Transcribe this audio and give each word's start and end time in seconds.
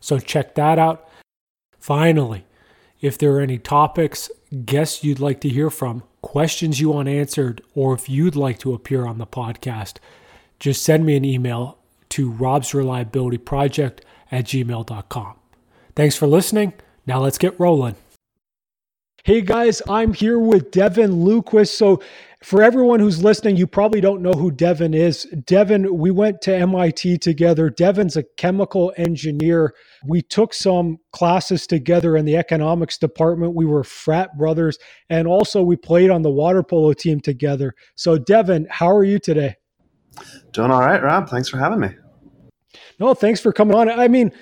So 0.00 0.18
check 0.18 0.54
that 0.54 0.78
out. 0.78 1.08
Finally, 1.78 2.44
if 3.00 3.16
there 3.16 3.32
are 3.32 3.40
any 3.40 3.58
topics, 3.58 4.30
guests 4.64 5.04
you'd 5.04 5.20
like 5.20 5.40
to 5.40 5.48
hear 5.48 5.70
from, 5.70 6.02
questions 6.22 6.80
you 6.80 6.90
want 6.90 7.08
answered, 7.08 7.62
or 7.74 7.94
if 7.94 8.08
you'd 8.08 8.36
like 8.36 8.58
to 8.60 8.74
appear 8.74 9.06
on 9.06 9.18
the 9.18 9.26
podcast, 9.26 9.96
just 10.58 10.82
send 10.82 11.06
me 11.06 11.16
an 11.16 11.24
email 11.24 11.78
to 12.10 12.30
Rob's 12.30 12.74
Reliability 12.74 13.38
Project 13.38 14.04
at 14.32 14.44
gmail.com. 14.46 15.34
Thanks 15.94 16.16
for 16.16 16.26
listening. 16.26 16.72
Now 17.06 17.20
let's 17.20 17.38
get 17.38 17.58
rolling. 17.58 17.96
Hey 19.28 19.42
guys, 19.42 19.82
I'm 19.90 20.14
here 20.14 20.38
with 20.38 20.70
Devin 20.70 21.10
Lewquist. 21.10 21.76
So, 21.76 22.00
for 22.42 22.62
everyone 22.62 22.98
who's 22.98 23.22
listening, 23.22 23.58
you 23.58 23.66
probably 23.66 24.00
don't 24.00 24.22
know 24.22 24.32
who 24.32 24.50
Devin 24.50 24.94
is. 24.94 25.24
Devin, 25.44 25.98
we 25.98 26.10
went 26.10 26.40
to 26.40 26.56
MIT 26.56 27.18
together. 27.18 27.68
Devin's 27.68 28.16
a 28.16 28.22
chemical 28.38 28.90
engineer. 28.96 29.74
We 30.06 30.22
took 30.22 30.54
some 30.54 30.96
classes 31.12 31.66
together 31.66 32.16
in 32.16 32.24
the 32.24 32.38
economics 32.38 32.96
department. 32.96 33.54
We 33.54 33.66
were 33.66 33.84
frat 33.84 34.30
brothers, 34.38 34.78
and 35.10 35.28
also 35.28 35.62
we 35.62 35.76
played 35.76 36.08
on 36.08 36.22
the 36.22 36.30
water 36.30 36.62
polo 36.62 36.94
team 36.94 37.20
together. 37.20 37.74
So, 37.96 38.16
Devin, 38.16 38.66
how 38.70 38.90
are 38.96 39.04
you 39.04 39.18
today? 39.18 39.56
Doing 40.52 40.70
all 40.70 40.80
right, 40.80 41.02
Rob. 41.02 41.28
Thanks 41.28 41.50
for 41.50 41.58
having 41.58 41.80
me. 41.80 41.90
No, 42.98 43.12
thanks 43.12 43.40
for 43.40 43.52
coming 43.52 43.76
on. 43.76 43.90
I 43.90 44.08
mean, 44.08 44.32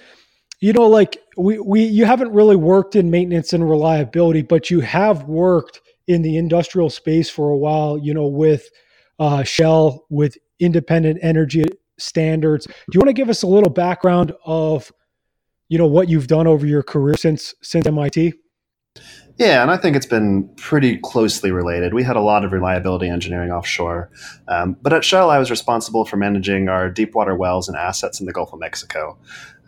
you 0.60 0.72
know, 0.72 0.86
like 0.86 1.18
we 1.36 1.58
we 1.58 1.84
you 1.84 2.04
haven't 2.04 2.32
really 2.32 2.56
worked 2.56 2.96
in 2.96 3.10
maintenance 3.10 3.52
and 3.52 3.68
reliability, 3.68 4.42
but 4.42 4.70
you 4.70 4.80
have 4.80 5.24
worked 5.24 5.80
in 6.06 6.22
the 6.22 6.36
industrial 6.36 6.90
space 6.90 7.28
for 7.28 7.50
a 7.50 7.56
while. 7.56 7.98
You 7.98 8.14
know, 8.14 8.26
with 8.26 8.68
uh, 9.18 9.42
Shell, 9.42 10.06
with 10.10 10.36
independent 10.60 11.18
energy 11.22 11.64
standards. 11.98 12.66
Do 12.66 12.72
you 12.92 13.00
want 13.00 13.08
to 13.08 13.14
give 13.14 13.28
us 13.28 13.42
a 13.42 13.46
little 13.46 13.70
background 13.70 14.32
of, 14.44 14.92
you 15.68 15.78
know, 15.78 15.86
what 15.86 16.08
you've 16.08 16.26
done 16.26 16.46
over 16.46 16.66
your 16.66 16.82
career 16.82 17.16
since 17.16 17.54
since 17.62 17.86
MIT? 17.86 18.34
Yeah, 19.38 19.60
and 19.60 19.70
I 19.70 19.76
think 19.76 19.96
it's 19.96 20.06
been 20.06 20.48
pretty 20.56 20.96
closely 20.96 21.50
related. 21.50 21.92
We 21.92 22.02
had 22.02 22.16
a 22.16 22.22
lot 22.22 22.42
of 22.42 22.52
reliability 22.52 23.08
engineering 23.10 23.50
offshore, 23.50 24.10
um, 24.48 24.78
but 24.80 24.94
at 24.94 25.04
Shell, 25.04 25.28
I 25.28 25.38
was 25.38 25.50
responsible 25.50 26.06
for 26.06 26.16
managing 26.16 26.70
our 26.70 26.88
deep 26.88 27.14
water 27.14 27.34
wells 27.34 27.68
and 27.68 27.76
assets 27.76 28.18
in 28.18 28.24
the 28.24 28.32
Gulf 28.32 28.54
of 28.54 28.60
Mexico. 28.60 29.18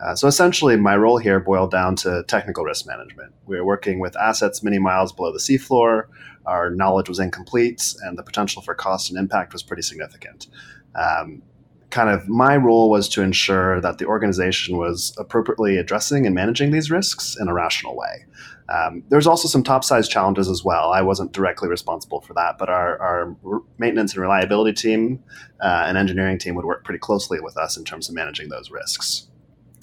Uh, 0.01 0.15
so 0.15 0.27
essentially, 0.27 0.77
my 0.77 0.95
role 0.95 1.17
here 1.17 1.39
boiled 1.39 1.71
down 1.71 1.95
to 1.97 2.23
technical 2.27 2.63
risk 2.63 2.87
management. 2.87 3.33
We 3.45 3.57
were 3.57 3.65
working 3.65 3.99
with 3.99 4.15
assets 4.15 4.63
many 4.63 4.79
miles 4.79 5.11
below 5.11 5.33
the 5.33 5.39
seafloor. 5.39 6.03
Our 6.45 6.71
knowledge 6.71 7.09
was 7.09 7.19
incomplete, 7.19 7.93
and 8.03 8.17
the 8.17 8.23
potential 8.23 8.61
for 8.61 8.73
cost 8.73 9.09
and 9.09 9.19
impact 9.19 9.53
was 9.53 9.61
pretty 9.61 9.81
significant. 9.81 10.47
Um, 10.95 11.41
kind 11.89 12.09
of 12.09 12.27
my 12.27 12.55
role 12.55 12.89
was 12.89 13.09
to 13.09 13.21
ensure 13.21 13.81
that 13.81 13.97
the 13.97 14.05
organization 14.05 14.77
was 14.77 15.13
appropriately 15.17 15.77
addressing 15.77 16.25
and 16.25 16.35
managing 16.35 16.71
these 16.71 16.91
risks 16.91 17.35
in 17.39 17.47
a 17.47 17.53
rational 17.53 17.95
way. 17.95 18.25
Um, 18.69 19.03
there's 19.09 19.25
also 19.25 19.47
some 19.47 19.63
topsides 19.63 20.07
challenges 20.07 20.47
as 20.47 20.63
well. 20.63 20.91
I 20.91 21.01
wasn't 21.01 21.31
directly 21.31 21.67
responsible 21.67 22.21
for 22.21 22.35
that, 22.35 22.59
but 22.59 22.69
our, 22.69 23.01
our 23.01 23.35
maintenance 23.79 24.13
and 24.13 24.21
reliability 24.21 24.73
team 24.73 25.23
uh, 25.59 25.85
and 25.87 25.97
engineering 25.97 26.37
team 26.37 26.53
would 26.55 26.65
work 26.65 26.83
pretty 26.83 26.99
closely 26.99 27.39
with 27.39 27.57
us 27.57 27.77
in 27.77 27.83
terms 27.83 28.09
of 28.09 28.15
managing 28.15 28.49
those 28.49 28.69
risks. 28.69 29.28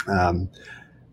Um, 0.08 0.48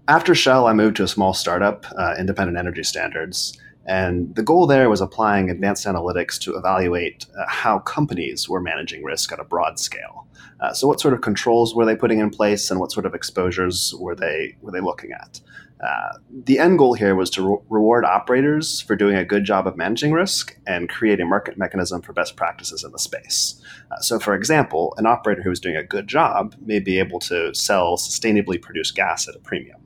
after 0.08 0.36
Shell, 0.36 0.68
I 0.68 0.74
moved 0.74 0.98
to 0.98 1.04
a 1.04 1.08
small 1.08 1.34
startup, 1.34 1.86
uh, 1.98 2.16
Independent 2.20 2.58
Energy 2.58 2.84
Standards. 2.84 3.58
And 3.86 4.34
the 4.36 4.44
goal 4.44 4.66
there 4.66 4.90
was 4.90 5.02
applying 5.02 5.50
advanced 5.50 5.86
analytics 5.86 6.40
to 6.42 6.56
evaluate 6.56 7.26
uh, 7.38 7.44
how 7.48 7.80
companies 7.80 8.48
were 8.48 8.62
managing 8.62 9.04
risk 9.04 9.32
at 9.32 9.40
a 9.40 9.44
broad 9.44 9.78
scale. 9.78 10.26
Uh, 10.62 10.74
so, 10.74 10.88
what 10.88 11.02
sort 11.02 11.14
of 11.14 11.22
controls 11.22 11.76
were 11.76 11.86
they 11.86 11.96
putting 11.96 12.20
in 12.20 12.30
place, 12.30 12.72
and 12.72 12.80
what 12.80 12.92
sort 12.92 13.06
of 13.06 13.14
exposures 13.14 13.94
were 14.00 14.16
they 14.16 14.56
were 14.62 14.72
they 14.72 14.80
looking 14.80 15.12
at? 15.12 15.42
Uh, 15.84 16.18
the 16.46 16.60
end 16.60 16.78
goal 16.78 16.94
here 16.94 17.16
was 17.16 17.30
to 17.30 17.48
re- 17.48 17.58
reward 17.70 18.06
operators 18.06 18.80
for 18.82 18.96
doing 18.96 19.16
a 19.16 19.26
good 19.26 19.44
job 19.44 19.68
of 19.68 19.76
managing 19.76 20.14
risk 20.14 20.58
and 20.66 20.88
create 20.88 21.20
a 21.20 21.26
market 21.26 21.58
mechanism 21.58 22.02
for 22.02 22.14
best 22.14 22.36
practices 22.38 22.84
in 22.84 22.92
the 22.92 23.00
space. 23.00 23.62
Uh, 23.92 24.00
so, 24.00 24.18
for 24.18 24.34
example, 24.34 24.94
an 24.98 25.06
operator 25.06 25.42
who 25.42 25.52
is 25.52 25.60
doing 25.60 25.76
a 25.76 25.84
good 25.84 26.08
job 26.08 26.56
may 26.62 26.80
be 26.80 27.00
able 27.00 27.20
to 27.20 27.54
sell 27.54 27.98
sustainably 27.98 28.62
produced 28.62 28.96
gas 28.96 29.28
at 29.28 29.36
a 29.36 29.40
premium. 29.40 29.82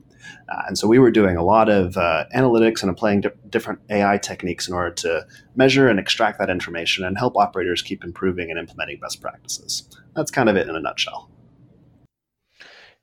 Uh, 0.48 0.62
and 0.66 0.78
so 0.78 0.86
we 0.86 0.98
were 0.98 1.10
doing 1.10 1.36
a 1.36 1.42
lot 1.42 1.68
of 1.68 1.96
uh, 1.96 2.24
analytics 2.34 2.80
and 2.80 2.90
applying 2.90 3.20
di- 3.20 3.30
different 3.50 3.80
AI 3.90 4.16
techniques 4.18 4.68
in 4.68 4.74
order 4.74 4.94
to 4.94 5.26
measure 5.56 5.88
and 5.88 5.98
extract 5.98 6.38
that 6.38 6.48
information 6.48 7.04
and 7.04 7.18
help 7.18 7.36
operators 7.36 7.82
keep 7.82 8.04
improving 8.04 8.50
and 8.50 8.58
implementing 8.58 8.98
best 9.00 9.20
practices. 9.20 9.88
That's 10.14 10.30
kind 10.30 10.48
of 10.48 10.56
it 10.56 10.68
in 10.68 10.76
a 10.76 10.80
nutshell. 10.80 11.30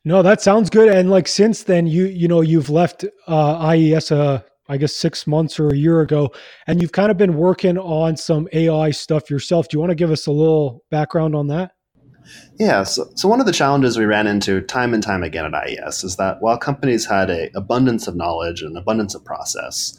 No, 0.07 0.21
that 0.21 0.39
sounds 0.39 0.69
good. 0.69 0.87
And 0.87 1.09
like 1.09 1.27
since 1.27 1.63
then, 1.63 1.87
you 1.87 2.05
you 2.05 2.27
know 2.27 2.41
you've 2.41 2.69
left 2.69 3.05
uh, 3.27 3.57
IES, 3.57 4.11
uh, 4.11 4.41
I 4.69 4.77
guess 4.77 4.95
six 4.95 5.25
months 5.25 5.59
or 5.59 5.69
a 5.69 5.75
year 5.75 6.01
ago, 6.01 6.31
and 6.67 6.79
you've 6.79 6.91
kind 6.91 7.09
of 7.09 7.17
been 7.17 7.35
working 7.35 7.79
on 7.79 8.15
some 8.15 8.47
AI 8.53 8.91
stuff 8.91 9.31
yourself. 9.31 9.67
Do 9.67 9.75
you 9.75 9.79
want 9.81 9.89
to 9.89 9.95
give 9.95 10.11
us 10.11 10.27
a 10.27 10.31
little 10.31 10.83
background 10.91 11.35
on 11.35 11.47
that? 11.47 11.71
Yeah, 12.59 12.83
so, 12.83 13.09
so 13.15 13.27
one 13.27 13.39
of 13.39 13.45
the 13.45 13.51
challenges 13.51 13.97
we 13.97 14.05
ran 14.05 14.27
into 14.27 14.61
time 14.61 14.93
and 14.93 15.03
time 15.03 15.23
again 15.23 15.45
at 15.45 15.53
IES 15.53 16.03
is 16.03 16.15
that 16.15 16.41
while 16.41 16.57
companies 16.57 17.05
had 17.05 17.29
an 17.29 17.49
abundance 17.55 18.07
of 18.07 18.15
knowledge 18.15 18.61
and 18.61 18.77
abundance 18.77 19.13
of 19.13 19.23
process, 19.25 19.97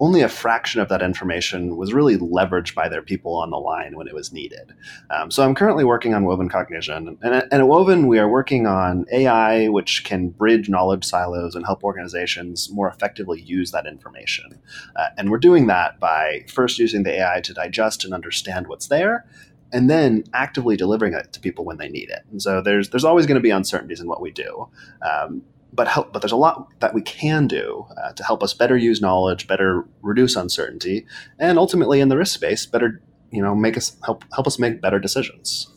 only 0.00 0.22
a 0.22 0.28
fraction 0.28 0.80
of 0.80 0.88
that 0.88 1.02
information 1.02 1.76
was 1.76 1.92
really 1.92 2.16
leveraged 2.16 2.74
by 2.74 2.88
their 2.88 3.02
people 3.02 3.36
on 3.36 3.50
the 3.50 3.58
line 3.58 3.96
when 3.96 4.08
it 4.08 4.14
was 4.14 4.32
needed. 4.32 4.72
Um, 5.10 5.30
so 5.30 5.44
I'm 5.44 5.54
currently 5.54 5.84
working 5.84 6.14
on 6.14 6.24
Woven 6.24 6.48
Cognition. 6.48 7.18
And, 7.22 7.34
and 7.34 7.52
at 7.52 7.68
Woven, 7.68 8.06
we 8.06 8.18
are 8.18 8.28
working 8.28 8.66
on 8.66 9.04
AI, 9.12 9.68
which 9.68 10.02
can 10.04 10.30
bridge 10.30 10.70
knowledge 10.70 11.04
silos 11.04 11.54
and 11.54 11.66
help 11.66 11.84
organizations 11.84 12.70
more 12.72 12.88
effectively 12.88 13.42
use 13.42 13.72
that 13.72 13.86
information. 13.86 14.58
Uh, 14.96 15.08
and 15.18 15.30
we're 15.30 15.38
doing 15.38 15.66
that 15.66 16.00
by 16.00 16.46
first 16.48 16.78
using 16.78 17.02
the 17.02 17.20
AI 17.20 17.42
to 17.42 17.52
digest 17.52 18.02
and 18.02 18.14
understand 18.14 18.68
what's 18.68 18.88
there, 18.88 19.26
and 19.70 19.90
then 19.90 20.24
actively 20.32 20.76
delivering 20.76 21.12
it 21.12 21.32
to 21.34 21.40
people 21.40 21.66
when 21.66 21.76
they 21.76 21.90
need 21.90 22.08
it. 22.08 22.22
And 22.30 22.42
so 22.42 22.62
there's 22.62 22.88
there's 22.88 23.04
always 23.04 23.26
going 23.26 23.36
to 23.36 23.42
be 23.42 23.50
uncertainties 23.50 24.00
in 24.00 24.08
what 24.08 24.20
we 24.22 24.30
do. 24.30 24.68
Um, 25.02 25.42
but 25.72 25.88
help, 25.88 26.12
but 26.12 26.22
there's 26.22 26.32
a 26.32 26.36
lot 26.36 26.68
that 26.80 26.94
we 26.94 27.02
can 27.02 27.46
do 27.46 27.86
uh, 28.02 28.12
to 28.12 28.24
help 28.24 28.42
us 28.42 28.54
better 28.54 28.76
use 28.76 29.00
knowledge, 29.00 29.46
better 29.46 29.84
reduce 30.02 30.36
uncertainty, 30.36 31.06
and 31.38 31.58
ultimately 31.58 32.00
in 32.00 32.08
the 32.08 32.16
risk 32.16 32.34
space, 32.34 32.66
better 32.66 33.00
you 33.30 33.42
know 33.42 33.54
make 33.54 33.76
us 33.76 33.96
help 34.04 34.24
help 34.34 34.46
us 34.46 34.58
make 34.58 34.80
better 34.80 34.98
decisions. 34.98 35.68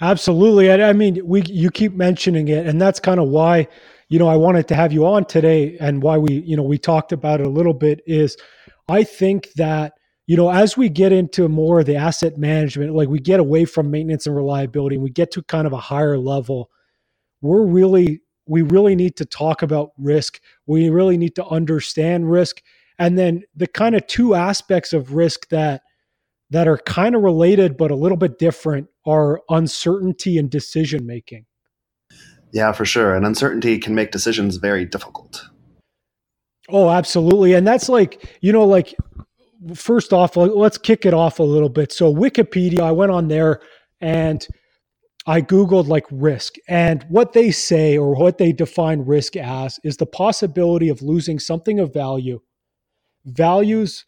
Absolutely, 0.00 0.70
I, 0.70 0.90
I 0.90 0.92
mean, 0.92 1.20
we 1.24 1.42
you 1.42 1.70
keep 1.70 1.92
mentioning 1.94 2.48
it, 2.48 2.66
and 2.66 2.80
that's 2.80 3.00
kind 3.00 3.20
of 3.20 3.28
why 3.28 3.68
you 4.08 4.18
know 4.18 4.28
I 4.28 4.36
wanted 4.36 4.68
to 4.68 4.74
have 4.74 4.92
you 4.92 5.06
on 5.06 5.24
today, 5.24 5.76
and 5.78 6.02
why 6.02 6.18
we 6.18 6.34
you 6.34 6.56
know 6.56 6.62
we 6.62 6.78
talked 6.78 7.12
about 7.12 7.40
it 7.40 7.46
a 7.46 7.50
little 7.50 7.74
bit 7.74 8.00
is 8.06 8.36
I 8.88 9.04
think 9.04 9.48
that 9.56 9.92
you 10.26 10.36
know 10.36 10.50
as 10.50 10.76
we 10.76 10.88
get 10.88 11.12
into 11.12 11.48
more 11.48 11.80
of 11.80 11.86
the 11.86 11.96
asset 11.96 12.38
management, 12.38 12.94
like 12.94 13.08
we 13.08 13.20
get 13.20 13.40
away 13.40 13.66
from 13.66 13.90
maintenance 13.90 14.26
and 14.26 14.34
reliability, 14.34 14.96
and 14.96 15.04
we 15.04 15.10
get 15.10 15.30
to 15.32 15.42
kind 15.42 15.66
of 15.66 15.74
a 15.74 15.78
higher 15.78 16.16
level 16.16 16.70
we're 17.42 17.66
really 17.66 18.21
we 18.46 18.62
really 18.62 18.94
need 18.94 19.16
to 19.16 19.24
talk 19.24 19.62
about 19.62 19.92
risk. 19.96 20.40
We 20.66 20.90
really 20.90 21.16
need 21.16 21.34
to 21.36 21.46
understand 21.46 22.30
risk. 22.30 22.62
And 22.98 23.18
then 23.18 23.42
the 23.54 23.66
kind 23.66 23.94
of 23.94 24.06
two 24.06 24.34
aspects 24.34 24.92
of 24.92 25.14
risk 25.14 25.48
that 25.48 25.82
that 26.50 26.68
are 26.68 26.78
kind 26.78 27.14
of 27.14 27.22
related 27.22 27.78
but 27.78 27.90
a 27.90 27.94
little 27.94 28.18
bit 28.18 28.38
different 28.38 28.86
are 29.06 29.40
uncertainty 29.48 30.36
and 30.36 30.50
decision 30.50 31.06
making. 31.06 31.46
Yeah, 32.52 32.72
for 32.72 32.84
sure. 32.84 33.14
And 33.14 33.24
uncertainty 33.24 33.78
can 33.78 33.94
make 33.94 34.10
decisions 34.10 34.56
very 34.56 34.84
difficult. 34.84 35.42
Oh, 36.68 36.90
absolutely. 36.90 37.54
And 37.54 37.66
that's 37.66 37.88
like, 37.88 38.38
you 38.42 38.52
know, 38.52 38.66
like 38.66 38.94
first 39.74 40.12
off, 40.12 40.36
let's 40.36 40.76
kick 40.76 41.06
it 41.06 41.14
off 41.14 41.38
a 41.38 41.42
little 41.42 41.70
bit. 41.70 41.90
So 41.92 42.14
Wikipedia, 42.14 42.80
I 42.80 42.92
went 42.92 43.12
on 43.12 43.28
there 43.28 43.60
and 44.00 44.46
I 45.26 45.42
Googled 45.42 45.88
like 45.88 46.06
risk. 46.10 46.56
And 46.68 47.04
what 47.08 47.32
they 47.34 47.50
say 47.52 47.98
or 47.98 48.16
what 48.16 48.38
they 48.38 48.52
define 48.52 49.02
risk 49.02 49.36
as 49.36 49.80
is 49.84 49.98
the 49.98 50.06
possibility 50.06 50.88
of 50.90 51.02
losing 51.02 51.38
something 51.38 51.80
of 51.80 51.94
value. 51.94 52.40
Values 53.26 54.06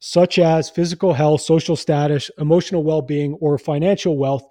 such 0.00 0.38
as 0.38 0.70
physical 0.70 1.14
health, 1.14 1.42
social 1.42 1.76
status, 1.76 2.30
emotional 2.38 2.84
well 2.84 3.02
being, 3.02 3.34
or 3.34 3.58
financial 3.58 4.18
wealth 4.18 4.46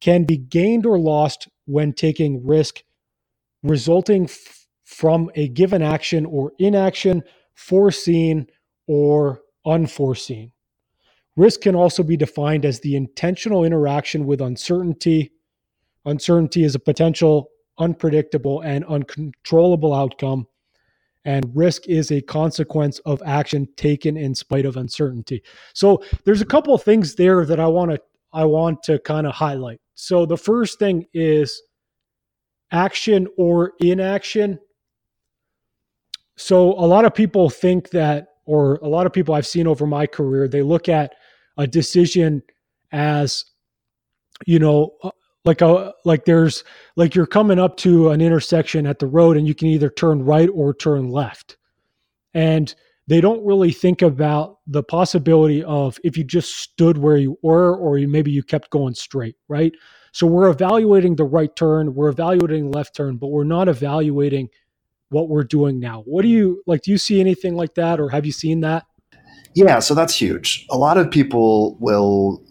can 0.00 0.24
be 0.24 0.36
gained 0.38 0.86
or 0.86 0.98
lost 0.98 1.48
when 1.66 1.92
taking 1.92 2.46
risk 2.46 2.82
resulting 3.64 4.24
f- 4.24 4.66
from 4.84 5.30
a 5.36 5.48
given 5.48 5.82
action 5.82 6.26
or 6.26 6.52
inaction, 6.60 7.24
foreseen 7.54 8.48
or 8.88 9.42
unforeseen. 9.66 10.52
Risk 11.36 11.62
can 11.62 11.74
also 11.74 12.02
be 12.02 12.16
defined 12.16 12.64
as 12.64 12.80
the 12.80 12.94
intentional 12.94 13.64
interaction 13.64 14.26
with 14.26 14.40
uncertainty. 14.40 15.32
Uncertainty 16.04 16.64
is 16.64 16.74
a 16.74 16.80
potential 16.80 17.48
unpredictable 17.78 18.60
and 18.60 18.84
uncontrollable 18.84 19.94
outcome, 19.94 20.46
and 21.24 21.50
risk 21.54 21.88
is 21.88 22.10
a 22.10 22.20
consequence 22.20 22.98
of 23.00 23.22
action 23.24 23.66
taken 23.76 24.16
in 24.16 24.34
spite 24.34 24.66
of 24.66 24.76
uncertainty. 24.76 25.42
So 25.74 26.02
there's 26.24 26.42
a 26.42 26.46
couple 26.46 26.74
of 26.74 26.82
things 26.82 27.14
there 27.14 27.46
that 27.46 27.60
I 27.60 27.66
want 27.66 27.92
to 27.92 28.00
I 28.34 28.44
want 28.44 28.82
to 28.84 28.98
kind 29.00 29.26
of 29.26 29.34
highlight. 29.34 29.80
So 29.94 30.24
the 30.24 30.38
first 30.38 30.78
thing 30.78 31.06
is 31.12 31.62
action 32.70 33.28
or 33.36 33.72
inaction. 33.80 34.58
So 36.36 36.72
a 36.72 36.86
lot 36.86 37.04
of 37.04 37.14
people 37.14 37.50
think 37.50 37.90
that 37.90 38.28
or 38.46 38.76
a 38.76 38.88
lot 38.88 39.06
of 39.06 39.12
people 39.12 39.34
I've 39.34 39.46
seen 39.46 39.66
over 39.66 39.86
my 39.86 40.06
career, 40.06 40.48
they 40.48 40.62
look 40.62 40.88
at 40.88 41.14
a 41.56 41.66
decision 41.66 42.42
as, 42.90 43.44
you 44.46 44.58
know, 44.58 44.92
uh, 45.02 45.10
like 45.44 45.60
a 45.60 45.92
like 46.04 46.24
there's 46.24 46.62
like 46.96 47.14
you're 47.14 47.26
coming 47.26 47.58
up 47.58 47.76
to 47.78 48.10
an 48.10 48.20
intersection 48.20 48.86
at 48.86 48.98
the 48.98 49.06
road 49.06 49.36
and 49.36 49.46
you 49.46 49.54
can 49.54 49.68
either 49.68 49.90
turn 49.90 50.24
right 50.24 50.48
or 50.54 50.72
turn 50.72 51.08
left. 51.08 51.56
And 52.34 52.74
they 53.08 53.20
don't 53.20 53.44
really 53.44 53.72
think 53.72 54.02
about 54.02 54.58
the 54.66 54.82
possibility 54.82 55.64
of 55.64 55.98
if 56.04 56.16
you 56.16 56.24
just 56.24 56.56
stood 56.56 56.96
where 56.96 57.16
you 57.16 57.36
were 57.42 57.76
or 57.76 57.98
you, 57.98 58.06
maybe 58.08 58.30
you 58.30 58.42
kept 58.42 58.70
going 58.70 58.94
straight, 58.94 59.36
right? 59.48 59.72
So 60.12 60.26
we're 60.26 60.48
evaluating 60.50 61.16
the 61.16 61.24
right 61.24 61.54
turn, 61.56 61.94
we're 61.94 62.08
evaluating 62.10 62.70
left 62.70 62.94
turn, 62.94 63.16
but 63.16 63.28
we're 63.28 63.44
not 63.44 63.68
evaluating 63.68 64.48
what 65.08 65.28
we're 65.28 65.44
doing 65.44 65.80
now. 65.80 66.02
What 66.06 66.22
do 66.22 66.28
you 66.28 66.62
like? 66.66 66.82
Do 66.82 66.90
you 66.90 66.98
see 66.98 67.20
anything 67.20 67.54
like 67.54 67.74
that, 67.74 68.00
or 68.00 68.08
have 68.08 68.24
you 68.24 68.32
seen 68.32 68.60
that? 68.60 68.86
Yeah, 69.54 69.80
so 69.80 69.94
that's 69.94 70.14
huge. 70.14 70.66
A 70.70 70.78
lot 70.78 70.96
of 70.96 71.10
people 71.10 71.76
will, 71.78 72.42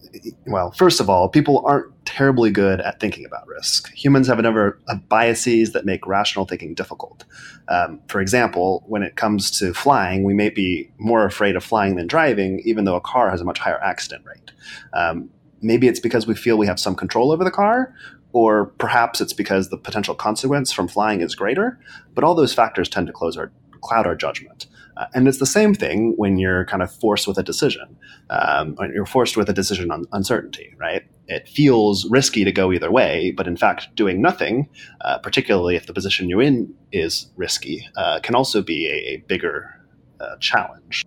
well, 0.45 0.71
first 0.71 1.00
of 1.00 1.09
all, 1.09 1.30
people 1.30 1.63
aren't 1.65 1.92
terribly 2.06 2.51
good 2.51 2.80
at 2.81 3.00
thinking 3.00 3.25
about 3.25 3.48
risk. 3.48 3.92
Humans 3.94 4.27
have 4.27 4.38
a 4.38 4.42
number 4.42 4.80
of 4.88 5.09
biases 5.09 5.71
that 5.71 5.86
make 5.86 6.06
rational 6.06 6.45
thinking 6.45 6.74
difficult. 6.74 7.24
Um, 7.69 8.01
for 8.07 8.21
example, 8.21 8.83
when 8.88 9.01
it 9.01 9.15
comes 9.15 9.50
to 9.59 9.74
flying, 9.74 10.24
we 10.24 10.33
may 10.33 10.50
be 10.50 10.92
more 10.98 11.25
afraid 11.25 11.56
of 11.56 11.63
flying 11.63 11.95
than 11.95 12.07
driving, 12.07 12.59
even 12.65 12.86
though 12.86 12.95
a 12.95 13.01
car 13.01 13.31
has 13.31 13.42
a 13.42 13.45
much 13.45 13.59
higher 13.59 13.81
accident 13.81 14.25
rate. 14.25 14.51
Um, 14.94 15.30
maybe 15.62 15.88
it's 15.88 16.00
because 16.00 16.27
we 16.27 16.36
feel 16.36 16.57
we 16.57 16.68
have 16.68 16.80
some 16.80 16.95
control 16.95 17.31
over 17.31 17.44
the 17.44 17.51
car, 17.51 17.94
or 18.33 18.68
perhaps 18.77 19.21
it's 19.21 19.33
because 19.33 19.69
the 19.69 19.77
potential 19.77 20.15
consequence 20.15 20.71
from 20.71 20.88
flying 20.88 21.21
is 21.21 21.36
greater. 21.36 21.80
But 22.13 22.24
all 22.24 22.36
those 22.36 22.53
factors 22.53 22.89
tend 22.89 23.07
to 23.07 23.13
close 23.13 23.38
our, 23.38 23.51
cloud 23.81 24.06
our 24.06 24.15
judgment. 24.15 24.68
Uh, 25.01 25.07
and 25.15 25.27
it's 25.27 25.39
the 25.39 25.48
same 25.48 25.74
thing 25.74 26.13
when 26.18 26.38
you're 26.38 26.63
kind 26.65 26.83
of 26.83 26.94
forced 26.94 27.27
with 27.27 27.36
a 27.39 27.42
decision. 27.42 27.98
Um, 28.30 28.77
you're 28.94 29.07
forced 29.07 29.36
with 29.36 29.50
a 29.50 29.53
decision 29.53 29.89
on 29.89 30.06
uncertainty, 30.12 30.75
right? 30.77 31.01
It 31.27 31.48
feels 31.48 32.06
risky 32.12 32.44
to 32.44 32.51
go 32.51 32.71
either 32.71 32.92
way, 32.92 33.33
but 33.36 33.48
in 33.48 33.57
fact, 33.57 33.95
doing 33.95 34.21
nothing, 34.21 34.69
uh, 35.03 35.18
particularly 35.18 35.75
if 35.75 35.88
the 35.88 35.94
position 35.94 36.30
you're 36.30 36.44
in 36.44 36.71
is 36.92 37.31
risky, 37.36 37.88
uh, 37.98 38.19
can 38.19 38.36
also 38.36 38.62
be 38.62 38.88
a, 38.88 39.13
a 39.13 39.18
bigger 39.27 39.74
uh, 40.19 40.36
challenge. 40.39 41.03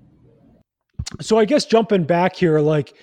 So 1.20 1.38
I 1.38 1.44
guess 1.44 1.64
jumping 1.64 2.02
back 2.02 2.35
here, 2.35 2.58
like 2.58 2.94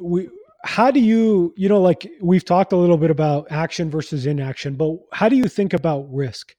we 0.00 0.30
how 0.64 0.90
do 0.90 1.00
you 1.00 1.52
you 1.56 1.68
know 1.68 1.80
like 1.80 2.10
we've 2.22 2.44
talked 2.44 2.72
a 2.72 2.76
little 2.76 2.96
bit 2.96 3.10
about 3.10 3.46
action 3.50 3.88
versus 3.90 4.26
inaction 4.26 4.74
but 4.74 4.96
how 5.12 5.28
do 5.28 5.36
you 5.36 5.44
think 5.44 5.72
about 5.72 6.04
risk 6.12 6.56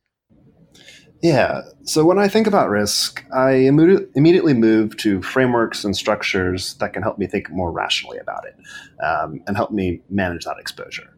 yeah. 1.21 1.61
So 1.83 2.05
when 2.05 2.19
i 2.19 2.27
think 2.27 2.47
about 2.47 2.69
risk 2.69 3.23
i 3.33 3.51
immediately 3.51 4.53
move 4.53 4.95
to 4.97 5.21
frameworks 5.21 5.83
and 5.83 5.95
structures 5.95 6.75
that 6.75 6.93
can 6.93 7.03
help 7.03 7.17
me 7.17 7.27
think 7.27 7.49
more 7.49 7.71
rationally 7.71 8.17
about 8.17 8.45
it 8.45 8.55
um, 9.03 9.41
and 9.47 9.55
help 9.55 9.71
me 9.71 10.01
manage 10.09 10.45
that 10.45 10.57
exposure. 10.59 11.13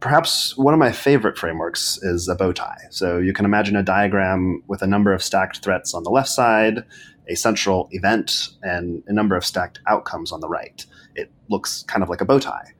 Perhaps 0.00 0.56
one 0.56 0.74
of 0.74 0.78
my 0.78 0.92
favorite 0.92 1.38
frameworks 1.38 1.98
is 2.02 2.28
a 2.28 2.34
bow 2.34 2.52
tie. 2.52 2.82
So 2.90 3.18
you 3.18 3.32
can 3.32 3.44
imagine 3.44 3.76
a 3.76 3.82
diagram 3.82 4.62
with 4.68 4.82
a 4.82 4.86
number 4.86 5.12
of 5.12 5.22
stacked 5.22 5.64
threats 5.64 5.94
on 5.94 6.02
the 6.02 6.10
left 6.10 6.28
side 6.28 6.84
a 7.28 7.34
central 7.34 7.88
event 7.92 8.50
and 8.62 9.02
a 9.06 9.12
number 9.12 9.36
of 9.36 9.44
stacked 9.44 9.80
outcomes 9.86 10.32
on 10.32 10.40
the 10.40 10.48
right. 10.48 10.86
It 11.14 11.30
looks 11.48 11.82
kind 11.84 12.02
of 12.02 12.08
like 12.08 12.20
a 12.20 12.24
bow 12.24 12.38
tie. 12.38 12.72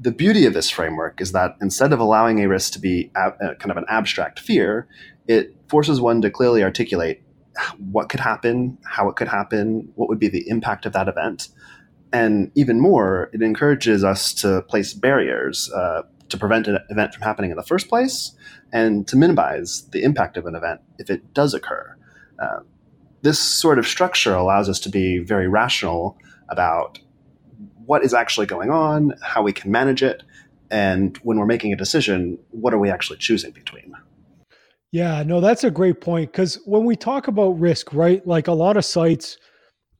The 0.00 0.12
beauty 0.12 0.46
of 0.46 0.54
this 0.54 0.70
framework 0.70 1.20
is 1.20 1.32
that 1.32 1.56
instead 1.60 1.92
of 1.92 2.00
allowing 2.00 2.40
a 2.40 2.48
risk 2.48 2.72
to 2.74 2.78
be 2.78 3.10
uh, 3.16 3.30
kind 3.58 3.70
of 3.70 3.76
an 3.76 3.84
abstract 3.88 4.38
fear, 4.38 4.86
it 5.26 5.54
forces 5.68 6.00
one 6.00 6.20
to 6.22 6.30
clearly 6.30 6.62
articulate 6.62 7.22
what 7.90 8.08
could 8.08 8.20
happen, 8.20 8.78
how 8.84 9.08
it 9.08 9.16
could 9.16 9.28
happen, 9.28 9.90
what 9.96 10.08
would 10.08 10.18
be 10.18 10.28
the 10.28 10.48
impact 10.48 10.86
of 10.86 10.92
that 10.92 11.08
event. 11.08 11.48
And 12.12 12.50
even 12.54 12.80
more, 12.80 13.30
it 13.32 13.42
encourages 13.42 14.04
us 14.04 14.32
to 14.34 14.62
place 14.62 14.94
barriers 14.94 15.70
uh, 15.72 16.02
to 16.28 16.38
prevent 16.38 16.66
an 16.66 16.78
event 16.88 17.14
from 17.14 17.22
happening 17.22 17.50
in 17.50 17.56
the 17.56 17.62
first 17.62 17.88
place 17.88 18.32
and 18.72 19.06
to 19.08 19.16
minimize 19.16 19.88
the 19.90 20.02
impact 20.02 20.36
of 20.36 20.46
an 20.46 20.54
event 20.54 20.80
if 20.98 21.10
it 21.10 21.34
does 21.34 21.54
occur. 21.54 21.96
Uh, 22.38 22.60
this 23.22 23.38
sort 23.38 23.78
of 23.78 23.86
structure 23.86 24.34
allows 24.34 24.68
us 24.68 24.78
to 24.80 24.88
be 24.88 25.18
very 25.18 25.48
rational 25.48 26.16
about 26.48 26.98
what 27.84 28.04
is 28.04 28.14
actually 28.14 28.46
going 28.46 28.70
on, 28.70 29.14
how 29.22 29.42
we 29.42 29.52
can 29.52 29.70
manage 29.70 30.02
it, 30.02 30.22
and 30.70 31.16
when 31.18 31.38
we're 31.38 31.46
making 31.46 31.72
a 31.72 31.76
decision, 31.76 32.38
what 32.50 32.74
are 32.74 32.78
we 32.78 32.90
actually 32.90 33.18
choosing 33.18 33.50
between? 33.50 33.94
Yeah, 34.92 35.22
no, 35.22 35.40
that's 35.40 35.64
a 35.64 35.70
great 35.70 36.00
point 36.00 36.32
because 36.32 36.56
when 36.64 36.84
we 36.84 36.96
talk 36.96 37.28
about 37.28 37.60
risk, 37.60 37.92
right? 37.92 38.26
Like 38.26 38.48
a 38.48 38.52
lot 38.52 38.76
of 38.76 38.84
sites, 38.84 39.36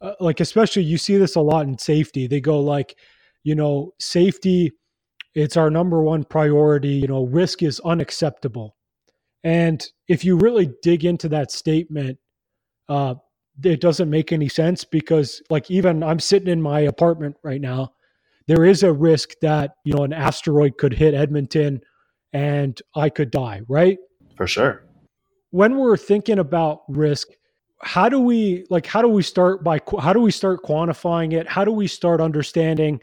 uh, 0.00 0.14
like 0.20 0.40
especially 0.40 0.84
you 0.84 0.98
see 0.98 1.16
this 1.18 1.36
a 1.36 1.40
lot 1.40 1.66
in 1.66 1.78
safety. 1.78 2.26
They 2.26 2.40
go 2.40 2.60
like, 2.60 2.96
you 3.44 3.54
know, 3.54 3.92
safety, 4.00 4.72
it's 5.34 5.56
our 5.56 5.70
number 5.70 6.02
one 6.02 6.24
priority. 6.24 6.90
You 6.90 7.08
know, 7.08 7.24
risk 7.26 7.62
is 7.62 7.80
unacceptable. 7.80 8.76
And 9.44 9.84
if 10.08 10.24
you 10.24 10.36
really 10.36 10.70
dig 10.82 11.04
into 11.04 11.28
that 11.30 11.50
statement, 11.52 12.18
uh, 12.88 13.16
it 13.64 13.80
doesn't 13.80 14.10
make 14.10 14.32
any 14.32 14.48
sense 14.48 14.84
because 14.84 15.42
like 15.50 15.70
even 15.70 16.02
I'm 16.02 16.20
sitting 16.20 16.48
in 16.48 16.62
my 16.62 16.80
apartment 16.80 17.36
right 17.44 17.60
now, 17.60 17.92
there 18.48 18.64
is 18.64 18.82
a 18.82 18.92
risk 18.92 19.30
that, 19.42 19.72
you 19.84 19.94
know, 19.94 20.04
an 20.04 20.12
asteroid 20.12 20.78
could 20.78 20.94
hit 20.94 21.14
Edmonton 21.14 21.80
and 22.32 22.80
I 22.96 23.10
could 23.10 23.30
die, 23.30 23.62
right? 23.68 23.98
For 24.38 24.46
sure. 24.46 24.84
When 25.50 25.76
we're 25.76 25.96
thinking 25.96 26.38
about 26.38 26.82
risk, 26.88 27.28
how 27.82 28.08
do 28.08 28.20
we 28.20 28.64
like 28.70 28.86
how 28.86 29.02
do 29.02 29.08
we 29.08 29.22
start 29.22 29.62
by 29.64 29.80
how 30.00 30.12
do 30.12 30.20
we 30.20 30.30
start 30.30 30.62
quantifying 30.62 31.32
it? 31.32 31.48
How 31.48 31.64
do 31.64 31.72
we 31.72 31.88
start 31.88 32.20
understanding, 32.20 33.00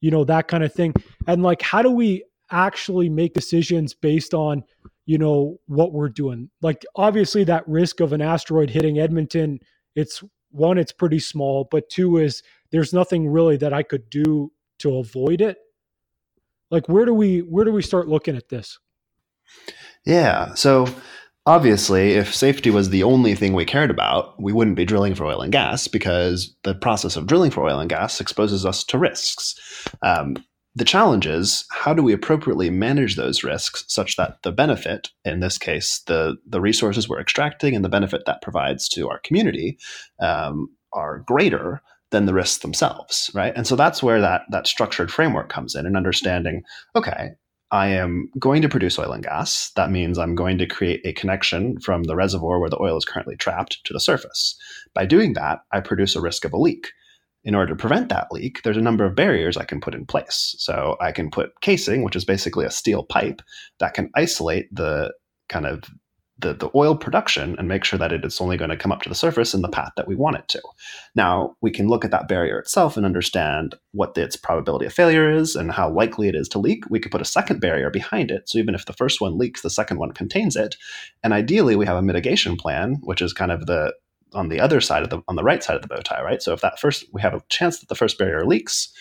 you 0.00 0.10
know, 0.10 0.24
that 0.24 0.46
kind 0.46 0.62
of 0.62 0.72
thing? 0.72 0.92
And 1.26 1.42
like 1.42 1.62
how 1.62 1.80
do 1.80 1.90
we 1.90 2.24
actually 2.50 3.08
make 3.08 3.32
decisions 3.32 3.94
based 3.94 4.34
on 4.34 4.62
you 5.06 5.18
know 5.18 5.58
what 5.66 5.92
we're 5.92 6.08
doing 6.08 6.48
like 6.62 6.84
obviously 6.96 7.44
that 7.44 7.66
risk 7.66 8.00
of 8.00 8.12
an 8.12 8.22
asteroid 8.22 8.70
hitting 8.70 8.98
edmonton 8.98 9.58
it's 9.94 10.22
one 10.50 10.78
it's 10.78 10.92
pretty 10.92 11.18
small 11.18 11.66
but 11.70 11.88
two 11.90 12.18
is 12.18 12.42
there's 12.70 12.92
nothing 12.92 13.28
really 13.28 13.56
that 13.56 13.72
i 13.72 13.82
could 13.82 14.08
do 14.10 14.50
to 14.78 14.96
avoid 14.96 15.40
it 15.40 15.58
like 16.70 16.88
where 16.88 17.04
do 17.04 17.12
we 17.12 17.40
where 17.40 17.64
do 17.64 17.72
we 17.72 17.82
start 17.82 18.08
looking 18.08 18.36
at 18.36 18.48
this 18.48 18.78
yeah 20.04 20.54
so 20.54 20.86
obviously 21.46 22.12
if 22.12 22.34
safety 22.34 22.70
was 22.70 22.90
the 22.90 23.02
only 23.02 23.34
thing 23.34 23.52
we 23.52 23.64
cared 23.64 23.90
about 23.90 24.40
we 24.40 24.52
wouldn't 24.52 24.76
be 24.76 24.84
drilling 24.84 25.14
for 25.14 25.24
oil 25.24 25.40
and 25.40 25.52
gas 25.52 25.88
because 25.88 26.54
the 26.62 26.74
process 26.74 27.16
of 27.16 27.26
drilling 27.26 27.50
for 27.50 27.64
oil 27.64 27.78
and 27.78 27.90
gas 27.90 28.20
exposes 28.20 28.64
us 28.64 28.84
to 28.84 28.98
risks 28.98 29.54
um, 30.02 30.36
the 30.76 30.84
challenge 30.84 31.26
is 31.26 31.64
how 31.70 31.94
do 31.94 32.02
we 32.02 32.12
appropriately 32.12 32.68
manage 32.68 33.16
those 33.16 33.44
risks 33.44 33.84
such 33.86 34.16
that 34.16 34.42
the 34.42 34.50
benefit, 34.50 35.10
in 35.24 35.40
this 35.40 35.56
case, 35.56 36.00
the, 36.06 36.36
the 36.46 36.60
resources 36.60 37.08
we're 37.08 37.20
extracting 37.20 37.76
and 37.76 37.84
the 37.84 37.88
benefit 37.88 38.24
that 38.26 38.42
provides 38.42 38.88
to 38.88 39.08
our 39.08 39.20
community, 39.20 39.78
um, 40.20 40.68
are 40.92 41.20
greater 41.20 41.80
than 42.10 42.26
the 42.26 42.34
risks 42.34 42.58
themselves, 42.58 43.30
right? 43.34 43.52
And 43.56 43.66
so 43.66 43.76
that's 43.76 44.02
where 44.02 44.20
that 44.20 44.42
that 44.50 44.66
structured 44.66 45.10
framework 45.10 45.48
comes 45.48 45.74
in 45.74 45.86
and 45.86 45.96
understanding, 45.96 46.62
okay, 46.94 47.30
I 47.74 47.88
am 47.88 48.30
going 48.38 48.62
to 48.62 48.68
produce 48.68 49.00
oil 49.00 49.10
and 49.10 49.24
gas. 49.24 49.72
That 49.74 49.90
means 49.90 50.16
I'm 50.16 50.36
going 50.36 50.58
to 50.58 50.66
create 50.66 51.00
a 51.04 51.12
connection 51.12 51.80
from 51.80 52.04
the 52.04 52.14
reservoir 52.14 52.60
where 52.60 52.70
the 52.70 52.80
oil 52.80 52.96
is 52.96 53.04
currently 53.04 53.34
trapped 53.34 53.82
to 53.82 53.92
the 53.92 53.98
surface. 53.98 54.56
By 54.94 55.06
doing 55.06 55.32
that, 55.32 55.62
I 55.72 55.80
produce 55.80 56.14
a 56.14 56.20
risk 56.20 56.44
of 56.44 56.52
a 56.52 56.56
leak. 56.56 56.92
In 57.42 57.56
order 57.56 57.70
to 57.70 57.76
prevent 57.76 58.10
that 58.10 58.28
leak, 58.30 58.62
there's 58.62 58.76
a 58.76 58.80
number 58.80 59.04
of 59.04 59.16
barriers 59.16 59.56
I 59.56 59.64
can 59.64 59.80
put 59.80 59.92
in 59.92 60.06
place. 60.06 60.54
So 60.56 60.96
I 61.00 61.10
can 61.10 61.32
put 61.32 61.60
casing, 61.62 62.04
which 62.04 62.14
is 62.14 62.24
basically 62.24 62.64
a 62.64 62.70
steel 62.70 63.02
pipe 63.02 63.42
that 63.80 63.94
can 63.94 64.08
isolate 64.14 64.72
the 64.72 65.12
kind 65.48 65.66
of 65.66 65.82
the, 66.44 66.52
the 66.52 66.70
oil 66.74 66.94
production 66.94 67.56
and 67.58 67.66
make 67.66 67.84
sure 67.84 67.98
that 67.98 68.12
it 68.12 68.24
is 68.24 68.40
only 68.40 68.56
going 68.56 68.70
to 68.70 68.76
come 68.76 68.92
up 68.92 69.00
to 69.02 69.08
the 69.08 69.14
surface 69.14 69.54
in 69.54 69.62
the 69.62 69.68
path 69.68 69.92
that 69.96 70.06
we 70.06 70.14
want 70.14 70.36
it 70.36 70.46
to. 70.48 70.62
Now, 71.14 71.56
we 71.62 71.70
can 71.70 71.88
look 71.88 72.04
at 72.04 72.10
that 72.10 72.28
barrier 72.28 72.58
itself 72.58 72.96
and 72.96 73.06
understand 73.06 73.74
what 73.92 74.16
its 74.16 74.36
probability 74.36 74.84
of 74.84 74.92
failure 74.92 75.30
is 75.30 75.56
and 75.56 75.72
how 75.72 75.90
likely 75.90 76.28
it 76.28 76.34
is 76.34 76.48
to 76.50 76.58
leak. 76.58 76.84
We 76.90 77.00
could 77.00 77.10
put 77.10 77.22
a 77.22 77.24
second 77.24 77.60
barrier 77.60 77.88
behind 77.88 78.30
it. 78.30 78.48
So 78.48 78.58
even 78.58 78.74
if 78.74 78.84
the 78.84 78.92
first 78.92 79.20
one 79.20 79.38
leaks, 79.38 79.62
the 79.62 79.70
second 79.70 79.98
one 79.98 80.12
contains 80.12 80.54
it. 80.54 80.76
And 81.22 81.32
ideally, 81.32 81.76
we 81.76 81.86
have 81.86 81.96
a 81.96 82.02
mitigation 82.02 82.56
plan, 82.56 82.98
which 83.02 83.22
is 83.22 83.32
kind 83.32 83.50
of 83.50 83.66
the 83.66 83.94
on 84.34 84.48
the 84.48 84.60
other 84.60 84.80
side 84.80 85.04
of 85.04 85.10
the 85.10 85.22
on 85.28 85.36
the 85.36 85.44
right 85.44 85.62
side 85.62 85.76
of 85.76 85.82
the 85.82 85.88
bow 85.88 86.00
tie, 86.02 86.20
right? 86.20 86.42
So 86.42 86.52
if 86.52 86.60
that 86.60 86.80
first 86.80 87.04
we 87.12 87.22
have 87.22 87.34
a 87.34 87.42
chance 87.48 87.78
that 87.78 87.88
the 87.88 87.94
first 87.94 88.18
barrier 88.18 88.44
leaks, 88.44 88.92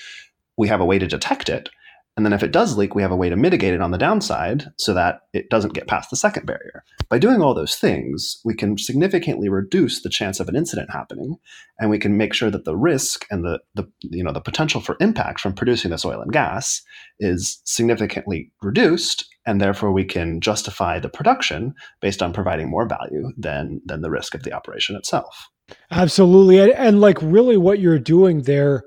we 0.57 0.67
have 0.67 0.79
a 0.79 0.85
way 0.85 0.99
to 0.99 1.07
detect 1.07 1.49
it 1.49 1.69
and 2.15 2.25
then 2.25 2.33
if 2.33 2.43
it 2.43 2.51
does 2.51 2.77
leak, 2.77 2.93
we 2.93 3.01
have 3.01 3.11
a 3.11 3.15
way 3.15 3.29
to 3.29 3.35
mitigate 3.35 3.73
it 3.73 3.81
on 3.81 3.89
the 3.89 3.97
downside 3.97 4.65
so 4.77 4.93
that 4.93 5.21
it 5.33 5.49
doesn't 5.49 5.73
get 5.73 5.87
past 5.87 6.11
the 6.11 6.15
second 6.15 6.45
barrier. 6.45 6.83
By 7.09 7.17
doing 7.17 7.41
all 7.41 7.55
those 7.55 7.75
things, 7.75 8.39
we 8.45 8.53
can 8.53 8.77
significantly 8.77 9.49
reduce 9.49 10.03
the 10.03 10.09
chance 10.09 10.39
of 10.39 10.47
an 10.47 10.55
incident 10.55 10.91
happening, 10.91 11.37
and 11.79 11.89
we 11.89 11.97
can 11.97 12.15
make 12.15 12.35
sure 12.35 12.51
that 12.51 12.65
the 12.65 12.75
risk 12.75 13.25
and 13.31 13.43
the, 13.43 13.59
the 13.73 13.89
you 14.01 14.23
know 14.23 14.31
the 14.31 14.41
potential 14.41 14.79
for 14.79 14.95
impact 14.99 15.39
from 15.39 15.53
producing 15.53 15.89
this 15.89 16.05
oil 16.05 16.21
and 16.21 16.31
gas 16.31 16.83
is 17.19 17.59
significantly 17.63 18.51
reduced, 18.61 19.25
and 19.47 19.59
therefore 19.59 19.91
we 19.91 20.05
can 20.05 20.39
justify 20.39 20.99
the 20.99 21.09
production 21.09 21.73
based 21.99 22.21
on 22.21 22.31
providing 22.31 22.69
more 22.69 22.87
value 22.87 23.31
than 23.37 23.81
than 23.85 24.01
the 24.01 24.11
risk 24.11 24.35
of 24.35 24.43
the 24.43 24.53
operation 24.53 24.95
itself. 24.95 25.49
Absolutely, 25.89 26.59
and, 26.59 26.73
and 26.73 27.01
like 27.01 27.17
really, 27.23 27.57
what 27.57 27.79
you're 27.79 27.97
doing 27.97 28.43
there 28.43 28.83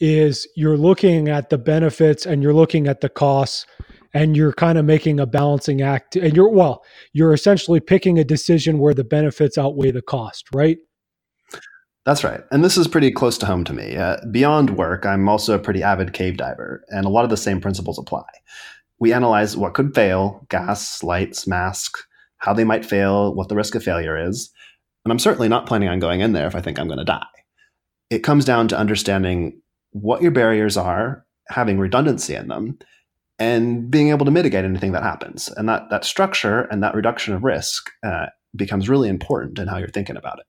is 0.00 0.46
you're 0.54 0.76
looking 0.76 1.28
at 1.28 1.50
the 1.50 1.58
benefits 1.58 2.26
and 2.26 2.42
you're 2.42 2.54
looking 2.54 2.86
at 2.86 3.00
the 3.00 3.08
costs 3.08 3.66
and 4.14 4.36
you're 4.36 4.52
kind 4.52 4.78
of 4.78 4.84
making 4.84 5.20
a 5.20 5.26
balancing 5.26 5.82
act 5.82 6.16
and 6.16 6.34
you're 6.34 6.48
well 6.48 6.84
you're 7.12 7.32
essentially 7.32 7.80
picking 7.80 8.18
a 8.18 8.24
decision 8.24 8.78
where 8.78 8.94
the 8.94 9.04
benefits 9.04 9.58
outweigh 9.58 9.90
the 9.90 10.02
cost 10.02 10.46
right? 10.54 10.78
That's 12.06 12.24
right. 12.24 12.40
And 12.50 12.64
this 12.64 12.78
is 12.78 12.88
pretty 12.88 13.10
close 13.10 13.36
to 13.38 13.46
home 13.46 13.64
to 13.64 13.74
me. 13.74 13.96
Uh, 13.96 14.16
beyond 14.30 14.76
work 14.76 15.04
i'm 15.04 15.28
also 15.28 15.54
a 15.54 15.58
pretty 15.58 15.82
avid 15.82 16.12
cave 16.12 16.36
diver 16.36 16.84
and 16.88 17.04
a 17.04 17.10
lot 17.10 17.24
of 17.24 17.30
the 17.30 17.36
same 17.36 17.60
principles 17.60 17.98
apply. 17.98 18.24
We 19.00 19.12
analyze 19.12 19.56
what 19.56 19.74
could 19.74 19.94
fail 19.94 20.46
gas 20.48 21.02
lights 21.02 21.46
mask 21.46 21.98
how 22.38 22.54
they 22.54 22.64
might 22.64 22.84
fail 22.84 23.34
what 23.34 23.48
the 23.48 23.56
risk 23.56 23.74
of 23.74 23.82
failure 23.82 24.16
is 24.16 24.50
and 25.04 25.12
i'm 25.12 25.18
certainly 25.18 25.48
not 25.48 25.66
planning 25.66 25.88
on 25.88 25.98
going 25.98 26.20
in 26.20 26.32
there 26.32 26.46
if 26.46 26.54
i 26.54 26.60
think 26.60 26.78
i'm 26.78 26.88
going 26.88 26.98
to 26.98 27.04
die. 27.04 27.24
It 28.10 28.20
comes 28.20 28.46
down 28.46 28.68
to 28.68 28.78
understanding 28.78 29.60
what 29.90 30.22
your 30.22 30.30
barriers 30.30 30.76
are, 30.76 31.24
having 31.48 31.78
redundancy 31.78 32.34
in 32.34 32.48
them, 32.48 32.78
and 33.38 33.90
being 33.90 34.10
able 34.10 34.24
to 34.24 34.32
mitigate 34.32 34.64
anything 34.64 34.92
that 34.92 35.02
happens. 35.02 35.48
And 35.48 35.68
that 35.68 35.90
that 35.90 36.04
structure 36.04 36.62
and 36.62 36.82
that 36.82 36.94
reduction 36.94 37.34
of 37.34 37.44
risk 37.44 37.90
uh, 38.04 38.26
becomes 38.54 38.88
really 38.88 39.08
important 39.08 39.58
in 39.58 39.68
how 39.68 39.78
you're 39.78 39.88
thinking 39.88 40.16
about 40.16 40.38
it. 40.40 40.46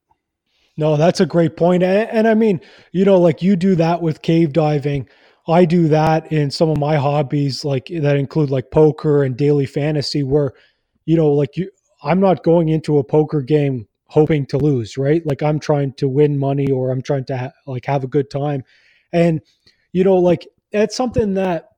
No, 0.77 0.96
that's 0.96 1.19
a 1.19 1.25
great 1.25 1.58
point. 1.58 1.84
And, 1.84 2.10
and 2.10 2.27
I 2.27 2.34
mean, 2.34 2.62
you 2.93 3.03
know, 3.05 3.19
like 3.19 3.41
you 3.41 3.55
do 3.55 3.75
that 3.75 4.01
with 4.01 4.22
cave 4.22 4.53
diving. 4.53 5.10
I 5.48 5.65
do 5.65 5.88
that 5.89 6.31
in 6.31 6.51
some 6.51 6.69
of 6.69 6.77
my 6.77 6.96
hobbies, 6.96 7.65
like 7.65 7.88
that 7.88 8.15
include 8.15 8.50
like 8.50 8.72
poker 8.72 9.24
and 9.24 9.36
daily 9.36 9.65
fantasy, 9.65 10.24
where, 10.24 10.53
you 11.05 11.17
know, 11.17 11.31
like 11.31 11.58
you, 11.58 11.69
I'm 12.03 12.19
not 12.19 12.43
going 12.43 12.69
into 12.69 12.98
a 12.98 13.03
poker 13.03 13.41
game 13.41 13.88
hoping 14.05 14.46
to 14.48 14.58
lose, 14.58 14.98
right? 14.98 15.25
Like 15.25 15.43
I'm 15.43 15.60
trying 15.60 15.93
to 15.93 16.08
win 16.08 16.39
money 16.39 16.72
or 16.72 16.91
I'm 16.91 17.01
trying 17.01 17.25
to 17.25 17.38
ha- 17.38 17.51
like 17.67 17.86
have 17.86 18.03
a 18.03 18.08
good 18.08 18.29
time. 18.29 18.63
And, 19.11 19.41
you 19.91 20.03
know, 20.03 20.17
like 20.17 20.47
that's 20.71 20.95
something 20.95 21.33
that, 21.35 21.69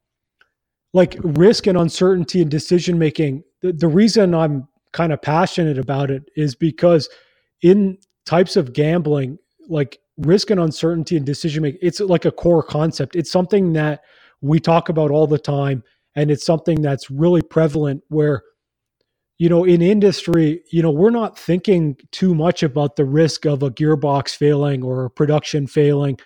like 0.94 1.16
risk 1.22 1.68
and 1.68 1.78
uncertainty 1.78 2.42
and 2.42 2.52
decision 2.52 3.00
making, 3.00 3.44
the, 3.62 3.72
the 3.72 3.88
reason 3.88 4.36
I'm 4.36 4.68
kind 4.92 5.14
of 5.14 5.22
passionate 5.22 5.78
about 5.78 6.12
it 6.12 6.30
is 6.36 6.54
because 6.54 7.08
in 7.62 7.98
types 8.26 8.58
of 8.58 8.74
gambling, 8.74 9.38
like 9.70 10.00
risk 10.18 10.50
and 10.50 10.60
uncertainty 10.60 11.16
and 11.16 11.26
decision 11.26 11.64
making, 11.64 11.80
it's 11.82 12.02
like 12.02 12.26
a 12.26 12.32
core 12.32 12.64
concept. 12.64 13.16
It's 13.16 13.32
something 13.32 13.72
that 13.74 14.02
we 14.42 14.60
talk 14.60 14.90
about 14.90 15.12
all 15.12 15.28
the 15.28 15.40
time. 15.40 15.84
And 16.16 16.30
it's 16.30 16.46
something 16.46 16.82
that's 16.82 17.10
really 17.10 17.42
prevalent 17.42 18.04
where, 18.10 18.44
you 19.38 19.48
know, 19.48 19.64
in 19.64 19.82
industry, 19.82 20.62
you 20.72 20.82
know, 20.82 20.92
we're 20.92 21.10
not 21.10 21.40
thinking 21.40 21.96
too 22.12 22.36
much 22.36 22.64
about 22.64 22.98
the 22.98 23.06
risk 23.06 23.46
of 23.46 23.64
a 23.64 23.72
gearbox 23.72 24.36
failing 24.36 24.84
or 24.84 25.06
a 25.06 25.10
production 25.10 25.68
failing 25.68 26.20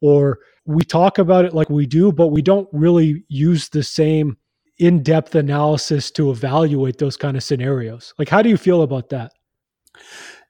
or 0.00 0.38
we 0.64 0.82
talk 0.82 1.18
about 1.18 1.44
it 1.44 1.54
like 1.54 1.70
we 1.70 1.86
do, 1.86 2.12
but 2.12 2.28
we 2.28 2.42
don't 2.42 2.68
really 2.72 3.24
use 3.28 3.68
the 3.70 3.82
same 3.82 4.36
in 4.78 5.02
depth 5.02 5.34
analysis 5.34 6.10
to 6.12 6.30
evaluate 6.30 6.98
those 6.98 7.16
kind 7.16 7.36
of 7.36 7.42
scenarios. 7.42 8.14
Like, 8.18 8.28
how 8.28 8.42
do 8.42 8.48
you 8.48 8.56
feel 8.56 8.82
about 8.82 9.08
that? 9.10 9.32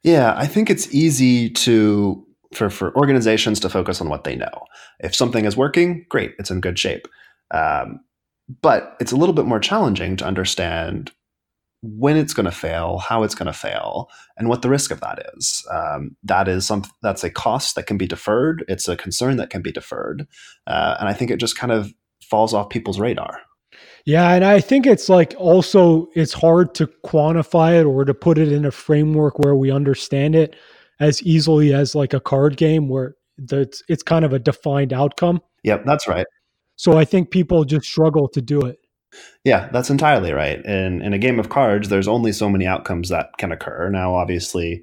Yeah, 0.03 0.35
I 0.37 0.47
think 0.47 0.71
it's 0.71 0.93
easy 0.95 1.51
to 1.51 2.25
for 2.55 2.71
for 2.71 2.95
organizations 2.97 3.61
to 3.61 3.69
focus 3.69 4.01
on 4.01 4.09
what 4.09 4.25
they 4.25 4.37
know. 4.37 4.65
If 5.01 5.15
something 5.15 5.45
is 5.45 5.57
working, 5.57 6.07
great, 6.09 6.35
it's 6.39 6.51
in 6.51 6.61
good 6.61 6.79
shape. 6.79 7.07
Um, 7.51 8.01
but 8.63 8.97
it's 9.01 9.13
a 9.13 9.17
little 9.17 9.35
bit 9.35 9.45
more 9.45 9.61
challenging 9.61 10.17
to 10.17 10.25
understand 10.25 11.13
when 11.83 12.17
it's 12.17 12.35
going 12.35 12.47
to 12.47 12.53
fail, 12.53 12.99
how 12.99 13.23
it's 13.23 13.35
going 13.35 13.47
to 13.47 13.53
fail, 13.53 14.09
and 14.37 14.49
what 14.49 14.63
the 14.63 14.69
risk 14.69 14.91
of 14.91 15.01
that 15.01 15.31
is. 15.37 15.65
Um, 15.71 16.17
that 16.25 16.49
is 16.49 16.67
some 16.67 16.85
that's 17.03 17.25
a 17.25 17.31
cost 17.31 17.77
that 17.77 17.87
can 17.87 17.99
be 17.99 18.07
deferred. 18.07 18.65
It's 18.69 18.89
a 18.89 18.97
concern 18.97 19.37
that 19.37 19.51
can 19.51 19.63
be 19.63 19.73
deferred, 19.73 20.27
uh, 20.67 20.97
and 20.99 21.09
I 21.09 21.13
think 21.13 21.31
it 21.31 21.39
just 21.39 21.57
kind 21.57 21.73
of 21.73 21.93
falls 22.23 22.53
off 22.55 22.71
people's 22.71 23.01
radar. 23.01 23.41
Yeah, 24.05 24.33
and 24.33 24.45
I 24.45 24.61
think 24.61 24.87
it's 24.87 25.09
like 25.09 25.35
also 25.39 26.09
it's 26.15 26.33
hard 26.33 26.75
to 26.77 26.87
quantify 27.05 27.81
it 27.81 27.85
or 27.85 28.05
to 28.05 28.15
put 28.15 28.39
it 28.39 28.51
in 28.51 28.65
a 28.65 28.71
framework 28.71 29.39
where 29.39 29.55
we 29.55 29.71
understand 29.71 30.35
it 30.35 30.57
as 31.01 31.23
easily 31.23 31.75
as 31.75 31.95
like 31.95 32.15
a 32.15 32.21
card 32.21 32.57
game 32.57 32.89
where 32.89 33.17
it's 33.51 33.83
it's 33.89 34.03
kind 34.03 34.25
of 34.25 34.33
a 34.33 34.39
defined 34.39 34.93
outcome. 34.93 35.41
Yep, 35.63 35.85
that's 35.85 36.09
right. 36.09 36.27
So 36.77 36.97
I 36.97 37.05
think 37.05 37.31
people 37.31 37.65
just 37.65 37.87
struggle 37.87 38.29
to 38.29 38.41
do 38.41 38.61
it. 38.63 38.78
Yeah, 39.45 39.69
that's 39.73 39.91
entirely 39.91 40.33
right. 40.33 40.65
In 40.65 41.03
in 41.03 41.13
a 41.13 41.19
game 41.19 41.39
of 41.39 41.49
cards, 41.49 41.89
there's 41.89 42.09
only 42.09 42.33
so 42.33 42.49
many 42.49 42.67
outcomes 42.67 43.09
that 43.09 43.31
can 43.39 43.53
occur. 43.53 43.89
Now, 43.91 44.15
obviously, 44.15 44.83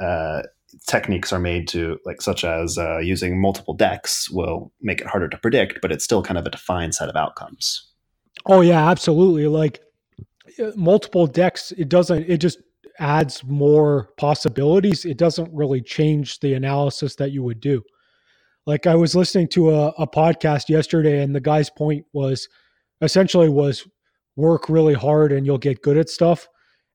uh, 0.00 0.42
techniques 0.86 1.32
are 1.32 1.38
made 1.38 1.68
to 1.68 1.98
like 2.04 2.22
such 2.22 2.44
as 2.44 2.78
uh, 2.78 2.98
using 2.98 3.40
multiple 3.40 3.74
decks 3.74 4.30
will 4.30 4.72
make 4.80 5.00
it 5.00 5.06
harder 5.06 5.28
to 5.28 5.38
predict, 5.38 5.80
but 5.82 5.92
it's 5.92 6.04
still 6.04 6.22
kind 6.22 6.38
of 6.38 6.46
a 6.46 6.50
defined 6.50 6.94
set 6.94 7.08
of 7.08 7.16
outcomes. 7.16 7.90
Oh 8.46 8.60
yeah, 8.60 8.88
absolutely. 8.88 9.46
Like 9.46 9.80
uh, 10.60 10.72
multiple 10.76 11.26
decks, 11.26 11.72
it 11.72 11.88
doesn't. 11.88 12.28
It 12.28 12.38
just 12.38 12.58
adds 12.98 13.44
more 13.44 14.10
possibilities. 14.16 15.04
It 15.04 15.18
doesn't 15.18 15.52
really 15.52 15.82
change 15.82 16.40
the 16.40 16.54
analysis 16.54 17.16
that 17.16 17.32
you 17.32 17.42
would 17.42 17.60
do. 17.60 17.82
Like 18.66 18.86
I 18.86 18.94
was 18.94 19.14
listening 19.14 19.48
to 19.48 19.70
a, 19.70 19.88
a 19.98 20.06
podcast 20.06 20.68
yesterday, 20.68 21.22
and 21.22 21.34
the 21.34 21.40
guy's 21.40 21.70
point 21.70 22.04
was 22.12 22.48
essentially 23.00 23.48
was 23.48 23.86
work 24.36 24.68
really 24.68 24.94
hard 24.94 25.32
and 25.32 25.46
you'll 25.46 25.58
get 25.58 25.82
good 25.82 25.96
at 25.96 26.08
stuff. 26.08 26.48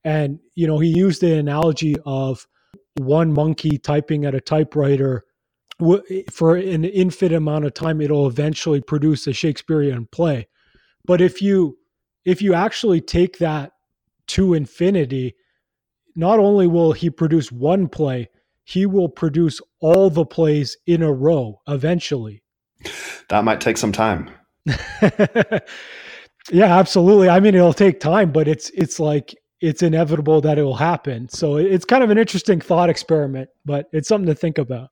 And, 0.03 0.39
you 0.55 0.67
know, 0.67 0.79
he 0.79 0.89
used 0.89 1.21
the 1.21 1.37
analogy 1.37 1.95
of 2.05 2.47
one 2.95 3.33
monkey 3.33 3.77
typing 3.77 4.25
at 4.25 4.35
a 4.35 4.41
typewriter 4.41 5.25
for 6.31 6.55
an 6.55 6.85
infinite 6.85 7.35
amount 7.35 7.65
of 7.65 7.73
time, 7.73 8.01
it'll 8.01 8.27
eventually 8.27 8.81
produce 8.81 9.25
a 9.27 9.33
Shakespearean 9.33 10.07
play. 10.11 10.47
But 11.05 11.21
if 11.21 11.41
you 11.41 11.77
if 12.23 12.41
you 12.41 12.53
actually 12.53 13.01
take 13.01 13.39
that 13.39 13.71
to 14.27 14.53
infinity, 14.53 15.35
not 16.15 16.37
only 16.37 16.67
will 16.67 16.91
he 16.91 17.09
produce 17.09 17.51
one 17.51 17.87
play, 17.87 18.29
he 18.63 18.85
will 18.85 19.09
produce 19.09 19.59
all 19.79 20.11
the 20.11 20.25
plays 20.25 20.77
in 20.85 21.01
a 21.01 21.11
row 21.11 21.61
eventually. 21.67 22.43
That 23.29 23.43
might 23.43 23.59
take 23.59 23.77
some 23.77 23.91
time. 23.91 24.29
yeah, 26.51 26.77
absolutely. 26.77 27.29
I 27.29 27.39
mean, 27.39 27.55
it'll 27.55 27.73
take 27.73 27.99
time, 27.99 28.31
but 28.31 28.47
it's 28.47 28.69
it's 28.71 28.99
like 28.99 29.35
it's 29.61 29.83
inevitable 29.83 30.41
that 30.41 30.57
it 30.57 30.63
will 30.63 30.75
happen. 30.75 31.29
So 31.29 31.57
it's 31.57 31.85
kind 31.85 32.03
of 32.03 32.09
an 32.09 32.17
interesting 32.17 32.59
thought 32.59 32.89
experiment, 32.89 33.49
but 33.63 33.87
it's 33.93 34.07
something 34.07 34.27
to 34.27 34.35
think 34.35 34.57
about. 34.57 34.89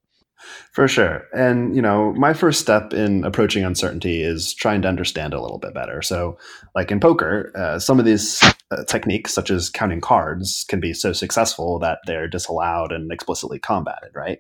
For 0.72 0.88
sure. 0.88 1.24
And, 1.34 1.76
you 1.76 1.82
know, 1.82 2.14
my 2.14 2.34
first 2.34 2.62
step 2.62 2.94
in 2.94 3.26
approaching 3.26 3.66
uncertainty 3.66 4.22
is 4.22 4.54
trying 4.54 4.82
to 4.84 4.88
understand 4.88 5.34
a 5.34 5.42
little 5.42 5.58
bit 5.58 5.74
better. 5.74 6.02
So, 6.02 6.38
like 6.76 6.92
in 6.92 7.00
poker, 7.00 7.52
uh, 7.56 7.80
some 7.80 8.00
of 8.00 8.06
these 8.06 8.42
uh, 8.72 8.86
techniques, 8.86 9.34
such 9.34 9.52
as 9.52 9.70
counting 9.70 10.00
cards, 10.00 10.66
can 10.70 10.80
be 10.80 10.94
so 10.94 11.12
successful 11.12 11.78
that 11.80 12.00
they're 12.06 12.30
disallowed 12.30 12.94
and 12.94 13.12
explicitly 13.12 13.60
combated, 13.60 14.12
right? 14.16 14.40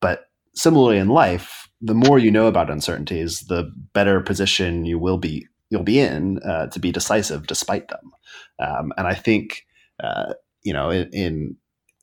But 0.00 0.24
similarly 0.54 0.98
in 0.98 1.08
life, 1.08 1.68
the 1.80 1.94
more 1.94 2.18
you 2.18 2.30
know 2.30 2.46
about 2.46 2.70
uncertainties, 2.70 3.40
the 3.42 3.72
better 3.92 4.20
position 4.20 4.84
you 4.84 4.98
will 4.98 5.18
be 5.18 5.46
you'll 5.70 5.82
be 5.82 6.00
in 6.00 6.38
uh, 6.42 6.66
to 6.66 6.80
be 6.80 6.90
decisive 6.90 7.46
despite 7.46 7.88
them. 7.88 8.12
Um, 8.58 8.92
and 8.96 9.06
I 9.06 9.14
think 9.14 9.66
uh, 10.02 10.34
you 10.62 10.72
know 10.72 10.90
in, 10.90 11.08
in, 11.12 11.56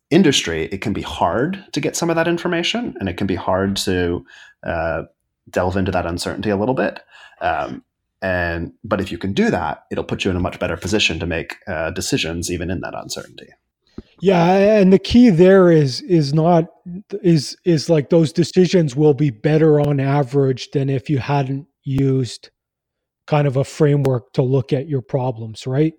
industry 0.09 0.69
it 0.71 0.79
can 0.79 0.93
be 0.93 1.01
hard 1.01 1.61
to 1.73 1.81
get 1.81 1.95
some 1.95 2.09
of 2.09 2.15
that 2.15 2.27
information, 2.27 2.95
and 2.99 3.09
it 3.09 3.17
can 3.17 3.27
be 3.27 3.35
hard 3.35 3.75
to 3.75 4.25
uh, 4.65 5.03
delve 5.49 5.77
into 5.77 5.91
that 5.91 6.05
uncertainty 6.05 6.49
a 6.49 6.57
little 6.57 6.75
bit. 6.75 7.01
Um, 7.41 7.83
and 8.21 8.73
but 8.83 8.99
if 8.99 9.11
you 9.11 9.17
can 9.17 9.33
do 9.33 9.51
that, 9.51 9.83
it'll 9.91 10.03
put 10.03 10.25
you 10.25 10.31
in 10.31 10.37
a 10.37 10.41
much 10.41 10.59
better 10.59 10.77
position 10.77 11.19
to 11.19 11.25
make 11.25 11.57
uh, 11.67 11.91
decisions 11.91 12.49
even 12.49 12.71
in 12.71 12.81
that 12.81 12.95
uncertainty. 12.95 13.49
Yeah, 14.19 14.79
and 14.79 14.91
the 14.91 14.99
key 14.99 15.29
there 15.29 15.71
is 15.71 16.01
is 16.01 16.33
not 16.33 16.65
is 17.21 17.55
is 17.65 17.89
like 17.89 18.09
those 18.09 18.33
decisions 18.33 18.95
will 18.95 19.13
be 19.13 19.29
better 19.29 19.79
on 19.79 19.99
average 19.99 20.71
than 20.71 20.89
if 20.89 21.09
you 21.09 21.19
hadn't 21.19 21.67
used 21.83 22.49
kind 23.27 23.45
of 23.45 23.57
a 23.57 23.63
framework 23.63 24.33
to 24.33 24.41
look 24.41 24.73
at 24.73 24.87
your 24.87 25.01
problems, 25.01 25.67
right? 25.67 25.93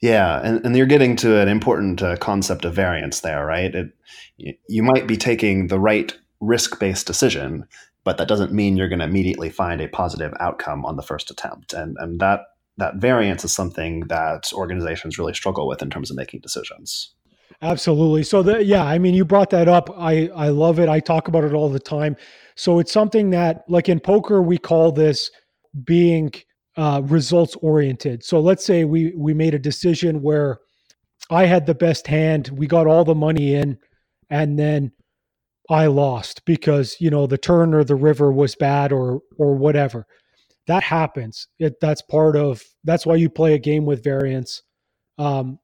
Yeah, 0.00 0.40
and, 0.42 0.64
and 0.64 0.76
you're 0.76 0.86
getting 0.86 1.14
to 1.16 1.38
an 1.38 1.48
important 1.48 2.02
uh, 2.02 2.16
concept 2.16 2.64
of 2.64 2.74
variance 2.74 3.20
there, 3.20 3.46
right? 3.46 3.72
It, 3.74 4.58
you 4.68 4.82
might 4.82 5.06
be 5.06 5.16
taking 5.16 5.68
the 5.68 5.78
right 5.78 6.12
risk 6.40 6.80
based 6.80 7.06
decision, 7.06 7.66
but 8.02 8.18
that 8.18 8.26
doesn't 8.26 8.52
mean 8.52 8.76
you're 8.76 8.88
going 8.88 8.98
to 8.98 9.04
immediately 9.04 9.48
find 9.48 9.80
a 9.80 9.88
positive 9.88 10.32
outcome 10.40 10.84
on 10.84 10.96
the 10.96 11.02
first 11.02 11.30
attempt. 11.30 11.72
And, 11.72 11.96
and 12.00 12.18
that, 12.20 12.40
that 12.78 12.96
variance 12.96 13.44
is 13.44 13.52
something 13.52 14.00
that 14.08 14.52
organizations 14.52 15.18
really 15.18 15.34
struggle 15.34 15.68
with 15.68 15.82
in 15.82 15.90
terms 15.90 16.10
of 16.10 16.16
making 16.16 16.40
decisions. 16.40 17.14
Absolutely. 17.62 18.24
So 18.24 18.42
the, 18.42 18.64
yeah, 18.64 18.84
I 18.84 18.98
mean, 18.98 19.14
you 19.14 19.24
brought 19.24 19.50
that 19.50 19.68
up. 19.68 19.88
I, 19.96 20.28
I 20.34 20.48
love 20.48 20.80
it. 20.80 20.88
I 20.88 20.98
talk 20.98 21.28
about 21.28 21.44
it 21.44 21.52
all 21.54 21.68
the 21.68 21.78
time. 21.78 22.16
So 22.56 22.80
it's 22.80 22.92
something 22.92 23.30
that 23.30 23.64
like 23.68 23.88
in 23.88 24.00
poker, 24.00 24.42
we 24.42 24.58
call 24.58 24.90
this 24.92 25.30
being 25.84 26.32
uh, 26.76 27.02
results 27.04 27.54
oriented. 27.62 28.24
So 28.24 28.40
let's 28.40 28.64
say 28.64 28.84
we, 28.84 29.12
we 29.16 29.32
made 29.32 29.54
a 29.54 29.58
decision 29.60 30.22
where 30.22 30.58
I 31.30 31.46
had 31.46 31.66
the 31.66 31.74
best 31.74 32.06
hand, 32.08 32.50
we 32.50 32.66
got 32.66 32.86
all 32.88 33.04
the 33.04 33.14
money 33.14 33.54
in, 33.54 33.78
and 34.28 34.58
then 34.58 34.92
I 35.70 35.86
lost 35.86 36.44
because 36.44 36.96
you 37.00 37.10
know 37.10 37.26
the 37.26 37.38
turn 37.38 37.74
or 37.74 37.84
the 37.84 37.94
river 37.94 38.32
was 38.32 38.54
bad 38.54 38.92
or 38.92 39.20
or 39.38 39.54
whatever. 39.56 40.06
That 40.66 40.82
happens. 40.82 41.48
It 41.58 41.74
that's 41.80 42.02
part 42.02 42.36
of 42.36 42.62
that's 42.84 43.06
why 43.06 43.16
you 43.16 43.30
play 43.30 43.54
a 43.54 43.58
game 43.58 43.84
with 43.86 44.04
variance. 44.04 44.62
Um, 45.18 45.58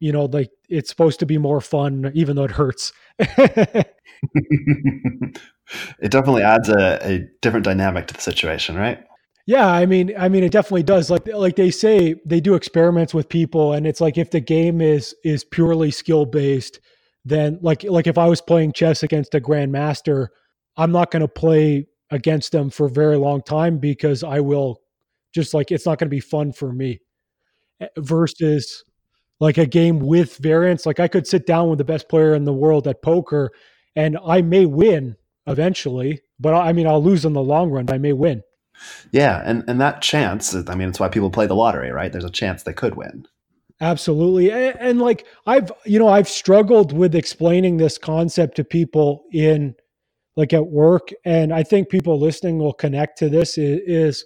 you 0.00 0.12
know, 0.12 0.26
like 0.26 0.50
it's 0.68 0.90
supposed 0.90 1.20
to 1.20 1.26
be 1.26 1.38
more 1.38 1.60
fun, 1.60 2.10
even 2.14 2.36
though 2.36 2.44
it 2.44 2.50
hurts. 2.52 2.92
it 3.18 3.86
definitely 6.08 6.42
adds 6.42 6.68
a, 6.68 6.98
a 7.02 7.28
different 7.42 7.64
dynamic 7.64 8.06
to 8.08 8.14
the 8.14 8.20
situation, 8.20 8.76
right? 8.76 9.04
Yeah, 9.46 9.68
I 9.68 9.84
mean, 9.84 10.12
I 10.18 10.28
mean, 10.28 10.42
it 10.42 10.52
definitely 10.52 10.84
does. 10.84 11.10
Like, 11.10 11.26
like 11.26 11.56
they 11.56 11.70
say, 11.70 12.14
they 12.24 12.40
do 12.40 12.54
experiments 12.54 13.12
with 13.12 13.28
people, 13.28 13.74
and 13.74 13.86
it's 13.86 14.00
like 14.00 14.16
if 14.16 14.30
the 14.30 14.40
game 14.40 14.80
is 14.80 15.14
is 15.22 15.44
purely 15.44 15.90
skill 15.90 16.24
based, 16.24 16.80
then 17.24 17.58
like 17.60 17.82
like 17.84 18.06
if 18.06 18.16
I 18.16 18.26
was 18.26 18.40
playing 18.40 18.72
chess 18.72 19.02
against 19.02 19.34
a 19.34 19.40
grandmaster, 19.40 20.28
I'm 20.78 20.92
not 20.92 21.10
going 21.10 21.20
to 21.20 21.28
play 21.28 21.86
against 22.10 22.52
them 22.52 22.70
for 22.70 22.86
a 22.86 22.90
very 22.90 23.16
long 23.16 23.42
time 23.42 23.78
because 23.78 24.24
I 24.24 24.40
will 24.40 24.80
just 25.34 25.52
like 25.52 25.70
it's 25.70 25.84
not 25.84 25.98
going 25.98 26.08
to 26.08 26.16
be 26.16 26.20
fun 26.20 26.52
for 26.52 26.72
me. 26.72 27.00
Eh, 27.80 27.88
versus 27.98 28.84
like 29.44 29.58
a 29.58 29.66
game 29.66 29.98
with 29.98 30.38
variance, 30.38 30.86
like 30.86 31.00
I 31.00 31.06
could 31.06 31.26
sit 31.26 31.46
down 31.46 31.68
with 31.68 31.76
the 31.76 31.84
best 31.84 32.08
player 32.08 32.34
in 32.34 32.44
the 32.44 32.52
world 32.54 32.88
at 32.88 33.02
poker, 33.02 33.50
and 33.94 34.16
I 34.26 34.40
may 34.40 34.64
win 34.64 35.16
eventually, 35.46 36.22
but 36.40 36.54
I 36.54 36.72
mean 36.72 36.86
I'll 36.86 37.02
lose 37.02 37.26
in 37.26 37.34
the 37.34 37.42
long 37.42 37.70
run. 37.70 37.84
But 37.84 37.96
I 37.96 37.98
may 37.98 38.14
win. 38.14 38.42
Yeah, 39.12 39.42
and 39.44 39.62
and 39.68 39.78
that 39.82 40.00
chance, 40.00 40.54
I 40.54 40.74
mean, 40.74 40.88
it's 40.88 40.98
why 40.98 41.08
people 41.08 41.30
play 41.30 41.46
the 41.46 41.54
lottery, 41.54 41.90
right? 41.90 42.10
There's 42.10 42.24
a 42.24 42.30
chance 42.30 42.62
they 42.62 42.72
could 42.72 42.94
win. 42.94 43.26
Absolutely. 43.82 44.50
And, 44.50 44.76
and, 44.80 44.98
like 45.00 45.26
I've, 45.46 45.70
you 45.84 45.98
know, 45.98 46.08
I've 46.08 46.28
struggled 46.28 46.92
with 46.92 47.14
explaining 47.14 47.76
this 47.76 47.98
concept 47.98 48.56
to 48.56 48.64
people 48.64 49.24
in 49.32 49.74
like 50.36 50.54
at 50.54 50.68
work. 50.68 51.10
And 51.24 51.52
I 51.52 51.64
think 51.64 51.90
people 51.90 52.18
listening 52.18 52.58
will 52.58 52.72
connect 52.72 53.18
to 53.18 53.28
this 53.28 53.58
is, 53.58 53.80
is 53.84 54.24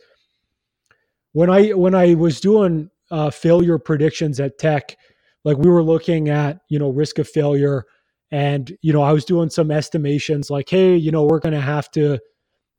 when 1.33 1.51
I, 1.51 1.71
when 1.71 1.95
I 1.95 2.15
was 2.15 2.41
doing 2.41 2.91
uh, 3.11 3.31
failure 3.31 3.79
predictions 3.79 4.41
at 4.41 4.59
Teck, 4.59 4.97
like 5.45 5.57
we 5.57 5.71
were 5.71 5.83
looking 5.83 6.29
at, 6.29 6.61
you 6.69 6.79
know, 6.79 6.91
risk 6.91 7.19
of 7.19 7.29
failure 7.29 7.85
and, 8.31 8.77
you 8.83 8.93
know, 8.93 9.03
I 9.03 9.13
was 9.13 9.25
doing 9.25 9.49
some 9.49 9.71
estimations 9.71 10.51
like, 10.51 10.69
Hey, 10.69 10.97
you 10.97 11.11
know, 11.11 11.25
we're 11.25 11.39
going 11.39 11.55
to 11.55 11.61
have 11.61 11.91
to 11.93 12.19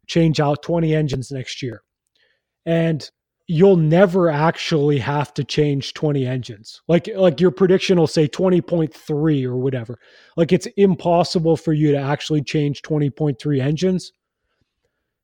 change 0.08 0.40
out 0.40 0.62
20 0.62 0.94
engines 0.94 1.32
next 1.32 1.62
year. 1.62 1.82
And 2.66 3.10
you'll 3.48 3.78
never 3.78 4.30
actually 4.30 5.00
have 5.00 5.34
to 5.34 5.44
change 5.44 5.96
20 5.96 6.26
engines. 6.26 6.82
Like 6.88 7.10
like 7.16 7.42
your 7.42 7.50
prediction 7.50 7.98
will 7.98 8.06
say 8.06 8.28
20.3 8.28 9.46
or 9.46 9.58
whatever. 9.58 9.98
Like 10.38 10.54
it's 10.54 10.68
impossible 10.78 11.58
for 11.58 11.74
you 11.74 11.92
to 11.92 11.98
actually 11.98 12.44
change 12.44 12.84
20.3 12.84 13.60
engines. 13.60 14.12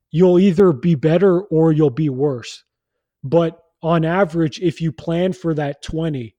You'll 0.09 0.39
either 0.39 0.71
be 0.71 0.95
better 0.95 1.41
or 1.41 1.71
you'll 1.71 1.91
be 1.91 2.09
worse. 2.09 2.63
But 3.23 3.59
on 3.85 4.03
average 4.03 4.59
if 4.61 4.81
you 4.81 4.91
plan 4.91 5.31
for 5.31 5.53
that 5.53 5.83
20, 5.83 6.35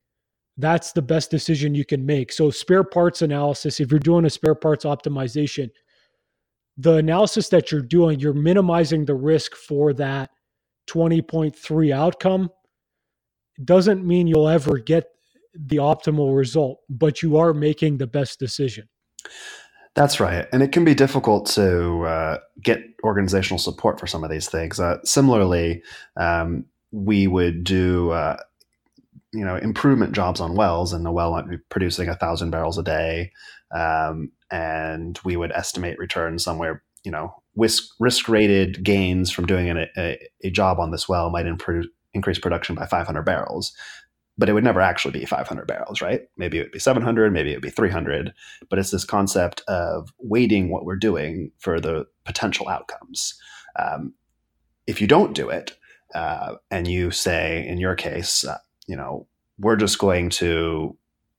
that's 0.57 0.91
the 0.91 1.03
best 1.03 1.31
decision 1.31 1.77
you 1.77 1.85
can 1.85 2.05
make. 2.05 2.33
So 2.33 2.51
spare 2.51 2.83
parts 2.83 3.23
analysis, 3.23 3.79
if 3.79 3.93
you're 3.93 4.01
doing 4.01 4.25
a 4.25 4.31
spare 4.31 4.57
parts 4.57 4.85
optimization, 4.85 5.71
the 6.77 6.95
analysis 6.95 7.49
that 7.51 7.71
you're 7.71 7.83
doing, 7.83 8.19
you're 8.19 8.35
minimizing 8.35 9.05
the 9.05 9.15
risk 9.15 9.55
for 9.55 9.93
that 9.95 10.31
20.3 10.89 11.93
outcome 11.93 12.51
doesn't 13.65 14.05
mean 14.05 14.27
you'll 14.27 14.49
ever 14.49 14.79
get 14.79 15.05
the 15.55 15.77
optimal 15.77 16.37
result, 16.37 16.81
but 16.91 17.23
you 17.23 17.37
are 17.37 17.55
making 17.55 17.99
the 17.99 18.09
best 18.09 18.41
decision. 18.41 18.89
That's 19.95 20.19
right. 20.19 20.47
And 20.53 20.65
it 20.65 20.73
can 20.73 20.85
be 20.85 20.95
difficult 20.95 21.47
to 21.51 22.03
uh, 22.03 22.39
get 22.61 22.81
organizational 23.05 23.59
support 23.61 24.01
for 24.01 24.09
some 24.09 24.25
of 24.25 24.31
these 24.31 24.49
things. 24.49 24.81
Uh, 24.81 24.99
similarly, 25.05 25.83
um, 26.17 26.67
we 26.97 27.27
would 27.27 27.65
do, 27.65 28.11
uh, 28.11 28.39
you 29.33 29.45
know, 29.45 29.57
improvement 29.57 30.13
jobs 30.13 30.41
on 30.41 30.55
wells, 30.55 30.93
and 30.93 31.05
the 31.05 31.13
well 31.13 31.33
might 31.33 31.49
be 31.49 31.59
producing 31.69 32.09
a 32.09 32.17
thousand 32.17 32.51
barrels 32.51 32.79
a 32.79 32.83
day. 32.83 33.33
Um, 33.75 34.33
and 34.51 35.19
we 35.25 35.37
would 35.37 35.53
estimate 35.53 35.99
returns 35.99 36.45
somewhere 36.45 36.83
you 37.07 37.13
know 37.13 37.35
risk 37.55 37.95
risk 37.99 38.29
rated 38.29 38.83
gains 38.83 39.31
from 39.31 39.47
doing 39.47 39.71
a, 39.71 39.87
a, 39.97 40.19
a 40.43 40.51
job 40.51 40.79
on 40.79 40.91
this 40.91 41.09
well 41.09 41.31
might 41.31 41.47
improve, 41.47 41.87
increase 42.13 42.39
production 42.39 42.75
by 42.75 42.85
500 42.85 43.23
barrels 43.23 43.73
but 44.39 44.51
it 44.51 44.53
would 44.53 44.65
never 44.65 44.81
actually 44.83 45.19
be 45.19 45.25
500 45.25 45.67
barrels 45.67 46.03
right 46.03 46.23
maybe 46.37 46.59
it 46.59 46.63
would 46.63 46.73
be 46.73 46.79
700 46.79 47.33
maybe 47.33 47.53
it 47.53 47.57
would 47.57 47.63
be 47.63 47.71
300 47.71 48.35
but 48.69 48.79
it's 48.79 48.91
this 48.91 49.05
concept 49.05 49.63
of 49.69 50.13
weighting 50.19 50.71
what 50.71 50.85
we're 50.85 50.97
doing 50.97 51.53
for 51.59 51.81
the 51.81 52.07
potential 52.25 52.69
outcomes 52.69 53.41
um, 53.79 54.13
if 54.87 55.01
you 55.01 55.07
don't 55.07 55.35
do 55.35 55.49
it 55.49 55.77
uh, 56.15 56.55
and 56.71 56.89
you 56.89 57.11
say 57.11 57.67
in 57.67 57.79
your 57.79 57.95
case 57.95 58.45
uh, 58.45 58.59
you 58.87 58.97
know 58.97 59.27
we're 59.59 59.77
just 59.77 59.99
going 59.99 60.29
to 60.29 60.97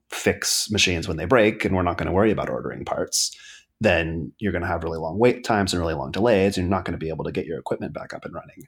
fix 0.10 0.72
machines 0.72 1.08
when 1.08 1.18
they 1.18 1.26
break 1.26 1.66
and 1.66 1.76
we're 1.76 1.84
not 1.84 1.98
going 1.98 2.08
to 2.08 2.14
worry 2.14 2.32
about 2.32 2.50
ordering 2.50 2.86
parts 2.86 3.36
then 3.80 4.32
you're 4.40 4.52
going 4.52 4.64
to 4.64 4.68
have 4.68 4.84
really 4.84 4.98
long 4.98 5.20
wait 5.20 5.44
times 5.44 5.74
and 5.74 5.82
really 5.82 5.94
long 5.94 6.12
delays. 6.12 6.58
And 6.58 6.66
you're 6.66 6.76
not 6.76 6.86
going 6.86 6.98
to 6.98 7.04
be 7.04 7.10
able 7.10 7.26
to 7.26 7.32
get 7.32 7.46
your 7.46 7.60
equipment 7.60 7.94
back 7.94 8.14
up 8.14 8.26
and 8.26 8.34
running. 8.34 8.66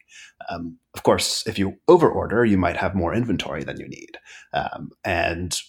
Um, 0.50 0.78
of 0.94 1.04
course, 1.04 1.46
if 1.48 1.58
you 1.58 1.78
overorder, 1.88 2.48
you 2.48 2.58
might 2.58 2.78
have 2.78 2.96
more 2.96 3.14
inventory 3.14 3.64
than 3.64 3.80
you 3.80 3.88
need. 3.88 4.18
Um, 4.54 4.92
and 5.04 5.60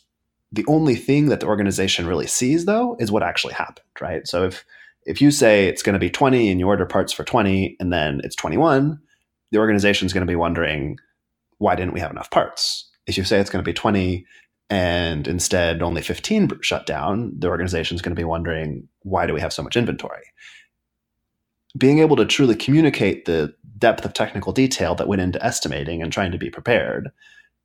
the 0.52 0.64
only 0.68 0.94
thing 0.94 1.26
that 1.26 1.40
the 1.40 1.46
organization 1.46 2.06
really 2.06 2.26
sees, 2.26 2.66
though, 2.66 2.96
is 2.98 3.10
what 3.10 3.22
actually 3.22 3.54
happened, 3.54 3.86
right? 4.00 4.26
So 4.26 4.44
if 4.44 4.64
if 5.06 5.22
you 5.22 5.30
say 5.30 5.66
it's 5.66 5.82
going 5.82 5.94
to 5.94 5.98
be 5.98 6.10
20 6.10 6.50
and 6.50 6.60
you 6.60 6.66
order 6.66 6.84
parts 6.84 7.10
for 7.10 7.24
20 7.24 7.76
and 7.80 7.90
then 7.90 8.20
it's 8.22 8.36
21, 8.36 9.00
the 9.50 9.58
organization 9.58 10.06
is 10.06 10.12
going 10.12 10.26
to 10.26 10.30
be 10.30 10.36
wondering, 10.36 10.98
why 11.58 11.74
didn't 11.74 11.94
we 11.94 12.00
have 12.00 12.10
enough 12.10 12.30
parts? 12.30 12.88
If 13.06 13.16
you 13.16 13.24
say 13.24 13.40
it's 13.40 13.50
going 13.50 13.64
to 13.64 13.68
be 13.68 13.74
20 13.74 14.26
and 14.70 15.26
instead 15.26 15.82
only 15.82 16.00
15 16.00 16.48
shut 16.62 16.86
down, 16.86 17.32
the 17.36 17.48
organization 17.48 17.96
is 17.96 18.02
going 18.02 18.14
to 18.14 18.20
be 18.20 18.24
wondering, 18.24 18.88
why 19.02 19.26
do 19.26 19.34
we 19.34 19.40
have 19.40 19.52
so 19.52 19.62
much 19.62 19.76
inventory? 19.76 20.22
Being 21.76 21.98
able 21.98 22.16
to 22.16 22.24
truly 22.24 22.54
communicate 22.54 23.24
the 23.24 23.54
depth 23.78 24.04
of 24.04 24.12
technical 24.12 24.52
detail 24.52 24.94
that 24.94 25.08
went 25.08 25.22
into 25.22 25.44
estimating 25.44 26.02
and 26.02 26.12
trying 26.12 26.32
to 26.32 26.38
be 26.38 26.50
prepared 26.50 27.10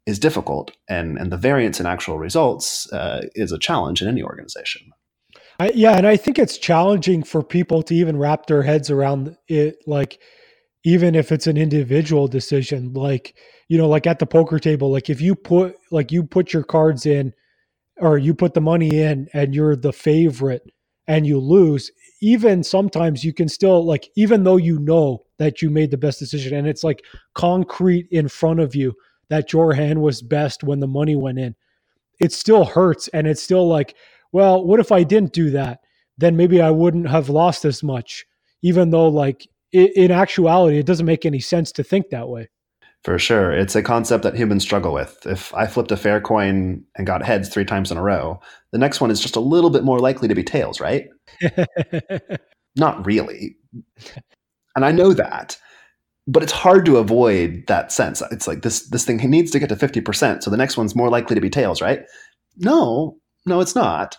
is 0.05 0.19
difficult, 0.19 0.71
and, 0.87 1.17
and 1.17 1.31
the 1.31 1.37
variance 1.37 1.79
in 1.79 1.85
actual 1.85 2.19
results 2.19 2.91
uh, 2.93 3.21
is 3.33 3.51
a 3.51 3.57
challenge 3.57 4.01
in 4.01 4.07
any 4.07 4.21
organization. 4.21 4.91
I, 5.59 5.71
yeah, 5.73 5.97
and 5.97 6.05
I 6.05 6.17
think 6.17 6.37
it's 6.37 6.57
challenging 6.57 7.23
for 7.23 7.41
people 7.41 7.81
to 7.83 7.95
even 7.95 8.17
wrap 8.17 8.45
their 8.45 8.61
heads 8.61 8.91
around 8.91 9.35
it. 9.47 9.77
Like, 9.87 10.19
even 10.85 11.15
if 11.15 11.31
it's 11.31 11.47
an 11.47 11.57
individual 11.57 12.27
decision, 12.27 12.93
like 12.93 13.35
you 13.67 13.77
know, 13.77 13.89
like 13.89 14.07
at 14.07 14.19
the 14.19 14.25
poker 14.27 14.59
table, 14.59 14.91
like 14.91 15.09
if 15.09 15.19
you 15.19 15.35
put 15.35 15.75
like 15.91 16.11
you 16.11 16.23
put 16.23 16.53
your 16.53 16.63
cards 16.63 17.05
in 17.05 17.33
or 17.97 18.17
you 18.17 18.33
put 18.33 18.53
the 18.53 18.61
money 18.61 19.01
in 19.01 19.27
and 19.33 19.55
you're 19.55 19.75
the 19.75 19.91
favorite 19.91 20.61
and 21.07 21.25
you 21.25 21.39
lose, 21.39 21.91
even 22.21 22.63
sometimes 22.63 23.23
you 23.23 23.33
can 23.33 23.49
still 23.49 23.83
like 23.83 24.09
even 24.15 24.43
though 24.43 24.57
you 24.57 24.79
know 24.79 25.25
that 25.39 25.61
you 25.61 25.71
made 25.71 25.91
the 25.91 25.97
best 25.97 26.19
decision 26.19 26.55
and 26.55 26.67
it's 26.67 26.83
like 26.83 27.03
concrete 27.33 28.07
in 28.11 28.27
front 28.27 28.59
of 28.59 28.75
you 28.75 28.93
that 29.29 29.51
your 29.51 29.73
hand 29.73 30.01
was 30.01 30.21
best 30.21 30.63
when 30.63 30.79
the 30.79 30.87
money 30.87 31.15
went 31.15 31.39
in 31.39 31.55
it 32.21 32.31
still 32.31 32.63
hurts 32.63 33.07
and 33.09 33.27
it's 33.27 33.43
still 33.43 33.67
like 33.67 33.95
well 34.31 34.63
what 34.63 34.79
if 34.79 34.91
i 34.91 35.03
didn't 35.03 35.33
do 35.33 35.49
that? 35.49 35.79
Then 36.17 36.37
maybe 36.37 36.61
i 36.61 36.71
wouldn't 36.71 37.09
have 37.09 37.29
lost 37.29 37.65
as 37.65 37.83
much 37.83 38.25
even 38.61 38.91
though 38.91 39.09
like 39.09 39.47
in 39.75 40.11
actuality 40.11 40.77
it 40.77 40.85
doesn't 40.85 41.05
make 41.05 41.25
any 41.25 41.39
sense 41.39 41.71
to 41.71 41.83
think 41.83 42.09
that 42.09 42.29
way 42.29 42.47
for 43.05 43.19
sure. 43.19 43.51
It's 43.51 43.75
a 43.75 43.83
concept 43.83 44.23
that 44.23 44.35
humans 44.35 44.63
struggle 44.63 44.91
with. 44.91 45.27
If 45.27 45.53
I 45.53 45.67
flipped 45.67 45.91
a 45.91 45.97
fair 45.97 46.19
coin 46.19 46.83
and 46.95 47.05
got 47.05 47.23
heads 47.23 47.49
three 47.49 47.63
times 47.63 47.91
in 47.91 47.99
a 47.99 48.01
row, 48.01 48.41
the 48.71 48.79
next 48.79 48.99
one 48.99 49.11
is 49.11 49.19
just 49.19 49.35
a 49.35 49.39
little 49.39 49.69
bit 49.69 49.83
more 49.83 49.99
likely 49.99 50.27
to 50.27 50.33
be 50.33 50.43
tails, 50.43 50.81
right? 50.81 51.07
Not 52.75 53.05
really. 53.05 53.57
And 54.75 54.83
I 54.83 54.91
know 54.91 55.13
that. 55.13 55.55
But 56.25 56.41
it's 56.41 56.51
hard 56.51 56.83
to 56.87 56.97
avoid 56.97 57.65
that 57.67 57.91
sense. 57.91 58.23
It's 58.31 58.47
like 58.47 58.63
this 58.63 58.89
this 58.89 59.05
thing 59.05 59.17
needs 59.17 59.51
to 59.51 59.59
get 59.59 59.69
to 59.69 59.75
50%, 59.75 60.41
so 60.41 60.49
the 60.49 60.57
next 60.57 60.75
one's 60.75 60.95
more 60.95 61.09
likely 61.09 61.35
to 61.35 61.41
be 61.41 61.51
tails, 61.51 61.83
right? 61.83 62.01
No, 62.57 63.17
no, 63.45 63.59
it's 63.59 63.75
not. 63.75 64.17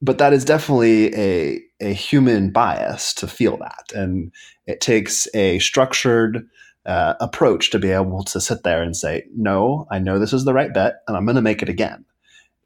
But 0.00 0.18
that 0.18 0.32
is 0.32 0.44
definitely 0.44 1.14
a 1.14 1.60
a 1.80 1.92
human 1.92 2.50
bias 2.50 3.14
to 3.14 3.28
feel 3.28 3.56
that. 3.58 3.92
And 3.94 4.32
it 4.66 4.80
takes 4.80 5.28
a 5.34 5.58
structured 5.60 6.48
uh, 6.86 7.14
approach 7.20 7.70
to 7.70 7.78
be 7.78 7.90
able 7.90 8.24
to 8.24 8.40
sit 8.40 8.62
there 8.62 8.82
and 8.82 8.96
say, 8.96 9.24
no, 9.36 9.86
I 9.90 9.98
know 9.98 10.18
this 10.18 10.32
is 10.32 10.44
the 10.44 10.54
right 10.54 10.72
bet 10.72 11.02
and 11.06 11.16
I'm 11.16 11.24
going 11.24 11.36
to 11.36 11.42
make 11.42 11.62
it 11.62 11.68
again. 11.68 12.04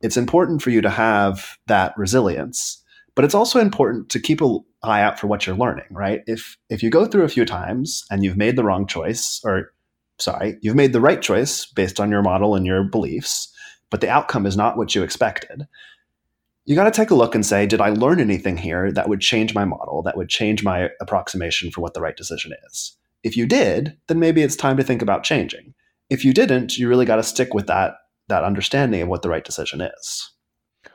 It's 0.01 0.17
important 0.17 0.63
for 0.63 0.71
you 0.71 0.81
to 0.81 0.91
have 0.91 1.59
that 1.67 1.93
resilience, 1.97 2.83
but 3.15 3.25
it's 3.25 3.35
also 3.35 3.61
important 3.61 4.09
to 4.11 4.21
keep 4.21 4.41
an 4.41 4.61
eye 4.83 5.03
out 5.03 5.19
for 5.19 5.27
what 5.27 5.47
you're 5.47 5.57
learning, 5.57 5.87
right? 5.91 6.23
If 6.27 6.57
if 6.71 6.83
you 6.83 6.91
go 6.91 7.05
through 7.05 7.25
a 7.25 7.29
few 7.29 7.45
times 7.45 8.05
and 8.11 8.25
you've 8.25 8.37
made 8.37 8.57
the 8.57 8.65
wrong 8.65 8.87
choice 8.87 9.41
or 9.45 9.73
sorry, 10.19 10.57
you've 10.61 10.77
made 10.77 10.93
the 10.93 11.01
right 11.01 11.21
choice 11.21 11.67
based 11.67 12.01
on 12.01 12.11
your 12.11 12.23
model 12.23 12.55
and 12.55 12.67
your 12.67 12.85
beliefs, 12.85 13.53
but 13.91 14.01
the 14.01 14.09
outcome 14.09 14.47
is 14.47 14.57
not 14.57 14.77
what 14.77 14.95
you 14.95 15.03
expected. 15.03 15.67
You 16.65 16.77
got 16.77 16.85
to 16.85 16.91
take 16.91 17.11
a 17.11 17.15
look 17.15 17.35
and 17.35 17.45
say, 17.45 17.67
did 17.67 17.81
I 17.81 17.91
learn 17.91 18.21
anything 18.21 18.57
here 18.57 18.93
that 18.93 19.09
would 19.09 19.21
change 19.21 19.55
my 19.55 19.65
model, 19.65 20.03
that 20.03 20.17
would 20.17 20.29
change 20.29 20.63
my 20.63 20.91
approximation 21.01 21.71
for 21.71 21.81
what 21.81 21.95
the 21.95 22.01
right 22.01 22.17
decision 22.17 22.53
is? 22.69 22.97
If 23.25 23.37
you 23.37 23.47
did, 23.47 23.97
then 24.07 24.21
maybe 24.21 24.43
it's 24.43 24.57
time 24.57 24.77
to 24.77 24.85
think 24.85 25.03
about 25.03 25.25
changing. 25.25 25.75
If 26.11 26.25
you 26.25 26.33
didn't, 26.33 26.79
you 26.79 26.89
really 26.89 27.07
got 27.07 27.17
to 27.17 27.23
stick 27.23 27.55
with 27.55 27.67
that 27.67 27.95
that 28.29 28.45
understanding 28.45 29.03
of 29.03 29.09
what 29.09 29.23
the 29.23 29.29
right 29.29 29.45
decision 29.45 29.81
is. 29.81 30.31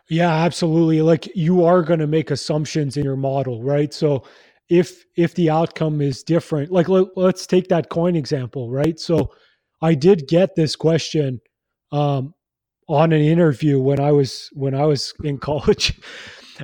Yeah, 0.10 0.34
absolutely. 0.34 1.01
Like 1.01 1.30
you 1.36 1.63
are 1.65 1.84
going 1.84 1.99
to 1.99 2.08
make 2.08 2.32
assumptions 2.32 2.97
in 2.97 3.03
your 3.03 3.17
model, 3.17 3.63
right? 3.63 3.93
So 3.93 4.23
if 4.69 5.03
if 5.15 5.36
the 5.36 5.49
outcome 5.49 6.01
is 6.01 6.23
different, 6.23 6.71
like 6.71 6.89
let, 6.89 7.08
us 7.17 7.45
take 7.45 7.67
that 7.69 7.89
coin 7.89 8.15
example, 8.15 8.69
right? 8.71 8.99
So 8.99 9.32
I 9.82 9.93
did 9.93 10.27
get 10.27 10.56
this 10.56 10.75
question 10.75 11.41
um, 11.91 12.34
on 12.88 13.12
an 13.12 13.21
interview 13.21 13.80
when 13.80 14.00
I 14.00 14.12
was 14.12 14.50
when 14.54 14.73
I 14.73 14.86
was 14.86 15.13
in 15.23 15.38
college, 15.50 16.00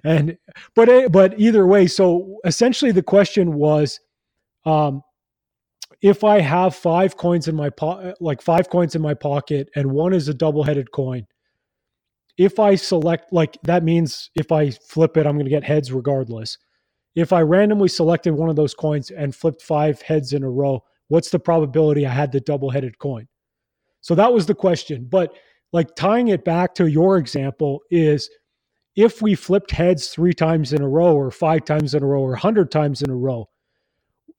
and 0.04 0.38
but 0.76 1.12
but 1.12 1.40
either 1.40 1.66
way, 1.68 1.88
so 1.88 2.38
essentially 2.46 2.92
the 2.92 3.04
question 3.04 3.54
was, 3.54 4.00
um, 4.66 5.02
if 6.02 6.24
I 6.24 6.42
have 6.42 6.76
five 6.76 7.18
coins 7.18 7.48
in 7.48 7.56
my 7.56 7.70
po- 7.70 8.14
like 8.20 8.42
five 8.42 8.70
coins 8.70 8.96
in 8.96 9.02
my 9.02 9.14
pocket 9.14 9.70
and 9.76 9.92
one 9.92 10.14
is 10.14 10.28
a 10.28 10.34
double-headed 10.34 10.92
coin, 10.92 11.26
if 12.38 12.60
I 12.60 12.76
select 12.76 13.32
like 13.32 13.58
that 13.64 13.84
means 13.84 14.30
if 14.36 14.52
I 14.52 14.72
flip 14.72 15.18
it, 15.18 15.26
I'm 15.26 15.36
going 15.36 15.46
to 15.46 15.52
get 15.52 15.64
heads 15.64 15.92
regardless. 15.92 16.58
If 17.16 17.32
I 17.32 17.42
randomly 17.42 17.90
selected 17.90 18.34
one 18.34 18.50
of 18.50 18.56
those 18.56 18.74
coins 18.74 19.12
and 19.12 19.36
flipped 19.36 19.62
five 19.62 20.02
heads 20.02 20.34
in 20.34 20.44
a 20.44 20.50
row, 20.50 20.84
what's 21.10 21.30
the 21.30 21.38
probability 21.38 22.08
I 22.08 22.12
had 22.12 22.32
the 22.32 22.40
double-headed 22.40 22.98
coin? 22.98 23.28
So 24.02 24.16
that 24.16 24.34
was 24.34 24.48
the 24.48 24.56
question. 24.56 25.08
But 25.10 25.34
like 25.74 25.96
tying 25.96 26.30
it 26.30 26.46
back 26.46 26.76
to 26.76 26.88
your 26.88 27.18
example 27.18 27.82
is 27.92 28.30
if 28.96 29.22
we 29.22 29.36
flipped 29.36 29.72
heads 29.72 30.10
three 30.10 30.34
times 30.34 30.72
in 30.72 30.82
a 30.82 30.88
row 30.88 31.16
or 31.16 31.32
five 31.32 31.66
times 31.66 31.96
in 31.96 32.04
a 32.04 32.06
row 32.06 32.22
or 32.22 32.30
100 32.30 32.72
times 32.72 33.02
in 33.02 33.10
a 33.10 33.16
row, 33.16 33.50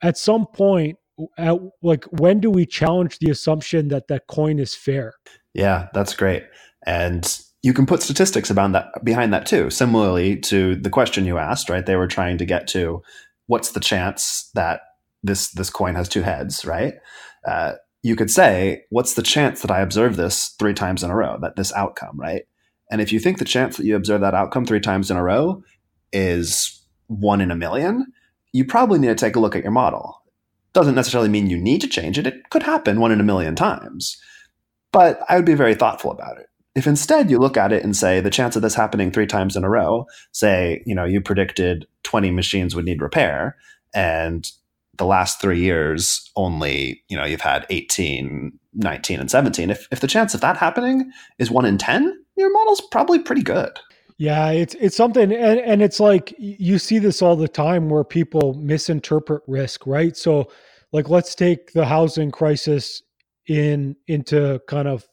at 0.01 0.17
some 0.17 0.47
point 0.47 0.97
at, 1.37 1.59
like 1.83 2.05
when 2.05 2.41
do 2.41 2.51
we 2.51 2.65
challenge 2.65 3.19
the 3.19 3.31
assumption 3.31 3.89
that 3.89 4.09
that 4.09 4.27
coin 4.29 4.59
is 4.59 4.75
fair? 4.75 5.15
Yeah, 5.53 5.89
that's 5.93 6.15
great. 6.15 6.45
And 6.87 7.39
you 7.63 7.73
can 7.73 7.87
put 7.87 8.03
statistics 8.03 8.51
about 8.51 8.73
that 8.73 8.89
behind 9.03 9.33
that 9.33 9.47
too. 9.47 9.71
Similarly 9.71 10.37
to 10.41 10.77
the 10.77 10.91
question 10.91 11.25
you 11.25 11.39
asked, 11.39 11.69
right? 11.69 11.85
They 11.85 11.97
were 11.97 12.07
trying 12.07 12.39
to 12.39 12.45
get 12.45 12.69
to 12.69 13.03
what's 13.47 13.73
the 13.73 13.81
chance 13.81 14.51
that 14.55 14.83
this 15.23 15.51
this 15.53 15.71
coin 15.71 15.95
has 15.95 16.09
two 16.09 16.23
heads, 16.23 16.65
right? 16.65 16.95
Uh, 17.47 17.73
you 18.05 18.15
could 18.17 18.31
say, 18.31 18.85
what's 18.91 19.15
the 19.15 19.23
chance 19.23 19.63
that 19.63 19.71
I 19.71 19.81
observe 19.81 20.17
this 20.17 20.49
three 20.59 20.75
times 20.75 21.03
in 21.03 21.11
a 21.11 21.17
row, 21.17 21.39
that 21.41 21.57
this 21.57 21.73
outcome, 21.73 22.21
right? 22.21 22.43
And 22.91 23.01
if 23.01 23.13
you 23.13 23.19
think 23.19 23.39
the 23.39 23.47
chance 23.47 23.79
that 23.79 23.87
you 23.87 23.97
observe 23.97 24.21
that 24.21 24.35
outcome 24.35 24.67
three 24.67 24.79
times 24.79 25.11
in 25.11 25.17
a 25.17 25.23
row 25.23 25.63
is 26.13 26.85
one 27.07 27.41
in 27.41 27.51
a 27.51 27.57
million, 27.57 28.13
you 28.53 28.67
probably 28.67 28.99
need 28.99 29.09
to 29.09 29.15
take 29.15 29.37
a 29.37 29.41
look 29.41 29.57
at 29.57 29.63
your 29.63 29.73
model 29.73 30.21
doesn't 30.75 30.97
necessarily 30.97 31.31
mean 31.31 31.49
you 31.49 31.57
need 31.57 31.81
to 31.81 31.89
change 31.89 32.19
it. 32.19 32.27
It 32.27 32.51
could 32.51 32.65
happen 32.65 33.01
one 33.01 33.13
in 33.13 33.21
a 33.21 33.25
million 33.25 33.55
times. 33.55 34.21
But 34.93 35.21
I 35.29 35.37
would 35.37 35.47
be 35.47 35.55
very 35.55 35.75
thoughtful 35.75 36.11
about 36.11 36.37
it. 36.37 36.47
If 36.75 36.87
instead 36.87 37.31
you 37.31 37.39
look 37.39 37.57
at 37.57 37.73
it 37.73 37.85
and 37.85 37.97
say 37.97 38.21
the 38.21 38.29
chance 38.29 38.55
of 38.55 38.63
this 38.63 38.75
happening 38.75 39.11
three 39.13 39.27
times 39.27 39.57
in 39.57 39.65
a 39.65 39.71
row, 39.71 40.07
say, 40.33 40.83
you 40.85 40.95
know, 40.95 41.05
you 41.05 41.21
predicted 41.21 41.87
20 42.03 42.33
machines 42.33 42.75
would 42.75 42.85
need 42.85 43.01
repair 43.01 43.57
and 43.95 44.51
the 44.97 45.07
last 45.07 45.41
three 45.41 45.61
years 45.61 46.31
only, 46.37 47.03
you 47.09 47.17
know, 47.17 47.25
you've 47.25 47.41
had 47.41 47.67
18, 47.71 48.59
19, 48.75 49.21
and 49.21 49.31
17. 49.31 49.71
If, 49.71 49.89
if 49.91 50.01
the 50.01 50.07
chance 50.07 50.35
of 50.35 50.41
that 50.41 50.57
happening 50.57 51.11
is 51.39 51.51
one 51.51 51.65
in 51.65 51.79
10, 51.79 52.25
your 52.37 52.53
model's 52.53 52.81
probably 52.81 53.19
pretty 53.19 53.43
good. 53.43 53.79
Yeah, 54.17 54.51
it's 54.51 54.75
it's 54.77 54.97
something, 54.97 55.33
and, 55.33 55.59
and 55.59 55.83
it's 55.83 55.99
like 55.99 56.33
you 56.39 56.79
see 56.79 57.01
this 57.01 57.21
all 57.21 57.35
the 57.35 57.49
time 57.49 57.89
where 57.89 58.05
people 58.05 58.55
misinterpret 58.55 59.43
risk, 59.49 59.89
right? 59.89 60.17
So, 60.17 60.53
like, 60.93 61.09
let's 61.09 61.35
take 61.35 61.73
the 61.73 61.85
housing 61.85 62.31
crisis 62.31 63.03
in 63.49 63.97
into 64.07 64.61
kind 64.69 64.87
of 64.87 65.05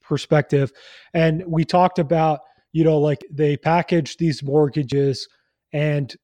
perspective, 0.00 0.72
and 1.12 1.44
we 1.46 1.66
talked 1.66 1.98
about 1.98 2.40
you 2.72 2.82
know 2.82 2.98
like 2.98 3.20
they 3.30 3.58
packaged 3.58 4.18
these 4.18 4.42
mortgages 4.42 5.28
and 5.74 6.16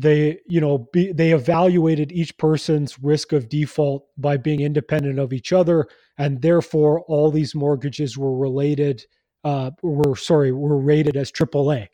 they 0.00 0.38
you 0.46 0.60
know 0.60 0.88
be, 0.92 1.12
they 1.12 1.32
evaluated 1.32 2.12
each 2.12 2.36
person's 2.38 2.98
risk 2.98 3.32
of 3.32 3.48
default 3.48 4.06
by 4.16 4.36
being 4.36 4.60
independent 4.60 5.18
of 5.18 5.32
each 5.32 5.52
other 5.52 5.88
and 6.18 6.42
therefore 6.42 7.00
all 7.02 7.30
these 7.30 7.54
mortgages 7.54 8.18
were 8.18 8.36
related 8.36 9.04
uh, 9.44 9.70
were 9.82 10.16
sorry 10.16 10.52
were 10.52 10.78
rated 10.78 11.16
as 11.16 11.30
AAA, 11.30 11.86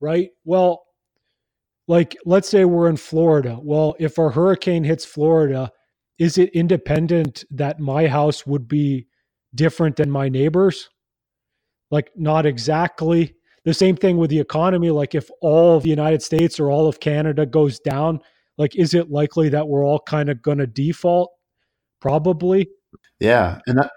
right? 0.00 0.30
Well, 0.44 0.84
like 1.86 2.16
let's 2.24 2.48
say 2.48 2.64
we're 2.64 2.88
in 2.88 2.96
Florida. 2.96 3.58
Well, 3.60 3.94
if 3.98 4.18
a 4.18 4.30
hurricane 4.30 4.84
hits 4.84 5.04
Florida, 5.04 5.70
is 6.18 6.38
it 6.38 6.50
independent 6.50 7.44
that 7.50 7.80
my 7.80 8.06
house 8.06 8.46
would 8.46 8.68
be 8.68 9.06
different 9.54 9.96
than 9.96 10.10
my 10.10 10.28
neighbors? 10.28 10.90
Like 11.90 12.10
not 12.16 12.46
exactly. 12.46 13.34
The 13.64 13.74
same 13.74 13.96
thing 13.96 14.18
with 14.18 14.30
the 14.30 14.40
economy. 14.40 14.90
Like 14.90 15.14
if 15.14 15.30
all 15.40 15.76
of 15.76 15.82
the 15.82 15.90
United 15.90 16.22
States 16.22 16.60
or 16.60 16.70
all 16.70 16.86
of 16.86 17.00
Canada 17.00 17.46
goes 17.46 17.78
down, 17.80 18.20
like 18.58 18.76
is 18.76 18.94
it 18.94 19.10
likely 19.10 19.48
that 19.50 19.68
we're 19.68 19.84
all 19.84 20.00
kind 20.00 20.28
of 20.28 20.42
going 20.42 20.58
to 20.58 20.66
default? 20.66 21.30
Probably. 22.00 22.68
Yeah, 23.20 23.60
and 23.66 23.78
that 23.78 23.90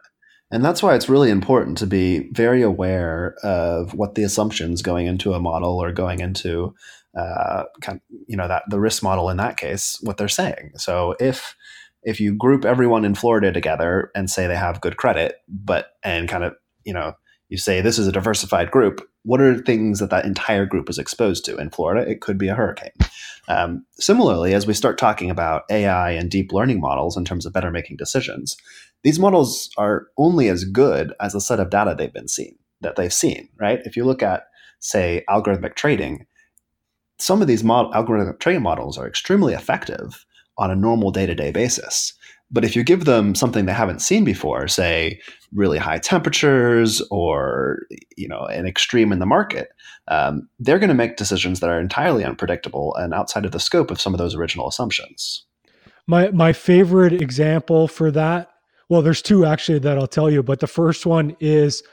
and 0.52 0.64
that's 0.64 0.82
why 0.82 0.96
it's 0.96 1.10
really 1.10 1.30
important 1.30 1.78
to 1.80 1.88
be 1.88 2.30
very 2.32 2.62
aware 2.62 3.36
of 3.44 3.94
what 3.94 4.16
the 4.16 4.24
assumptions 4.24 4.82
going 4.82 5.06
into 5.06 5.34
a 5.34 5.40
model 5.42 5.84
or 5.84 5.92
going 5.92 6.22
into, 6.22 6.74
uh, 7.20 7.64
kind 7.82 7.98
of, 7.98 8.02
you 8.28 8.38
know, 8.38 8.48
that 8.48 8.64
the 8.70 8.80
risk 8.80 9.04
model 9.04 9.30
in 9.30 9.38
that 9.38 9.58
case, 9.58 9.98
what 10.04 10.16
they're 10.16 10.30
saying. 10.30 10.72
So 10.76 11.16
if 11.20 11.56
if 12.04 12.22
you 12.22 12.34
group 12.34 12.64
everyone 12.64 13.04
in 13.04 13.16
Florida 13.16 13.52
together 13.52 14.12
and 14.16 14.30
say 14.30 14.48
they 14.48 14.56
have 14.56 14.80
good 14.80 14.96
credit, 14.96 15.36
but 15.50 15.88
and 16.04 16.30
kind 16.30 16.46
of 16.46 16.54
you 16.86 16.94
know 16.94 17.14
you 17.50 17.58
say 17.58 17.82
this 17.82 18.00
is 18.00 18.08
a 18.08 18.12
diversified 18.14 18.72
group, 18.72 19.06
what 19.28 19.42
are 19.42 19.58
things 19.58 20.00
that 20.00 20.10
that 20.10 20.24
entire 20.24 20.66
group 20.66 20.90
is 20.90 20.98
exposed 20.98 21.44
to? 21.44 21.58
In 21.58 21.70
Florida, 21.70 22.10
it 22.10 22.22
could 22.22 22.38
be 22.38 22.48
a 22.48 22.56
hurricane. 22.56 22.94
Um, 23.50 23.86
similarly, 24.00 24.54
as 24.54 24.66
we 24.66 24.74
start 24.74 24.98
talking 24.98 25.30
about 25.30 25.64
AI 25.70 26.12
and 26.12 26.32
deep 26.32 26.54
learning 26.54 26.80
models 26.80 27.18
in 27.18 27.26
terms 27.26 27.46
of 27.46 27.52
better 27.52 27.70
making 27.70 27.98
decisions, 27.98 28.56
these 29.04 29.20
models 29.20 29.70
are 29.78 30.08
only 30.18 30.48
as 30.48 30.64
good 30.64 31.14
as 31.20 31.34
the 31.34 31.42
set 31.42 31.60
of 31.60 31.70
data 31.70 31.94
they've 31.94 32.14
been 32.14 32.30
seen 32.30 32.58
that 32.80 32.96
they've 32.96 33.14
seen, 33.14 33.50
right? 33.60 33.80
If 33.84 33.98
you 33.98 34.06
look 34.06 34.24
at, 34.24 34.44
say, 34.80 35.26
algorithmic 35.30 35.76
trading, 35.76 36.26
some 37.20 37.42
of 37.42 37.50
these 37.50 37.66
model, 37.66 37.92
algorithmic 37.92 38.40
trading 38.40 38.64
models 38.64 38.98
are 38.98 39.08
extremely 39.08 39.54
effective 39.54 40.26
on 40.58 40.72
a 40.72 40.76
normal 40.76 41.12
day-to-day 41.12 41.52
basis. 41.52 42.14
But 42.50 42.64
if 42.64 42.76
you 42.76 42.84
give 42.84 43.06
them 43.06 43.36
something 43.36 43.66
they 43.66 43.74
haven't 43.74 44.02
seen 44.02 44.24
before, 44.24 44.68
say 44.68 45.20
really 45.54 45.78
high 45.78 46.00
temperatures 46.00 47.02
or 47.12 47.80
you 48.16 48.28
know 48.28 48.46
an 48.46 48.66
extreme 48.66 49.12
in 49.12 49.20
the 49.20 49.26
market, 49.26 49.70
um, 50.08 50.48
they're 50.60 50.80
going 50.80 50.90
to 50.90 50.96
make 50.96 51.18
decisions 51.18 51.60
that 51.60 51.70
are 51.70 51.80
entirely 51.80 52.24
unpredictable 52.24 52.96
and 52.96 53.14
outside 53.14 53.46
of 53.46 53.52
the 53.52 53.60
scope 53.60 53.92
of 53.92 54.00
some 54.00 54.14
of 54.14 54.18
those 54.18 54.36
original 54.36 54.68
assumptions. 54.68 55.46
My 56.08 56.30
my 56.32 56.54
favorite 56.54 57.22
example 57.22 57.88
for 57.88 58.12
that, 58.12 58.50
well, 58.88 59.02
there's 59.02 59.22
two 59.22 59.46
actually 59.46 59.80
that 59.80 59.98
I'll 59.98 60.08
tell 60.08 60.32
you, 60.32 60.42
but 60.42 60.62
the 60.62 60.68
first 60.68 61.06
one 61.06 61.36
is 61.42 61.84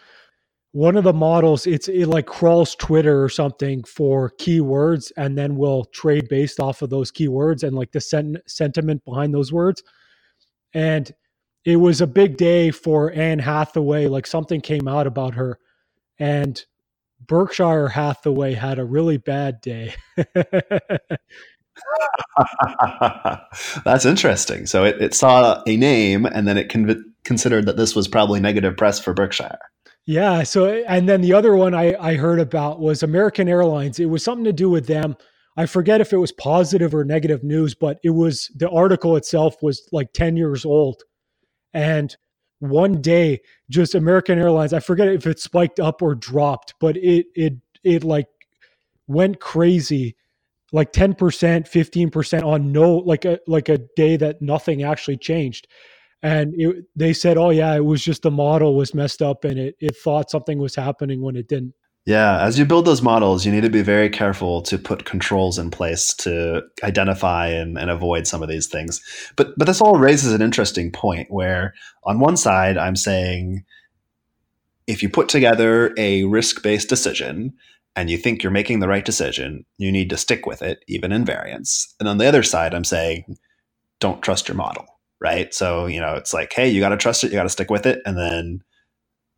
one 0.74 0.96
of 0.96 1.04
the 1.04 1.12
models 1.12 1.68
it's 1.68 1.86
it 1.86 2.06
like 2.06 2.26
crawls 2.26 2.74
twitter 2.74 3.22
or 3.22 3.28
something 3.28 3.84
for 3.84 4.32
keywords 4.40 5.12
and 5.16 5.38
then 5.38 5.54
will 5.54 5.84
trade 5.84 6.28
based 6.28 6.58
off 6.58 6.82
of 6.82 6.90
those 6.90 7.12
keywords 7.12 7.62
and 7.62 7.76
like 7.76 7.92
the 7.92 8.00
sen- 8.00 8.42
sentiment 8.48 9.04
behind 9.04 9.32
those 9.32 9.52
words 9.52 9.84
and 10.74 11.12
it 11.64 11.76
was 11.76 12.00
a 12.00 12.06
big 12.06 12.36
day 12.36 12.70
for 12.70 13.10
anne 13.12 13.38
hathaway 13.38 14.06
like 14.06 14.26
something 14.26 14.60
came 14.60 14.86
out 14.86 15.06
about 15.06 15.34
her 15.34 15.58
and 16.18 16.64
berkshire 17.26 17.88
hathaway 17.88 18.52
had 18.52 18.78
a 18.78 18.84
really 18.84 19.16
bad 19.16 19.60
day 19.60 19.94
that's 23.84 24.04
interesting 24.04 24.66
so 24.66 24.84
it, 24.84 25.00
it 25.00 25.14
saw 25.14 25.62
a 25.66 25.76
name 25.76 26.26
and 26.26 26.46
then 26.46 26.58
it 26.58 26.72
considered 27.24 27.66
that 27.66 27.76
this 27.76 27.94
was 27.96 28.06
probably 28.06 28.40
negative 28.40 28.76
press 28.76 29.00
for 29.00 29.14
berkshire 29.14 29.58
yeah. 30.06 30.42
So, 30.42 30.66
and 30.66 31.08
then 31.08 31.22
the 31.22 31.32
other 31.32 31.56
one 31.56 31.74
I, 31.74 31.94
I 31.98 32.14
heard 32.16 32.38
about 32.38 32.78
was 32.78 33.02
American 33.02 33.48
Airlines. 33.48 33.98
It 33.98 34.06
was 34.06 34.22
something 34.22 34.44
to 34.44 34.52
do 34.52 34.68
with 34.68 34.86
them. 34.86 35.16
I 35.56 35.66
forget 35.66 36.00
if 36.00 36.12
it 36.12 36.18
was 36.18 36.32
positive 36.32 36.94
or 36.94 37.04
negative 37.04 37.44
news, 37.44 37.74
but 37.74 37.98
it 38.04 38.10
was 38.10 38.50
the 38.56 38.70
article 38.70 39.16
itself 39.16 39.62
was 39.62 39.88
like 39.92 40.12
10 40.12 40.36
years 40.36 40.64
old. 40.64 41.02
And 41.74 42.16
one 42.60 43.02
day, 43.02 43.40
just 43.70 43.94
American 43.94 44.38
Airlines, 44.38 44.72
I 44.72 44.80
forget 44.80 45.08
if 45.08 45.26
it 45.26 45.40
spiked 45.40 45.80
up 45.80 46.02
or 46.02 46.14
dropped, 46.14 46.74
but 46.80 46.96
it, 46.96 47.26
it, 47.34 47.54
it 47.84 48.04
like 48.04 48.26
went 49.08 49.40
crazy 49.40 50.16
like 50.72 50.92
10%, 50.92 51.16
15% 51.16 52.44
on 52.44 52.72
no, 52.72 52.96
like 52.96 53.24
a, 53.24 53.38
like 53.46 53.68
a 53.68 53.78
day 53.96 54.16
that 54.16 54.42
nothing 54.42 54.82
actually 54.82 55.16
changed 55.18 55.68
and 56.22 56.54
it, 56.58 56.86
they 56.96 57.12
said, 57.14 57.38
"Oh 57.38 57.50
yeah, 57.50 57.76
it 57.76 57.84
was 57.84 58.04
just 58.04 58.22
the 58.24 58.32
model 58.32 58.76
was 58.76 58.94
messed 58.94 59.22
up, 59.22 59.44
and 59.44 59.58
it 59.58 59.76
it 59.80 59.96
thought 59.96 60.30
something 60.30 60.58
was 60.58 60.76
happening 60.76 61.22
when 61.22 61.36
it 61.36 61.48
didn't." 61.48 61.74
Yeah, 62.06 62.42
as 62.42 62.58
you 62.58 62.66
build 62.66 62.84
those 62.84 63.00
models, 63.00 63.46
you 63.46 63.52
need 63.52 63.62
to 63.62 63.70
be 63.70 63.80
very 63.80 64.10
careful 64.10 64.60
to 64.62 64.76
put 64.76 65.06
controls 65.06 65.58
in 65.58 65.70
place 65.70 66.12
to 66.16 66.62
identify 66.82 67.48
and, 67.48 67.78
and 67.78 67.90
avoid 67.90 68.26
some 68.26 68.42
of 68.42 68.48
these 68.48 68.66
things. 68.66 69.00
But 69.36 69.56
but 69.56 69.66
this 69.66 69.80
all 69.80 69.98
raises 69.98 70.34
an 70.34 70.42
interesting 70.42 70.92
point 70.92 71.30
where 71.30 71.74
on 72.04 72.20
one 72.20 72.36
side 72.36 72.76
I'm 72.76 72.96
saying 72.96 73.64
if 74.86 75.02
you 75.02 75.08
put 75.08 75.30
together 75.30 75.94
a 75.96 76.24
risk-based 76.24 76.90
decision 76.90 77.54
and 77.96 78.10
you 78.10 78.18
think 78.18 78.42
you're 78.42 78.52
making 78.52 78.80
the 78.80 78.88
right 78.88 79.04
decision, 79.04 79.64
you 79.78 79.90
need 79.90 80.10
to 80.10 80.18
stick 80.18 80.44
with 80.44 80.60
it, 80.60 80.84
even 80.88 81.10
in 81.10 81.24
variance. 81.24 81.94
And 82.00 82.08
on 82.08 82.18
the 82.18 82.26
other 82.26 82.42
side, 82.42 82.74
I'm 82.74 82.84
saying 82.84 83.38
don't 84.00 84.20
trust 84.20 84.46
your 84.48 84.56
model 84.56 84.86
right? 85.24 85.54
So, 85.54 85.86
you 85.86 86.00
know, 86.00 86.14
it's 86.14 86.34
like, 86.34 86.52
hey, 86.52 86.68
you 86.68 86.80
got 86.80 86.90
to 86.90 86.98
trust 86.98 87.24
it, 87.24 87.28
you 87.28 87.34
got 87.34 87.44
to 87.44 87.48
stick 87.48 87.70
with 87.70 87.86
it. 87.86 88.02
And 88.04 88.18
then, 88.18 88.60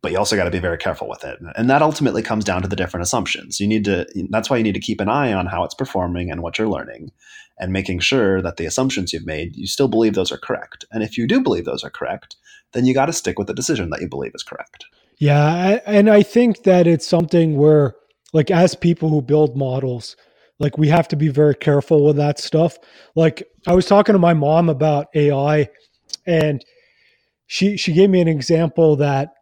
but 0.07 0.13
you 0.13 0.17
also 0.17 0.37
got 0.37 0.45
to 0.45 0.51
be 0.51 0.59
very 0.59 0.77
careful 0.77 1.09
with 1.09 1.25
it. 1.25 1.37
And 1.57 1.69
that 1.69 1.81
ultimately 1.81 2.21
comes 2.21 2.45
down 2.45 2.61
to 2.61 2.67
the 2.69 2.77
different 2.77 3.01
assumptions. 3.01 3.59
You 3.59 3.67
need 3.67 3.83
to, 3.83 4.07
that's 4.29 4.49
why 4.49 4.55
you 4.55 4.63
need 4.63 4.75
to 4.75 4.79
keep 4.79 5.01
an 5.01 5.09
eye 5.09 5.33
on 5.33 5.47
how 5.47 5.65
it's 5.65 5.73
performing 5.73 6.31
and 6.31 6.41
what 6.41 6.57
you're 6.57 6.69
learning 6.69 7.11
and 7.59 7.73
making 7.73 7.99
sure 7.99 8.41
that 8.41 8.55
the 8.55 8.65
assumptions 8.65 9.11
you've 9.11 9.25
made, 9.25 9.57
you 9.57 9.67
still 9.67 9.89
believe 9.89 10.13
those 10.13 10.31
are 10.31 10.37
correct. 10.37 10.85
And 10.91 11.03
if 11.03 11.17
you 11.17 11.27
do 11.27 11.41
believe 11.41 11.65
those 11.65 11.83
are 11.83 11.89
correct, 11.89 12.37
then 12.71 12.85
you 12.85 12.93
got 12.93 13.07
to 13.07 13.11
stick 13.11 13.37
with 13.37 13.47
the 13.47 13.53
decision 13.53 13.89
that 13.89 13.99
you 13.99 14.07
believe 14.07 14.31
is 14.33 14.43
correct. 14.43 14.85
Yeah. 15.17 15.81
And 15.85 16.09
I 16.09 16.23
think 16.23 16.63
that 16.63 16.87
it's 16.87 17.05
something 17.05 17.57
where, 17.57 17.93
like, 18.31 18.49
as 18.49 18.75
people 18.75 19.09
who 19.09 19.21
build 19.21 19.57
models, 19.57 20.15
like 20.57 20.77
we 20.77 20.87
have 20.87 21.09
to 21.09 21.17
be 21.17 21.27
very 21.27 21.55
careful 21.55 22.05
with 22.05 22.15
that 22.15 22.39
stuff. 22.39 22.77
Like 23.13 23.43
I 23.67 23.75
was 23.75 23.85
talking 23.85 24.13
to 24.13 24.19
my 24.19 24.33
mom 24.33 24.69
about 24.69 25.07
AI 25.13 25.67
and 26.25 26.63
she 27.47 27.77
she 27.77 27.93
gave 27.93 28.09
me 28.09 28.21
an 28.21 28.27
example 28.27 28.95
that 28.97 29.33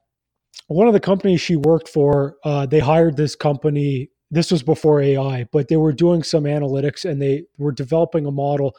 one 0.67 0.87
of 0.87 0.93
the 0.93 0.99
companies 0.99 1.41
she 1.41 1.55
worked 1.55 1.89
for, 1.89 2.37
uh, 2.43 2.65
they 2.65 2.79
hired 2.79 3.17
this 3.17 3.35
company. 3.35 4.09
This 4.31 4.51
was 4.51 4.63
before 4.63 5.01
AI, 5.01 5.45
but 5.51 5.67
they 5.67 5.77
were 5.77 5.93
doing 5.93 6.23
some 6.23 6.45
analytics 6.45 7.09
and 7.09 7.21
they 7.21 7.43
were 7.57 7.71
developing 7.71 8.25
a 8.25 8.31
model 8.31 8.75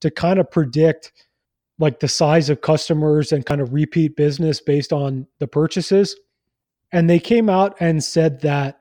to 0.00 0.10
kind 0.10 0.38
of 0.38 0.50
predict 0.50 1.12
like 1.78 2.00
the 2.00 2.08
size 2.08 2.50
of 2.50 2.60
customers 2.60 3.32
and 3.32 3.46
kind 3.46 3.60
of 3.60 3.72
repeat 3.72 4.16
business 4.16 4.60
based 4.60 4.92
on 4.92 5.26
the 5.38 5.46
purchases. 5.46 6.14
And 6.92 7.08
they 7.08 7.18
came 7.18 7.48
out 7.48 7.76
and 7.80 8.04
said 8.04 8.42
that 8.42 8.80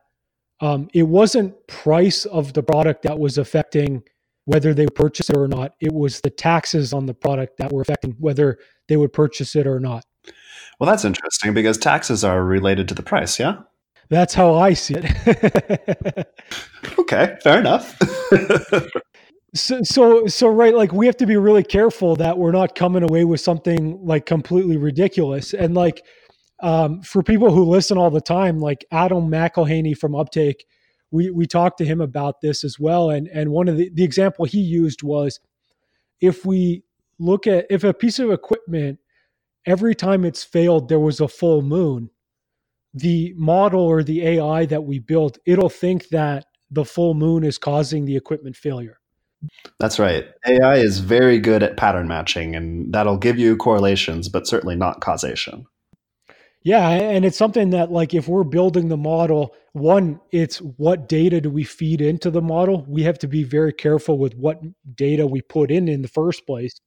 um, 0.59 0.89
it 0.93 1.03
wasn't 1.03 1.55
price 1.67 2.25
of 2.25 2.53
the 2.53 2.63
product 2.63 3.03
that 3.03 3.17
was 3.17 3.37
affecting 3.37 4.03
whether 4.45 4.73
they 4.73 4.87
purchase 4.87 5.29
it 5.29 5.37
or 5.37 5.47
not. 5.47 5.75
It 5.79 5.93
was 5.93 6.21
the 6.21 6.29
taxes 6.29 6.91
on 6.91 7.05
the 7.05 7.13
product 7.13 7.57
that 7.59 7.71
were 7.71 7.81
affecting 7.81 8.15
whether 8.19 8.57
they 8.89 8.97
would 8.97 9.13
purchase 9.13 9.55
it 9.55 9.67
or 9.67 9.79
not. 9.79 10.03
Well, 10.79 10.89
that's 10.89 11.03
interesting 11.05 11.53
because 11.53 11.77
taxes 11.77 12.23
are 12.23 12.43
related 12.43 12.87
to 12.87 12.93
the 12.93 13.03
price, 13.03 13.39
yeah? 13.39 13.57
That's 14.09 14.33
how 14.33 14.55
I 14.55 14.73
see 14.73 14.95
it. 14.97 16.27
okay, 16.99 17.37
fair 17.43 17.59
enough. 17.59 17.97
so, 19.53 19.81
so, 19.83 20.25
so, 20.27 20.47
right, 20.47 20.73
like 20.73 20.93
we 20.93 21.05
have 21.05 21.17
to 21.17 21.25
be 21.25 21.37
really 21.37 21.63
careful 21.63 22.15
that 22.15 22.37
we're 22.37 22.51
not 22.51 22.75
coming 22.75 23.03
away 23.03 23.25
with 23.25 23.41
something 23.41 23.99
like 24.03 24.25
completely 24.25 24.77
ridiculous. 24.77 25.53
And 25.53 25.75
like, 25.75 26.03
um, 26.61 27.01
for 27.01 27.23
people 27.23 27.53
who 27.53 27.65
listen 27.65 27.97
all 27.97 28.09
the 28.09 28.21
time, 28.21 28.59
like 28.59 28.85
Adam 28.91 29.29
McElhaney 29.29 29.95
from 29.97 30.15
Uptake, 30.15 30.65
we 31.11 31.29
we 31.29 31.45
talked 31.45 31.77
to 31.79 31.85
him 31.85 32.01
about 32.01 32.41
this 32.41 32.63
as 32.63 32.79
well. 32.79 33.09
And 33.09 33.27
and 33.27 33.51
one 33.51 33.67
of 33.67 33.77
the, 33.77 33.89
the 33.93 34.03
example 34.03 34.45
he 34.45 34.59
used 34.59 35.03
was 35.03 35.39
if 36.21 36.45
we 36.45 36.83
look 37.17 37.47
at 37.47 37.65
if 37.69 37.83
a 37.83 37.93
piece 37.93 38.19
of 38.19 38.31
equipment 38.31 38.98
every 39.65 39.95
time 39.95 40.25
it's 40.25 40.43
failed 40.43 40.89
there 40.89 40.99
was 40.99 41.19
a 41.19 41.27
full 41.27 41.61
moon, 41.61 42.09
the 42.93 43.33
model 43.35 43.81
or 43.81 44.03
the 44.03 44.25
AI 44.25 44.65
that 44.65 44.83
we 44.83 44.99
built, 44.99 45.37
it'll 45.45 45.69
think 45.69 46.09
that 46.09 46.45
the 46.71 46.85
full 46.85 47.13
moon 47.13 47.43
is 47.43 47.57
causing 47.57 48.05
the 48.05 48.15
equipment 48.15 48.55
failure. 48.55 48.99
That's 49.79 49.99
right. 49.99 50.25
AI 50.45 50.75
is 50.75 50.99
very 50.99 51.39
good 51.39 51.63
at 51.63 51.77
pattern 51.77 52.07
matching, 52.07 52.55
and 52.55 52.93
that'll 52.93 53.17
give 53.17 53.39
you 53.39 53.55
correlations, 53.55 54.27
but 54.27 54.47
certainly 54.47 54.75
not 54.75 55.01
causation. 55.01 55.65
Yeah, 56.69 56.87
and 56.87 57.25
it's 57.25 57.35
something 57.35 57.71
that 57.71 57.91
like 57.91 58.13
if 58.13 58.27
we're 58.27 58.43
building 58.43 58.89
the 58.89 58.95
model, 58.95 59.55
one, 59.73 60.19
it's 60.31 60.59
what 60.59 61.09
data 61.09 61.41
do 61.41 61.49
we 61.49 61.63
feed 61.63 61.99
into 61.99 62.29
the 62.29 62.43
model? 62.43 62.85
We 62.87 63.01
have 63.01 63.17
to 63.19 63.27
be 63.27 63.41
very 63.43 63.73
careful 63.73 64.19
with 64.19 64.35
what 64.35 64.61
data 64.95 65.25
we 65.25 65.41
put 65.41 65.71
in 65.71 65.87
in 65.87 66.03
the 66.03 66.07
first 66.07 66.45
place. 66.45 66.79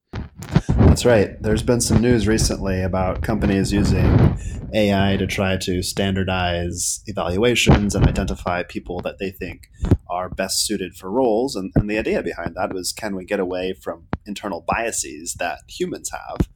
That's 0.69 1.03
right. 1.03 1.31
There's 1.41 1.63
been 1.63 1.81
some 1.81 1.99
news 1.99 2.29
recently 2.29 2.81
about 2.81 3.23
companies 3.23 3.73
using 3.73 4.39
AI 4.73 5.17
to 5.17 5.27
try 5.27 5.57
to 5.57 5.83
standardize 5.83 7.01
evaluations 7.07 7.93
and 7.93 8.07
identify 8.07 8.63
people 8.63 9.01
that 9.01 9.19
they 9.19 9.31
think 9.31 9.67
are 10.09 10.29
best 10.29 10.65
suited 10.65 10.95
for 10.95 11.11
roles. 11.11 11.57
And, 11.57 11.73
and 11.75 11.89
the 11.89 11.97
idea 11.97 12.23
behind 12.23 12.55
that 12.55 12.73
was 12.73 12.93
can 12.93 13.17
we 13.17 13.25
get 13.25 13.41
away 13.41 13.73
from 13.73 14.07
internal 14.25 14.63
biases 14.65 15.33
that 15.39 15.59
humans 15.67 16.09
have 16.11 16.47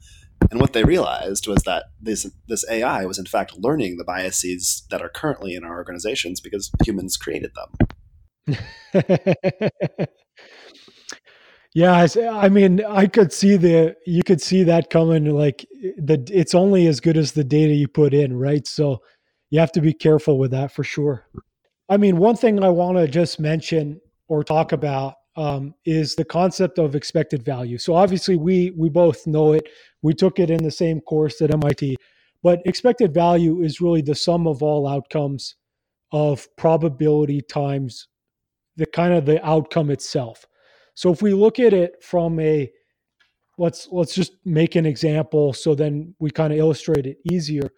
and 0.50 0.60
what 0.60 0.74
they 0.74 0.84
realized 0.84 1.48
was 1.48 1.64
that 1.64 1.86
this 2.02 2.30
this 2.48 2.66
AI 2.70 3.06
was 3.06 3.20
in 3.20 3.26
fact 3.26 3.58
learning 3.58 3.98
the 3.98 4.04
biases 4.04 4.86
that 4.90 5.02
are 5.02 5.10
currently 5.10 5.56
in 5.56 5.64
our 5.64 5.76
organizations 5.76 6.40
because 6.40 6.72
humans 6.86 7.18
created 7.18 7.52
them. 7.56 7.88
yeah, 11.74 12.08
I 12.32 12.50
mean, 12.50 12.84
I 12.86 13.08
could 13.08 13.34
see 13.34 13.58
the 13.58 13.96
you 14.06 14.24
could 14.24 14.42
see 14.42 14.64
that 14.64 14.90
coming. 14.90 15.26
Like 15.26 15.66
the 15.98 16.24
it's 16.32 16.56
only 16.56 16.88
as 16.88 17.00
good 17.00 17.18
as 17.18 17.34
the 17.34 17.44
data 17.44 17.74
you 17.74 17.88
put 17.88 18.14
in, 18.14 18.38
right? 18.38 18.66
So 18.66 19.02
you 19.50 19.60
have 19.60 19.72
to 19.74 19.82
be 19.82 19.94
careful 19.94 20.38
with 20.38 20.52
that 20.52 20.72
for 20.72 20.84
sure. 20.84 21.28
I 21.90 21.98
mean, 21.98 22.18
one 22.18 22.36
thing 22.36 22.64
I 22.64 22.70
want 22.70 22.98
to 22.98 23.08
just 23.08 23.40
mention 23.40 24.02
or 24.28 24.44
talk 24.44 24.72
about 24.72 25.16
um, 25.38 25.76
is 25.86 26.16
the 26.16 26.26
concept 26.26 26.80
of 26.80 26.96
expected 26.96 27.44
value. 27.44 27.78
So 27.78 27.96
obviously, 27.96 28.36
we 28.36 28.72
we 28.76 28.90
both 28.90 29.28
know 29.28 29.54
it. 29.54 29.68
We 30.08 30.14
took 30.14 30.40
it 30.40 30.50
in 30.50 30.64
the 30.64 30.72
same 30.72 31.02
course 31.02 31.42
at 31.42 31.54
MIT, 31.54 31.98
but 32.42 32.62
expected 32.64 33.14
value 33.14 33.62
is 33.62 33.82
really 33.82 34.02
the 34.02 34.16
sum 34.16 34.48
of 34.48 34.64
all 34.64 34.88
outcomes 34.88 35.56
of 36.14 36.48
probability 36.56 37.42
times 37.42 38.08
the 38.78 38.86
kind 38.86 39.14
of 39.14 39.26
the 39.26 39.46
outcome 39.46 39.90
itself. 39.92 40.46
So 40.94 41.12
if 41.12 41.22
we 41.22 41.34
look 41.34 41.60
at 41.60 41.74
it 41.74 42.02
from 42.02 42.40
a 42.40 42.72
let's 43.58 43.90
let's 43.92 44.16
just 44.16 44.32
make 44.46 44.76
an 44.76 44.86
example 44.86 45.52
so 45.52 45.76
then 45.76 46.16
we 46.20 46.32
kind 46.32 46.54
of 46.54 46.60
illustrate 46.60 47.06
it 47.06 47.18
easier. 47.30 47.70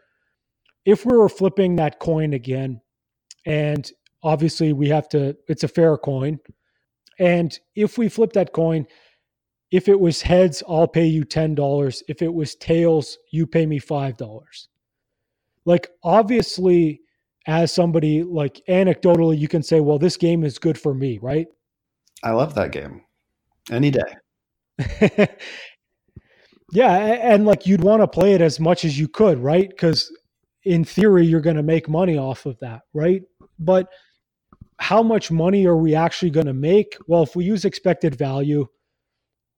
If 0.85 1.07
we 1.07 1.17
were 1.17 1.29
flipping 1.29 1.77
that 1.77 1.97
coin 1.97 2.33
again 2.33 2.79
and 3.47 3.91
obviously 4.21 4.71
we 4.71 4.87
have 4.89 5.09
to 5.09 5.35
it's 5.47 5.63
a 5.63 5.67
fair 5.67 5.97
coin 5.97 6.37
and 7.17 7.59
if 7.75 7.97
we 7.97 8.07
flip 8.07 8.33
that 8.33 8.53
coin, 8.53 8.85
if 9.71 9.87
it 9.87 9.99
was 9.99 10.21
heads, 10.21 10.63
I'll 10.67 10.87
pay 10.87 11.05
you 11.05 11.23
$10. 11.25 12.03
If 12.07 12.21
it 12.21 12.33
was 12.33 12.55
tails, 12.55 13.17
you 13.31 13.45
pay 13.45 13.65
me 13.65 13.79
$5. 13.79 14.67
Like, 15.65 15.89
obviously, 16.03 17.01
as 17.45 17.71
somebody 17.71 18.23
like 18.23 18.61
anecdotally, 18.67 19.37
you 19.37 19.47
can 19.47 19.61
say, 19.61 19.79
well, 19.79 19.99
this 19.99 20.17
game 20.17 20.43
is 20.43 20.57
good 20.57 20.77
for 20.77 20.93
me, 20.93 21.19
right? 21.21 21.47
I 22.23 22.31
love 22.31 22.55
that 22.55 22.71
game 22.71 23.03
any 23.71 23.91
day. 23.91 24.15
yeah. 26.71 26.93
And 26.93 27.45
like, 27.45 27.67
you'd 27.67 27.83
want 27.83 28.01
to 28.01 28.07
play 28.07 28.33
it 28.33 28.41
as 28.41 28.59
much 28.59 28.85
as 28.85 28.97
you 28.97 29.07
could, 29.07 29.39
right? 29.39 29.69
Because 29.69 30.11
in 30.63 30.83
theory, 30.83 31.25
you're 31.25 31.41
going 31.41 31.55
to 31.55 31.63
make 31.63 31.87
money 31.87 32.17
off 32.17 32.45
of 32.45 32.57
that, 32.59 32.81
right? 32.93 33.21
But 33.59 33.87
how 34.77 35.03
much 35.03 35.29
money 35.29 35.65
are 35.65 35.77
we 35.77 35.93
actually 35.93 36.31
going 36.31 36.47
to 36.47 36.53
make? 36.53 36.97
Well, 37.07 37.23
if 37.23 37.35
we 37.35 37.45
use 37.45 37.65
expected 37.65 38.15
value, 38.15 38.67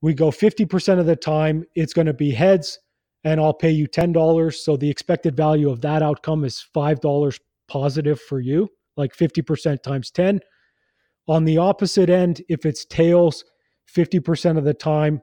we 0.02 0.14
go 0.14 0.32
50% 0.32 1.00
of 1.00 1.06
the 1.06 1.16
time, 1.16 1.64
it's 1.76 1.94
going 1.94 2.08
to 2.08 2.14
be 2.14 2.32
heads, 2.32 2.80
and 3.24 3.40
I'll 3.40 3.54
pay 3.54 3.70
you 3.70 3.88
$10. 3.88 4.54
So 4.56 4.76
the 4.76 4.90
expected 4.90 5.36
value 5.36 5.70
of 5.70 5.82
that 5.82 6.02
outcome 6.02 6.44
is 6.44 6.66
$5 6.76 7.40
positive 7.68 8.20
for 8.20 8.40
you, 8.40 8.70
like 8.98 9.16
50% 9.16 9.82
times 9.84 10.12
10. 10.12 10.40
On 11.28 11.46
the 11.46 11.58
opposite 11.58 12.10
end, 12.10 12.42
if 12.50 12.66
it's 12.66 12.86
tails, 12.86 13.46
50% 13.96 14.58
of 14.58 14.64
the 14.64 14.74
time, 14.74 15.22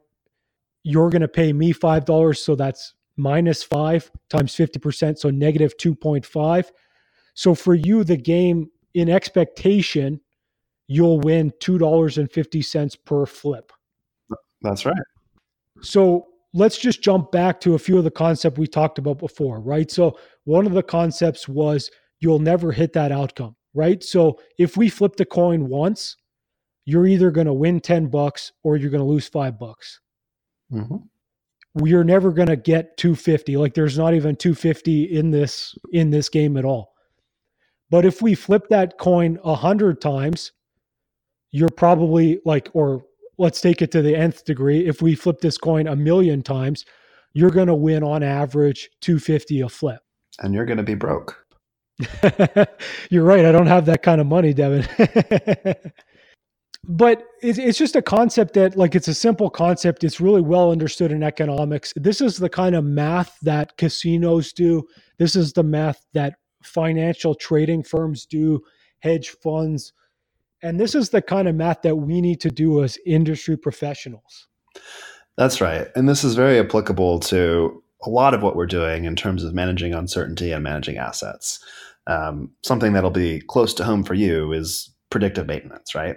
you're 0.85 1.11
going 1.11 1.23
to 1.23 1.29
pay 1.29 1.53
me 1.53 1.73
$5. 1.73 2.37
So 2.37 2.55
that's 2.55 2.95
minus 3.17 3.63
five 3.65 4.11
times 4.31 4.55
50%. 4.55 5.19
So 5.19 5.31
negative 5.31 5.77
2.5. 5.77 6.67
So 7.35 7.55
for 7.55 7.75
you, 7.75 8.05
the 8.05 8.17
game 8.17 8.71
in 8.95 9.09
expectation, 9.09 10.21
you'll 10.87 11.21
win 11.21 11.53
$2.50 11.61 12.97
per 13.05 13.27
flip. 13.27 13.73
That's 14.63 14.85
right. 14.85 14.97
So 15.81 16.27
let's 16.55 16.79
just 16.79 17.03
jump 17.03 17.31
back 17.31 17.61
to 17.61 17.75
a 17.75 17.79
few 17.79 17.99
of 17.99 18.05
the 18.05 18.11
concepts 18.11 18.59
we 18.59 18.67
talked 18.67 18.99
about 18.99 19.19
before, 19.19 19.61
right? 19.61 19.91
So 19.91 20.19
one 20.45 20.67
of 20.67 20.73
the 20.73 20.83
concepts 20.83 21.49
was 21.49 21.91
you'll 22.21 22.39
never 22.39 22.73
hit 22.73 22.93
that 22.95 23.13
outcome, 23.13 23.57
right? 23.75 24.03
So 24.03 24.41
if 24.59 24.77
we 24.77 24.89
flip 24.89 25.17
the 25.17 25.25
coin 25.25 25.69
once, 25.69 26.17
you're 26.85 27.07
either 27.07 27.31
going 27.31 27.47
to 27.47 27.53
win 27.53 27.81
10 27.81 28.07
bucks 28.07 28.53
or 28.65 28.77
you're 28.77 28.91
going 28.91 29.03
to 29.03 29.07
lose 29.07 29.29
five 29.29 29.59
bucks. 29.59 30.01
Mm-hmm. 30.73 31.87
You're 31.87 32.05
never 32.05 32.33
going 32.33 32.49
to 32.49 32.57
get 32.57 32.97
250. 32.97 33.57
Like 33.57 33.75
there's 33.75 33.99
not 33.99 34.15
even 34.15 34.35
250 34.35 35.05
in 35.05 35.31
this 35.31 35.77
in 35.93 36.11
this 36.11 36.29
game 36.29 36.57
at 36.57 36.65
all. 36.65 36.95
But 37.91 38.05
if 38.05 38.21
we 38.21 38.35
flip 38.35 38.69
that 38.71 38.99
coin 38.99 39.39
a 39.45 39.55
hundred 39.55 40.01
times, 40.01 40.53
you're 41.51 41.69
probably 41.69 42.41
like, 42.45 42.69
or 42.75 43.03
let's 43.39 43.61
take 43.61 43.81
it 43.81 43.91
to 43.93 44.03
the 44.03 44.17
nth 44.17 44.45
degree. 44.45 44.87
If 44.87 45.01
we 45.01 45.15
flip 45.15 45.41
this 45.41 45.57
coin 45.57 45.87
a 45.87 45.97
million 45.97 46.43
times, 46.43 46.85
you're 47.33 47.51
going 47.51 47.69
to 47.69 47.75
win 47.75 48.03
on 48.03 48.23
average 48.23 48.91
250 49.01 49.61
a 49.61 49.69
flip. 49.69 50.01
And 50.41 50.55
you're 50.55 50.67
going 50.67 50.79
to 50.79 50.83
be 50.83 50.95
broke. 50.95 51.45
you're 53.11 53.25
right. 53.25 53.45
I 53.45 53.53
don't 53.53 53.67
have 53.67 53.87
that 53.87 54.03
kind 54.03 54.21
of 54.21 54.27
money, 54.27 54.55
Devin. 54.55 54.87
but 56.85 57.25
it's, 57.43 57.59
it's 57.59 57.79
just 57.79 57.97
a 57.97 58.03
concept 58.03 58.55
that, 58.55 58.77
like, 58.77 58.95
it's 58.95 59.09
a 59.09 59.15
simple 59.15 59.51
concept. 59.51 60.05
It's 60.05 60.21
really 60.21 60.41
well 60.41 60.71
understood 60.71 61.11
in 61.11 61.23
economics. 61.23 61.93
This 61.97 62.21
is 62.21 62.37
the 62.37 62.49
kind 62.49 62.77
of 62.77 62.85
math 62.85 63.37
that 63.43 63.77
casinos 63.77 64.53
do. 64.53 64.85
This 65.19 65.35
is 65.35 65.53
the 65.53 65.65
math 65.65 66.05
that 66.15 66.35
financial 66.63 67.35
trading 67.35 67.83
firms 67.83 68.27
do, 68.27 68.61
hedge 69.01 69.31
funds, 69.43 69.93
and 70.63 70.81
this 70.81 70.95
is 70.95 71.11
the 71.11 71.23
kind 71.23 71.49
of 71.49 71.55
math 71.55 71.83
that 71.83 71.97
we 71.97 72.21
need 72.21 72.41
to 72.41 72.51
do 72.51 72.83
as 72.83 72.99
industry 73.07 73.57
professionals. 73.57 74.49
That's 75.37 75.61
right. 75.61 75.87
And 75.95 76.09
this 76.09 76.25
is 76.25 76.35
very 76.35 76.59
applicable 76.59 77.21
to 77.21 77.83
a 78.05 78.11
lot 78.11 78.35
of 78.35 78.43
what 78.43 78.57
we're 78.57 78.67
doing 78.67 79.05
in 79.05 79.17
terms 79.17 79.45
of 79.45 79.55
managing 79.55 79.95
uncertainty 79.95 80.53
and 80.53 80.63
managing 80.63 80.99
assets. 80.99 81.65
Um, 82.07 82.51
something 82.65 82.93
that'll 82.93 83.11
be 83.11 83.41
close 83.41 83.75
to 83.75 83.85
home 83.85 84.03
for 84.03 84.15
you 84.15 84.53
is 84.53 84.91
predictive 85.11 85.47
maintenance, 85.47 85.95
right? 85.95 86.17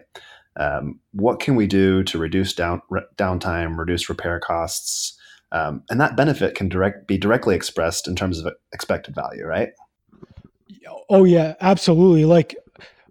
Um, 0.60 1.00
what 1.14 1.40
can 1.40 1.56
we 1.56 1.68
do 1.68 2.04
to 2.04 2.18
reduce 2.18 2.54
down 2.54 2.82
re- 2.90 3.02
downtime, 3.18 3.78
reduce 3.78 4.10
repair 4.10 4.40
costs, 4.40 5.18
um, 5.52 5.84
and 5.90 6.00
that 6.00 6.16
benefit 6.16 6.56
can 6.56 6.70
direct 6.70 7.08
be 7.08 7.18
directly 7.18 7.56
expressed 7.56 8.08
in 8.08 8.16
terms 8.16 8.40
of 8.40 8.54
expected 8.74 9.16
value, 9.16 9.46
right? 9.46 9.70
Oh 11.10 11.26
yeah, 11.26 11.56
absolutely. 11.62 12.26
Like 12.26 12.56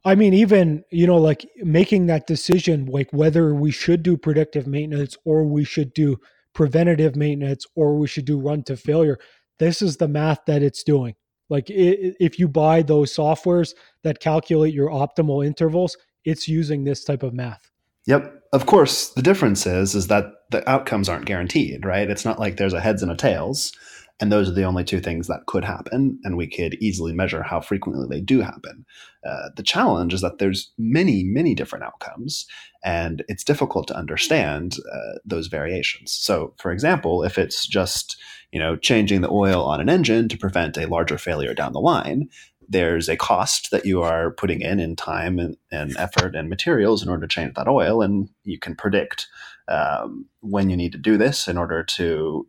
I 0.05 0.15
mean, 0.15 0.33
even, 0.33 0.85
you 0.91 1.07
know, 1.07 1.19
like 1.19 1.47
making 1.59 2.07
that 2.07 2.27
decision, 2.27 2.87
like 2.87 3.13
whether 3.13 3.55
we 3.55 3.71
should 3.71 4.03
do 4.03 4.17
predictive 4.17 4.67
maintenance 4.67 5.17
or 5.25 5.45
we 5.45 5.65
should 5.65 5.93
do 5.93 6.17
preventative 6.55 7.17
maintenance 7.17 7.67
or 7.75 7.99
we 7.99 8.09
should 8.09 8.25
do 8.25 8.41
run 8.41 8.63
to 8.65 8.77
failure. 8.77 9.19
This 9.59 9.83
is 9.83 9.99
the 9.99 10.09
math 10.09 10.41
that 10.47 10.63
it's 10.63 10.83
doing. 10.83 11.15
Like 11.51 11.69
it, 11.69 12.17
if 12.19 12.39
you 12.39 12.49
buy 12.49 12.83
those 12.83 13.15
softwares 13.15 13.75
that 14.05 14.21
calculate 14.21 14.73
your 14.73 14.89
optimal 14.89 15.45
intervals, 15.45 15.97
it's 16.25 16.49
using 16.49 16.85
this 16.85 17.05
type 17.05 17.23
of 17.23 17.35
math. 17.35 17.71
Yep. 18.07 18.43
Of 18.53 18.67
course, 18.67 19.11
the 19.11 19.23
difference 19.23 19.67
is 19.67 19.95
is 19.95 20.07
that 20.09 20.25
the 20.51 20.69
outcomes 20.69 21.09
aren't 21.09 21.27
guaranteed, 21.27 21.85
right? 21.85 22.11
It's 22.11 22.25
not 22.25 22.41
like 22.41 22.57
there's 22.57 22.73
a 22.73 22.81
heads 22.81 23.03
and 23.03 23.13
a 23.13 23.17
tails 23.17 23.73
and 24.21 24.31
those 24.31 24.49
are 24.49 24.55
the 24.55 24.65
only 24.65 24.85
two 24.85 25.01
things 25.01 25.27
that 25.27 25.47
could 25.47 25.65
happen 25.65 26.19
and 26.25 26.37
we 26.37 26.47
could 26.47 26.75
easily 26.75 27.13
measure 27.13 27.43
how 27.43 27.61
frequently 27.61 28.07
they 28.09 28.21
do 28.21 28.41
happen. 28.41 28.85
Uh, 29.27 29.49
the 29.57 29.63
challenge 29.63 30.15
is 30.15 30.21
that 30.21 30.39
there's 30.39 30.73
many 30.79 31.25
many 31.25 31.55
different 31.55 31.85
outcomes 31.85 32.47
and 32.85 33.25
it's 33.29 33.45
difficult 33.45 33.89
to 33.89 33.97
understand 33.97 34.77
uh, 34.93 35.19
those 35.25 35.47
variations. 35.47 36.13
So 36.13 36.55
for 36.59 36.71
example 36.73 37.23
if 37.25 37.39
it's 37.39 37.67
just 37.67 38.21
you 38.53 38.59
know 38.59 38.77
changing 38.77 39.21
the 39.21 39.31
oil 39.31 39.65
on 39.65 39.81
an 39.81 39.89
engine 39.89 40.29
to 40.29 40.39
prevent 40.39 40.77
a 40.77 40.87
larger 40.87 41.19
failure 41.19 41.55
down 41.55 41.73
the 41.73 41.81
line 41.81 42.29
there's 42.71 43.09
a 43.09 43.17
cost 43.17 43.73
that 43.73 43.85
you 43.85 44.01
are 44.01 44.31
putting 44.31 44.61
in 44.61 44.79
in 44.79 44.95
time 44.95 45.41
and, 45.41 45.57
and 45.73 45.97
effort 45.97 46.37
and 46.37 46.49
materials 46.49 47.03
in 47.03 47.09
order 47.09 47.27
to 47.27 47.35
change 47.35 47.53
that 47.55 47.67
oil 47.67 48.01
and 48.01 48.31
you 48.45 48.59
can 48.59 48.77
predict 48.77 49.27
um, 49.69 50.27
when 50.41 50.71
you 50.71 50.77
need 50.77 50.93
to 50.93 50.99
do 50.99 51.19
this 51.19 51.49
in 51.49 51.59
order 51.59 51.83
to 51.83 52.47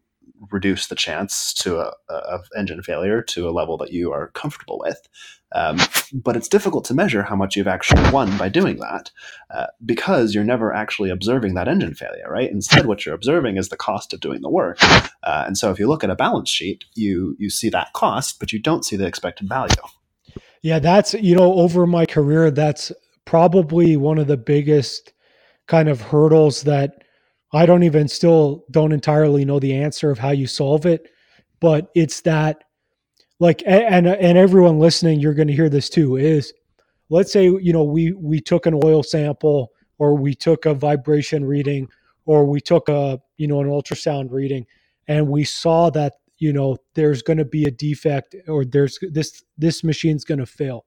reduce 0.49 0.87
the 0.87 0.95
chance 0.95 1.53
to 1.53 1.79
a, 1.79 1.93
of 2.09 2.47
engine 2.57 2.81
failure 2.81 3.21
to 3.21 3.47
a 3.47 3.51
level 3.51 3.77
that 3.77 3.91
you 3.91 4.11
are 4.11 4.29
comfortable 4.29 4.79
with. 4.79 5.07
Um, 5.53 5.79
but 6.13 6.37
it's 6.37 6.47
difficult 6.47 6.85
to 6.85 6.93
measure 6.93 7.23
how 7.23 7.35
much 7.35 7.55
you've 7.55 7.67
actually 7.67 8.09
won 8.11 8.37
by 8.37 8.47
doing 8.47 8.77
that 8.77 9.11
uh, 9.53 9.67
because 9.85 10.33
you're 10.33 10.45
never 10.45 10.73
actually 10.73 11.09
observing 11.09 11.55
that 11.55 11.67
engine 11.67 11.93
failure, 11.93 12.27
right? 12.29 12.49
Instead, 12.49 12.85
what 12.85 13.05
you're 13.05 13.15
observing 13.15 13.57
is 13.57 13.67
the 13.67 13.77
cost 13.77 14.13
of 14.13 14.21
doing 14.21 14.41
the 14.41 14.49
work. 14.49 14.77
Uh, 15.23 15.43
and 15.45 15.57
so, 15.57 15.69
if 15.69 15.77
you 15.77 15.87
look 15.87 16.03
at 16.03 16.09
a 16.09 16.15
balance 16.15 16.49
sheet, 16.49 16.85
you 16.95 17.35
you 17.37 17.49
see 17.49 17.69
that 17.69 17.91
cost, 17.93 18.39
but 18.39 18.53
you 18.53 18.59
don't 18.59 18.85
see 18.85 18.95
the 18.95 19.05
expected 19.05 19.49
value. 19.49 19.75
Yeah, 20.61 20.79
that's 20.79 21.13
you 21.15 21.35
know 21.35 21.53
over 21.55 21.85
my 21.85 22.05
career, 22.05 22.49
that's 22.49 22.91
probably 23.25 23.97
one 23.97 24.17
of 24.17 24.27
the 24.27 24.37
biggest 24.37 25.13
kind 25.67 25.89
of 25.89 26.01
hurdles 26.01 26.63
that 26.63 27.03
I 27.53 27.65
don't 27.65 27.83
even 27.83 28.07
still 28.07 28.65
don't 28.71 28.91
entirely 28.91 29.45
know 29.45 29.59
the 29.59 29.75
answer 29.75 30.09
of 30.09 30.19
how 30.19 30.31
you 30.31 30.47
solve 30.47 30.85
it, 30.85 31.09
but 31.59 31.89
it's 31.95 32.21
that 32.21 32.63
like 33.39 33.63
and 33.65 34.07
and 34.07 34.37
everyone 34.37 34.79
listening 34.79 35.19
you're 35.19 35.33
going 35.33 35.47
to 35.47 35.53
hear 35.53 35.69
this 35.69 35.89
too 35.89 36.15
is 36.15 36.53
let's 37.09 37.31
say 37.31 37.45
you 37.45 37.73
know 37.73 37.83
we 37.83 38.11
we 38.13 38.39
took 38.39 38.65
an 38.65 38.79
oil 38.83 39.03
sample 39.03 39.71
or 39.97 40.15
we 40.15 40.33
took 40.33 40.65
a 40.65 40.73
vibration 40.73 41.43
reading 41.45 41.87
or 42.25 42.45
we 42.45 42.61
took 42.61 42.87
a 42.87 43.19
you 43.37 43.47
know 43.47 43.59
an 43.59 43.67
ultrasound 43.67 44.31
reading 44.31 44.65
and 45.07 45.27
we 45.27 45.43
saw 45.43 45.89
that 45.89 46.13
you 46.37 46.51
know 46.51 46.77
there's 46.95 47.21
going 47.21 47.37
to 47.37 47.45
be 47.45 47.65
a 47.65 47.71
defect 47.71 48.35
or 48.47 48.65
there's 48.65 48.97
this 49.11 49.43
this 49.57 49.83
machine's 49.83 50.23
going 50.25 50.39
to 50.39 50.45
fail. 50.45 50.85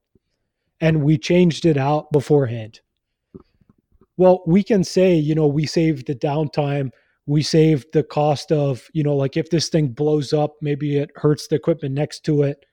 And 0.81 1.03
we 1.03 1.17
changed 1.17 1.65
it 1.65 1.77
out 1.77 2.11
beforehand 2.11 2.81
well, 4.17 4.43
we 4.45 4.63
can 4.63 4.83
say, 4.83 5.13
you 5.15 5.35
know, 5.35 5.47
we 5.47 5.65
saved 5.65 6.07
the 6.07 6.15
downtime, 6.15 6.91
we 7.25 7.41
saved 7.41 7.87
the 7.93 8.03
cost 8.03 8.51
of, 8.51 8.87
you 8.93 9.03
know, 9.03 9.15
like 9.15 9.35
if 9.35 9.49
this 9.49 9.69
thing 9.69 9.89
blows 9.89 10.31
up, 10.31 10.55
maybe 10.61 10.97
it 10.97 11.11
hurts 11.15 11.47
the 11.47 11.55
equipment 11.55 11.95
next 11.95 12.23
to 12.25 12.43
it. 12.43 12.65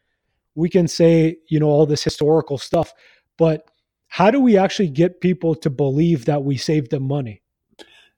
We 0.54 0.68
can 0.68 0.86
say, 0.86 1.38
you 1.48 1.58
know, 1.58 1.68
all 1.68 1.86
this 1.86 2.04
historical 2.04 2.58
stuff, 2.58 2.92
but 3.38 3.70
how 4.08 4.30
do 4.30 4.40
we 4.40 4.58
actually 4.58 4.90
get 4.90 5.22
people 5.22 5.54
to 5.54 5.70
believe 5.70 6.26
that 6.26 6.44
we 6.44 6.58
saved 6.58 6.90
them 6.90 7.04
money? 7.04 7.40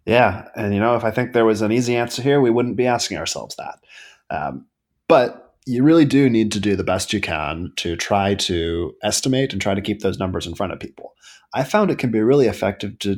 Yeah, 0.04 0.48
and 0.56 0.74
you 0.74 0.80
know, 0.80 0.96
if 0.96 1.04
I 1.04 1.10
think 1.10 1.32
there 1.32 1.44
was 1.44 1.62
an 1.62 1.72
easy 1.72 1.96
answer 1.96 2.20
here, 2.20 2.40
we 2.40 2.50
wouldn't 2.50 2.76
be 2.76 2.86
asking 2.86 3.16
ourselves 3.16 3.56
that. 3.56 3.78
Um, 4.28 4.66
but 5.08 5.43
you 5.66 5.82
really 5.82 6.04
do 6.04 6.28
need 6.28 6.52
to 6.52 6.60
do 6.60 6.76
the 6.76 6.84
best 6.84 7.12
you 7.12 7.20
can 7.20 7.72
to 7.76 7.96
try 7.96 8.34
to 8.34 8.94
estimate 9.02 9.52
and 9.52 9.62
try 9.62 9.74
to 9.74 9.80
keep 9.80 10.00
those 10.00 10.18
numbers 10.18 10.46
in 10.46 10.54
front 10.54 10.72
of 10.72 10.80
people. 10.80 11.14
I 11.54 11.64
found 11.64 11.90
it 11.90 11.98
can 11.98 12.10
be 12.10 12.20
really 12.20 12.46
effective 12.46 12.98
to 13.00 13.16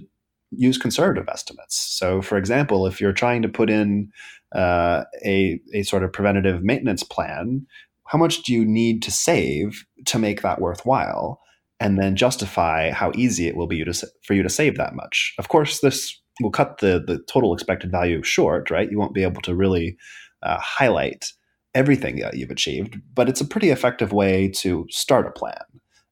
use 0.50 0.78
conservative 0.78 1.28
estimates. 1.28 1.76
So, 1.76 2.22
for 2.22 2.38
example, 2.38 2.86
if 2.86 3.00
you're 3.00 3.12
trying 3.12 3.42
to 3.42 3.48
put 3.48 3.68
in 3.68 4.10
uh, 4.54 5.04
a, 5.24 5.60
a 5.74 5.82
sort 5.82 6.04
of 6.04 6.12
preventative 6.12 6.62
maintenance 6.62 7.02
plan, 7.02 7.66
how 8.06 8.18
much 8.18 8.42
do 8.42 8.52
you 8.52 8.64
need 8.64 9.02
to 9.02 9.10
save 9.10 9.84
to 10.06 10.18
make 10.18 10.42
that 10.42 10.60
worthwhile? 10.60 11.40
And 11.80 11.98
then 11.98 12.16
justify 12.16 12.90
how 12.90 13.12
easy 13.14 13.48
it 13.48 13.56
will 13.56 13.66
be 13.66 13.84
to, 13.84 13.92
for 14.22 14.34
you 14.34 14.42
to 14.42 14.48
save 14.48 14.76
that 14.76 14.94
much. 14.94 15.34
Of 15.38 15.48
course, 15.48 15.80
this 15.80 16.18
will 16.40 16.50
cut 16.50 16.78
the 16.78 17.02
the 17.06 17.18
total 17.28 17.52
expected 17.52 17.90
value 17.90 18.22
short, 18.22 18.70
right? 18.70 18.90
You 18.90 18.98
won't 18.98 19.14
be 19.14 19.24
able 19.24 19.42
to 19.42 19.54
really 19.54 19.96
uh, 20.42 20.58
highlight 20.58 21.32
everything 21.76 22.16
that 22.16 22.36
you've 22.36 22.50
achieved, 22.50 22.98
but 23.14 23.28
it's 23.28 23.40
a 23.40 23.46
pretty 23.46 23.70
effective 23.70 24.12
way 24.12 24.48
to 24.48 24.86
start 24.90 25.26
a 25.26 25.30
plan. 25.30 25.64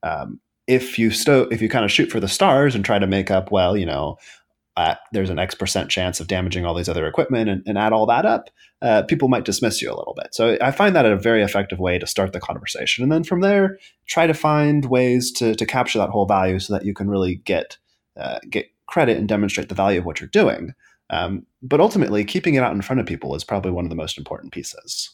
Um, 0.03 0.41
if 0.67 0.99
you 0.99 1.11
sto- 1.11 1.49
if 1.51 1.61
you 1.61 1.69
kind 1.69 1.85
of 1.85 1.91
shoot 1.91 2.11
for 2.11 2.21
the 2.21 2.29
stars 2.29 2.75
and 2.75 2.85
try 2.85 2.99
to 2.99 3.07
make 3.07 3.31
up, 3.31 3.51
well, 3.51 3.77
you 3.77 3.87
know, 3.87 4.17
uh, 4.77 4.95
there's 5.12 5.31
an 5.31 5.39
X 5.39 5.55
percent 5.55 5.91
chance 5.91 6.21
of 6.21 6.27
damaging 6.27 6.65
all 6.65 6.75
these 6.75 6.89
other 6.89 7.07
equipment 7.07 7.49
and, 7.49 7.62
and 7.67 7.79
add 7.79 7.93
all 7.93 8.07
that 8.07 8.27
up, 8.27 8.51
uh, 8.83 9.03
people 9.03 9.29
might 9.29 9.45
dismiss 9.45 9.81
you 9.81 9.89
a 9.89 9.97
little 9.97 10.15
bit. 10.17 10.35
So 10.35 10.59
I 10.61 10.71
find 10.71 10.95
that 10.95 11.07
a 11.07 11.17
very 11.17 11.43
effective 11.43 11.79
way 11.79 11.99
to 11.99 12.07
start 12.07 12.33
the 12.33 12.41
conversation. 12.41 13.03
And 13.03 13.12
then 13.12 13.25
from 13.25 13.41
there, 13.41 13.79
try 14.07 14.27
to 14.27 14.35
find 14.35 14.85
ways 14.87 15.33
to, 15.33 15.55
to 15.55 15.67
capture 15.67 15.99
that 15.99 16.11
whole 16.11 16.27
value 16.27 16.59
so 16.59 16.73
that 16.75 16.85
you 16.85 16.93
can 16.93 17.09
really 17.09 17.37
get, 17.37 17.79
uh, 18.21 18.41
get 18.51 18.67
credit 18.87 19.17
and 19.17 19.29
demonstrate 19.29 19.69
the 19.69 19.75
value 19.75 20.01
of 20.01 20.05
what 20.05 20.21
you're 20.21 20.29
doing. 20.29 20.75
Um, 21.11 21.47
but 21.62 21.81
ultimately, 21.81 22.25
keeping 22.25 22.55
it 22.55 22.62
out 22.62 22.75
in 22.75 22.83
front 22.83 23.01
of 23.01 23.07
people 23.07 23.35
is 23.35 23.45
probably 23.45 23.71
one 23.71 23.85
of 23.85 23.91
the 23.91 23.97
most 23.97 24.19
important 24.19 24.53
pieces. 24.53 25.11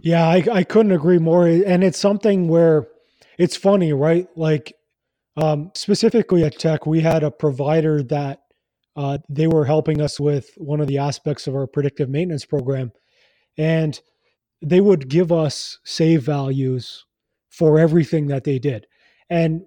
Yeah, 0.00 0.26
I, 0.26 0.44
I 0.52 0.64
couldn't 0.64 0.92
agree 0.92 1.18
more. 1.18 1.46
And 1.46 1.82
it's 1.82 1.98
something 1.98 2.48
where 2.48 2.86
it's 3.38 3.56
funny, 3.56 3.92
right? 3.92 4.28
Like, 4.36 4.74
um, 5.36 5.70
specifically 5.74 6.44
at 6.44 6.58
Teck, 6.58 6.86
we 6.86 7.00
had 7.00 7.22
a 7.22 7.30
provider 7.30 8.02
that 8.04 8.42
uh, 8.96 9.18
they 9.28 9.46
were 9.46 9.64
helping 9.64 10.00
us 10.00 10.18
with 10.18 10.50
one 10.56 10.80
of 10.80 10.86
the 10.86 10.98
aspects 10.98 11.46
of 11.46 11.54
our 11.54 11.66
predictive 11.66 12.08
maintenance 12.08 12.46
program. 12.46 12.92
And 13.58 14.00
they 14.62 14.80
would 14.80 15.08
give 15.08 15.32
us 15.32 15.78
save 15.84 16.22
values 16.22 17.04
for 17.50 17.78
everything 17.78 18.28
that 18.28 18.44
they 18.44 18.58
did. 18.58 18.86
And 19.28 19.62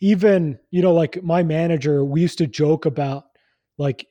even, 0.00 0.58
you 0.70 0.82
know, 0.82 0.94
like 0.94 1.22
my 1.22 1.42
manager, 1.42 2.04
we 2.04 2.20
used 2.20 2.38
to 2.38 2.46
joke 2.46 2.86
about 2.86 3.24
like 3.78 4.06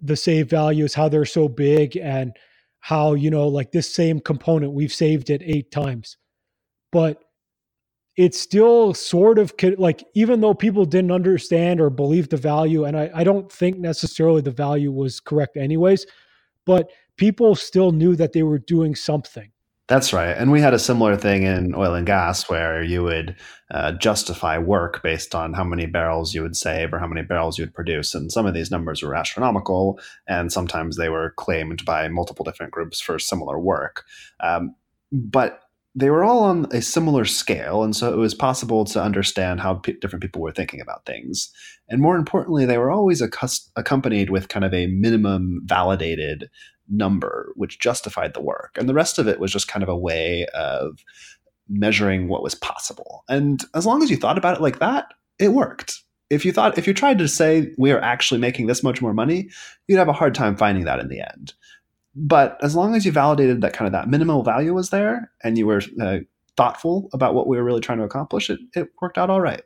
the 0.00 0.16
save 0.16 0.50
values, 0.50 0.94
how 0.94 1.08
they're 1.08 1.24
so 1.24 1.48
big 1.48 1.96
and 1.96 2.36
how, 2.82 3.14
you 3.14 3.30
know, 3.30 3.46
like 3.46 3.70
this 3.70 3.94
same 3.94 4.18
component, 4.18 4.72
we've 4.72 4.92
saved 4.92 5.30
it 5.30 5.40
eight 5.44 5.70
times. 5.70 6.16
But 6.90 7.22
it's 8.16 8.38
still 8.38 8.92
sort 8.92 9.38
of 9.38 9.54
like 9.78 10.04
even 10.14 10.40
though 10.40 10.52
people 10.52 10.84
didn't 10.84 11.12
understand 11.12 11.80
or 11.80 11.88
believe 11.90 12.28
the 12.28 12.36
value 12.36 12.84
and 12.84 12.96
I, 12.96 13.10
I, 13.14 13.24
don't 13.24 13.50
think 13.50 13.78
necessarily 13.78 14.42
the 14.42 14.50
value 14.50 14.92
was 14.92 15.18
correct 15.18 15.56
anyways 15.56 16.04
but 16.66 16.90
people 17.16 17.54
still 17.54 17.90
knew 17.90 18.14
that 18.16 18.34
they 18.34 18.42
were 18.42 18.58
doing 18.58 18.94
something 18.94 19.50
that's 19.88 20.12
right 20.12 20.36
and 20.36 20.50
we 20.50 20.60
had 20.60 20.74
a 20.74 20.78
similar 20.78 21.16
thing 21.16 21.42
in 21.42 21.74
oil 21.74 21.94
and 21.94 22.06
gas 22.06 22.48
where 22.48 22.82
you 22.82 23.02
would 23.02 23.36
uh, 23.70 23.92
justify 23.92 24.58
work 24.58 25.02
based 25.02 25.34
on 25.34 25.52
how 25.52 25.64
many 25.64 25.86
barrels 25.86 26.34
you 26.34 26.42
would 26.42 26.56
save 26.56 26.92
or 26.92 26.98
how 26.98 27.06
many 27.06 27.22
barrels 27.22 27.58
you 27.58 27.64
would 27.64 27.74
produce 27.74 28.14
and 28.14 28.30
some 28.30 28.46
of 28.46 28.54
these 28.54 28.70
numbers 28.70 29.02
were 29.02 29.14
astronomical 29.14 29.98
and 30.28 30.52
sometimes 30.52 30.96
they 30.96 31.08
were 31.08 31.34
claimed 31.36 31.84
by 31.84 32.08
multiple 32.08 32.44
different 32.44 32.72
groups 32.72 33.00
for 33.00 33.18
similar 33.18 33.58
work 33.58 34.04
um, 34.40 34.74
but 35.10 35.62
they 35.94 36.08
were 36.08 36.24
all 36.24 36.44
on 36.44 36.66
a 36.72 36.80
similar 36.80 37.24
scale, 37.24 37.82
and 37.82 37.94
so 37.94 38.12
it 38.12 38.16
was 38.16 38.34
possible 38.34 38.84
to 38.86 39.02
understand 39.02 39.60
how 39.60 39.74
p- 39.74 39.96
different 40.00 40.22
people 40.22 40.40
were 40.40 40.52
thinking 40.52 40.80
about 40.80 41.04
things. 41.04 41.52
And 41.88 42.00
more 42.00 42.16
importantly, 42.16 42.64
they 42.64 42.78
were 42.78 42.90
always 42.90 43.20
accompanied 43.20 44.30
with 44.30 44.48
kind 44.48 44.64
of 44.64 44.72
a 44.72 44.86
minimum 44.86 45.60
validated 45.64 46.48
number, 46.92 47.52
which 47.56 47.80
justified 47.80 48.34
the 48.34 48.42
work. 48.42 48.76
And 48.78 48.88
the 48.88 48.94
rest 48.94 49.18
of 49.18 49.26
it 49.26 49.40
was 49.40 49.52
just 49.52 49.68
kind 49.68 49.82
of 49.82 49.88
a 49.88 49.96
way 49.96 50.46
of 50.54 51.04
measuring 51.68 52.28
what 52.28 52.42
was 52.42 52.54
possible. 52.54 53.24
And 53.28 53.64
as 53.74 53.86
long 53.86 54.02
as 54.02 54.10
you 54.10 54.16
thought 54.16 54.38
about 54.38 54.56
it 54.56 54.62
like 54.62 54.78
that, 54.78 55.06
it 55.38 55.48
worked. 55.48 56.02
If 56.30 56.44
you 56.44 56.52
thought, 56.52 56.78
if 56.78 56.86
you 56.86 56.94
tried 56.94 57.18
to 57.18 57.28
say 57.28 57.72
we 57.76 57.90
are 57.90 58.00
actually 58.00 58.40
making 58.40 58.66
this 58.66 58.82
much 58.82 59.02
more 59.02 59.12
money, 59.12 59.50
you'd 59.88 59.98
have 59.98 60.08
a 60.08 60.12
hard 60.12 60.34
time 60.34 60.56
finding 60.56 60.84
that 60.84 61.00
in 61.00 61.08
the 61.08 61.20
end 61.20 61.54
but 62.14 62.58
as 62.62 62.74
long 62.74 62.94
as 62.94 63.06
you 63.06 63.12
validated 63.12 63.60
that 63.60 63.72
kind 63.72 63.86
of 63.86 63.92
that 63.92 64.08
minimal 64.08 64.42
value 64.42 64.74
was 64.74 64.90
there 64.90 65.30
and 65.42 65.56
you 65.56 65.66
were 65.66 65.82
uh, 66.00 66.18
thoughtful 66.56 67.08
about 67.12 67.34
what 67.34 67.46
we 67.46 67.56
were 67.56 67.64
really 67.64 67.80
trying 67.80 67.98
to 67.98 68.04
accomplish 68.04 68.50
it, 68.50 68.60
it 68.74 68.88
worked 69.00 69.18
out 69.18 69.30
all 69.30 69.40
right 69.40 69.62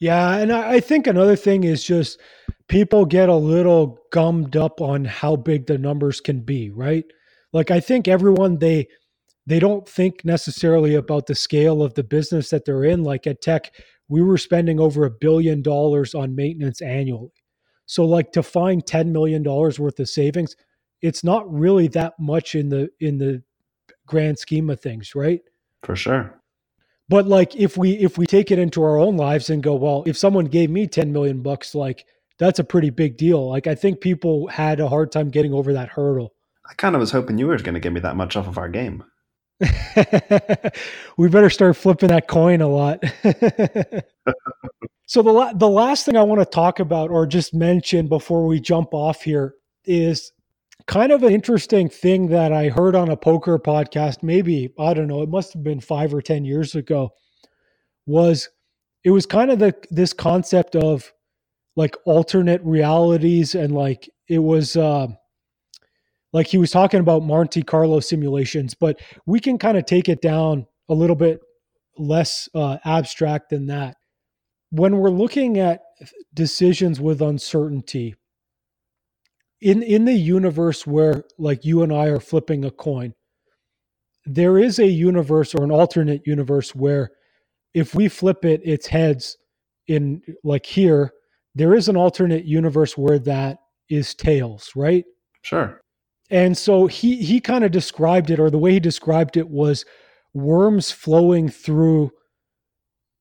yeah 0.00 0.36
and 0.36 0.52
i 0.52 0.80
think 0.80 1.06
another 1.06 1.36
thing 1.36 1.64
is 1.64 1.84
just 1.84 2.20
people 2.68 3.04
get 3.04 3.28
a 3.28 3.34
little 3.34 3.98
gummed 4.12 4.56
up 4.56 4.80
on 4.80 5.04
how 5.04 5.36
big 5.36 5.66
the 5.66 5.78
numbers 5.78 6.20
can 6.20 6.40
be 6.40 6.70
right 6.70 7.04
like 7.52 7.70
i 7.70 7.80
think 7.80 8.08
everyone 8.08 8.58
they 8.58 8.86
they 9.46 9.58
don't 9.58 9.88
think 9.88 10.24
necessarily 10.24 10.94
about 10.94 11.26
the 11.26 11.34
scale 11.34 11.82
of 11.82 11.94
the 11.94 12.04
business 12.04 12.48
that 12.50 12.64
they're 12.64 12.84
in 12.84 13.02
like 13.02 13.26
at 13.26 13.42
Teck 13.42 13.72
we 14.08 14.22
were 14.22 14.38
spending 14.38 14.80
over 14.80 15.04
a 15.04 15.10
billion 15.10 15.62
dollars 15.62 16.14
on 16.14 16.34
maintenance 16.34 16.80
annually 16.80 17.32
so 17.86 18.04
like 18.04 18.32
to 18.32 18.42
find 18.42 18.86
10 18.86 19.12
million 19.12 19.42
dollars 19.42 19.78
worth 19.78 20.00
of 20.00 20.08
savings 20.08 20.56
it's 21.02 21.22
not 21.22 21.52
really 21.52 21.86
that 21.88 22.14
much 22.18 22.54
in 22.54 22.70
the 22.70 22.88
in 23.00 23.18
the 23.18 23.42
grand 24.06 24.38
scheme 24.38 24.70
of 24.70 24.80
things, 24.80 25.14
right? 25.14 25.40
For 25.82 25.96
sure. 25.96 26.40
But 27.08 27.26
like 27.26 27.54
if 27.54 27.76
we 27.76 27.92
if 27.92 28.16
we 28.16 28.26
take 28.26 28.50
it 28.50 28.58
into 28.58 28.82
our 28.82 28.98
own 28.98 29.16
lives 29.16 29.50
and 29.50 29.62
go, 29.62 29.74
well, 29.74 30.02
if 30.06 30.16
someone 30.16 30.46
gave 30.46 30.70
me 30.70 30.86
10 30.86 31.12
million 31.12 31.42
bucks, 31.42 31.74
like 31.74 32.06
that's 32.38 32.58
a 32.58 32.64
pretty 32.64 32.90
big 32.90 33.16
deal. 33.16 33.48
Like 33.48 33.66
I 33.66 33.74
think 33.74 34.00
people 34.00 34.46
had 34.48 34.80
a 34.80 34.88
hard 34.88 35.12
time 35.12 35.30
getting 35.30 35.52
over 35.52 35.72
that 35.72 35.90
hurdle. 35.90 36.34
I 36.68 36.74
kind 36.74 36.94
of 36.94 37.00
was 37.00 37.10
hoping 37.10 37.38
you 37.38 37.46
were 37.46 37.58
going 37.58 37.74
to 37.74 37.80
give 37.80 37.92
me 37.92 38.00
that 38.00 38.16
much 38.16 38.36
off 38.36 38.48
of 38.48 38.56
our 38.56 38.68
game. 38.70 39.04
we 41.16 41.28
better 41.28 41.50
start 41.50 41.76
flipping 41.76 42.08
that 42.08 42.26
coin 42.26 42.60
a 42.60 42.68
lot. 42.68 43.02
so 45.06 45.22
the 45.22 45.30
la- 45.30 45.52
the 45.52 45.68
last 45.68 46.06
thing 46.06 46.16
I 46.16 46.22
want 46.22 46.40
to 46.40 46.46
talk 46.46 46.80
about 46.80 47.10
or 47.10 47.26
just 47.26 47.54
mention 47.54 48.08
before 48.08 48.46
we 48.46 48.60
jump 48.60 48.94
off 48.94 49.22
here 49.22 49.54
is 49.84 50.32
kind 50.86 51.12
of 51.12 51.22
an 51.22 51.32
interesting 51.32 51.88
thing 51.88 52.28
that 52.28 52.52
I 52.52 52.68
heard 52.68 52.94
on 52.94 53.08
a 53.08 53.16
poker 53.16 53.58
podcast, 53.58 54.22
maybe, 54.22 54.72
I 54.78 54.94
don't 54.94 55.08
know, 55.08 55.22
it 55.22 55.28
must 55.28 55.52
have 55.54 55.62
been 55.62 55.80
five 55.80 56.12
or 56.12 56.20
10 56.20 56.44
years 56.44 56.74
ago, 56.74 57.10
was 58.06 58.48
it 59.02 59.10
was 59.10 59.26
kind 59.26 59.50
of 59.50 59.58
the 59.58 59.74
this 59.90 60.12
concept 60.12 60.76
of 60.76 61.12
like 61.76 61.96
alternate 62.06 62.62
realities 62.62 63.54
and 63.54 63.74
like 63.74 64.08
it 64.28 64.38
was 64.38 64.76
uh, 64.76 65.08
like 66.32 66.46
he 66.46 66.58
was 66.58 66.70
talking 66.70 67.00
about 67.00 67.22
Monte 67.22 67.62
Carlo 67.62 68.00
simulations, 68.00 68.74
but 68.74 69.00
we 69.26 69.40
can 69.40 69.58
kind 69.58 69.78
of 69.78 69.86
take 69.86 70.08
it 70.08 70.20
down 70.20 70.66
a 70.88 70.94
little 70.94 71.16
bit 71.16 71.40
less 71.96 72.48
uh, 72.54 72.78
abstract 72.84 73.50
than 73.50 73.66
that. 73.66 73.96
When 74.70 74.96
we're 74.96 75.10
looking 75.10 75.58
at 75.58 75.82
decisions 76.34 77.00
with 77.00 77.22
uncertainty, 77.22 78.16
in 79.60 79.82
in 79.82 80.04
the 80.04 80.14
universe 80.14 80.86
where 80.86 81.24
like 81.38 81.64
you 81.64 81.82
and 81.82 81.92
I 81.92 82.06
are 82.06 82.20
flipping 82.20 82.64
a 82.64 82.70
coin, 82.70 83.14
there 84.26 84.58
is 84.58 84.78
a 84.78 84.86
universe 84.86 85.54
or 85.54 85.64
an 85.64 85.70
alternate 85.70 86.22
universe 86.26 86.74
where 86.74 87.10
if 87.74 87.94
we 87.94 88.08
flip 88.08 88.44
it, 88.44 88.60
it's 88.64 88.86
heads 88.86 89.36
in 89.88 90.22
like 90.44 90.66
here, 90.66 91.12
there 91.54 91.74
is 91.74 91.88
an 91.88 91.96
alternate 91.96 92.44
universe 92.44 92.96
where 92.96 93.18
that 93.20 93.58
is 93.88 94.14
tails, 94.14 94.70
right? 94.74 95.04
Sure. 95.42 95.80
And 96.30 96.56
so 96.56 96.86
he 96.86 97.16
he 97.16 97.40
kind 97.40 97.64
of 97.64 97.70
described 97.70 98.30
it, 98.30 98.40
or 98.40 98.50
the 98.50 98.58
way 98.58 98.72
he 98.72 98.80
described 98.80 99.36
it 99.36 99.48
was 99.48 99.84
worms 100.32 100.90
flowing 100.90 101.48
through 101.48 102.10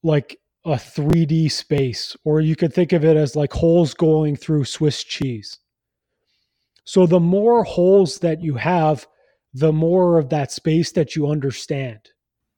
like 0.04 0.38
a 0.66 0.74
3D 0.74 1.52
space, 1.52 2.16
or 2.24 2.40
you 2.42 2.56
could 2.56 2.74
think 2.74 2.94
of 2.94 3.04
it 3.04 3.18
as 3.18 3.36
like 3.36 3.52
holes 3.52 3.94
going 3.94 4.36
through 4.36 4.64
Swiss 4.66 5.04
cheese. 5.04 5.60
So 6.86 7.06
the 7.06 7.20
more 7.20 7.64
holes 7.64 8.20
that 8.20 8.42
you 8.42 8.56
have, 8.56 9.08
the 9.54 9.72
more 9.72 10.18
of 10.18 10.30
that 10.30 10.52
space 10.52 10.92
that 10.94 11.16
you 11.16 11.28
understand. 11.28 12.00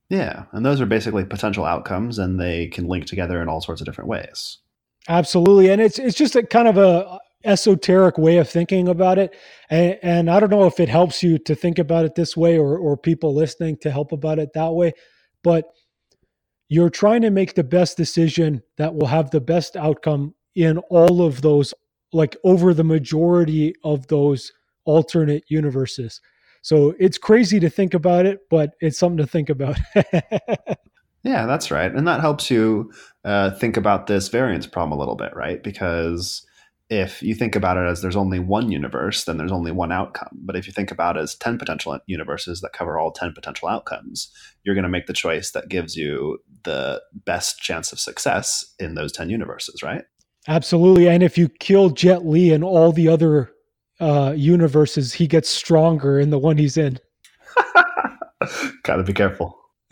Yeah, 0.10 0.46
and 0.52 0.66
those 0.66 0.82
are 0.82 0.86
basically 0.86 1.26
potential 1.26 1.66
outcomes 1.66 2.20
and 2.20 2.40
they 2.40 2.68
can 2.68 2.88
link 2.88 3.06
together 3.06 3.42
in 3.42 3.50
all 3.50 3.62
sorts 3.62 3.82
of 3.82 3.86
different 3.86 4.10
ways. 4.10 4.60
Absolutely. 5.08 5.70
And 5.70 5.82
it's 5.82 6.00
it's 6.00 6.18
just 6.18 6.36
a 6.36 6.44
kind 6.44 6.68
of 6.68 6.78
a 6.78 7.20
esoteric 7.44 8.18
way 8.18 8.38
of 8.38 8.50
thinking 8.50 8.88
about 8.88 9.20
it. 9.20 9.36
And, 9.70 10.00
and 10.02 10.30
I 10.32 10.40
don't 10.40 10.50
know 10.50 10.66
if 10.66 10.80
it 10.80 10.90
helps 10.90 11.22
you 11.22 11.38
to 11.40 11.56
think 11.56 11.78
about 11.78 12.06
it 12.06 12.16
this 12.16 12.36
way 12.36 12.58
or 12.58 12.78
or 12.78 12.98
people 12.98 13.34
listening 13.34 13.78
to 13.78 13.92
help 13.92 14.12
about 14.12 14.40
it 14.40 14.54
that 14.54 14.74
way, 14.74 14.94
but 15.44 15.66
you're 16.68 16.90
trying 16.90 17.22
to 17.22 17.30
make 17.30 17.54
the 17.54 17.64
best 17.64 17.98
decision 17.98 18.64
that 18.78 18.96
will 18.96 19.08
have 19.08 19.30
the 19.30 19.42
best 19.42 19.76
outcome 19.76 20.34
in 20.56 20.80
all 20.90 21.22
of 21.22 21.42
those 21.42 21.74
like 22.16 22.38
over 22.46 22.74
the 22.74 22.84
majority 22.84 23.76
of 23.84 24.08
those 24.08 24.52
alternate 24.86 25.44
universes. 25.50 26.22
So 26.62 26.96
it's 26.98 27.18
crazy 27.18 27.60
to 27.60 27.70
think 27.70 27.94
about 27.94 28.26
it, 28.26 28.40
but 28.50 28.72
it's 28.80 28.98
something 28.98 29.18
to 29.18 29.28
think 29.28 29.50
about. 29.50 29.78
yeah, 31.24 31.46
that's 31.46 31.70
right. 31.70 31.94
And 31.94 32.08
that 32.08 32.22
helps 32.22 32.50
you 32.50 32.92
uh, 33.26 33.52
think 33.52 33.76
about 33.78 34.08
this 34.08 34.30
variance 34.30 34.66
problem 34.66 34.98
a 34.98 35.00
little 35.00 35.18
bit, 35.18 35.36
right? 35.36 35.62
Because 35.62 36.46
if 36.90 37.22
you 37.22 37.36
think 37.36 37.56
about 37.56 37.78
it 37.78 37.86
as 37.88 38.02
there's 38.02 38.16
only 38.16 38.40
one 38.40 38.72
universe, 38.72 39.26
then 39.26 39.38
there's 39.38 39.52
only 39.52 39.72
one 39.72 39.92
outcome. 39.92 40.30
But 40.34 40.56
if 40.56 40.68
you 40.68 40.74
think 40.74 40.92
about 40.92 41.18
it 41.18 41.22
as 41.22 41.36
10 41.36 41.58
potential 41.58 42.00
universes 42.08 42.62
that 42.62 42.74
cover 42.74 42.98
all 42.98 43.12
10 43.12 43.34
potential 43.34 43.68
outcomes, 43.68 44.32
you're 44.64 44.76
going 44.76 44.84
to 44.84 44.90
make 44.90 45.08
the 45.08 45.14
choice 45.14 45.52
that 45.52 45.68
gives 45.68 45.96
you 45.96 46.40
the 46.64 47.02
best 47.26 47.60
chance 47.60 47.92
of 47.92 48.00
success 48.00 48.74
in 48.80 48.96
those 48.96 49.12
10 49.12 49.30
universes, 49.30 49.84
right? 49.84 50.06
Absolutely. 50.48 51.08
And 51.08 51.24
if 51.24 51.38
you 51.38 51.50
kill 51.60 51.90
Jet 51.90 52.26
Li 52.26 52.54
and 52.54 52.64
all 52.64 52.92
the 52.92 53.08
other 53.08 53.52
uh, 54.00 54.34
universes, 54.36 55.14
he 55.14 55.28
gets 55.28 55.50
stronger 55.50 56.20
in 56.20 56.30
the 56.30 56.38
one 56.38 56.58
he's 56.58 56.78
in. 56.78 57.00
Gotta 58.84 59.04
be 59.04 59.14
careful. 59.14 59.58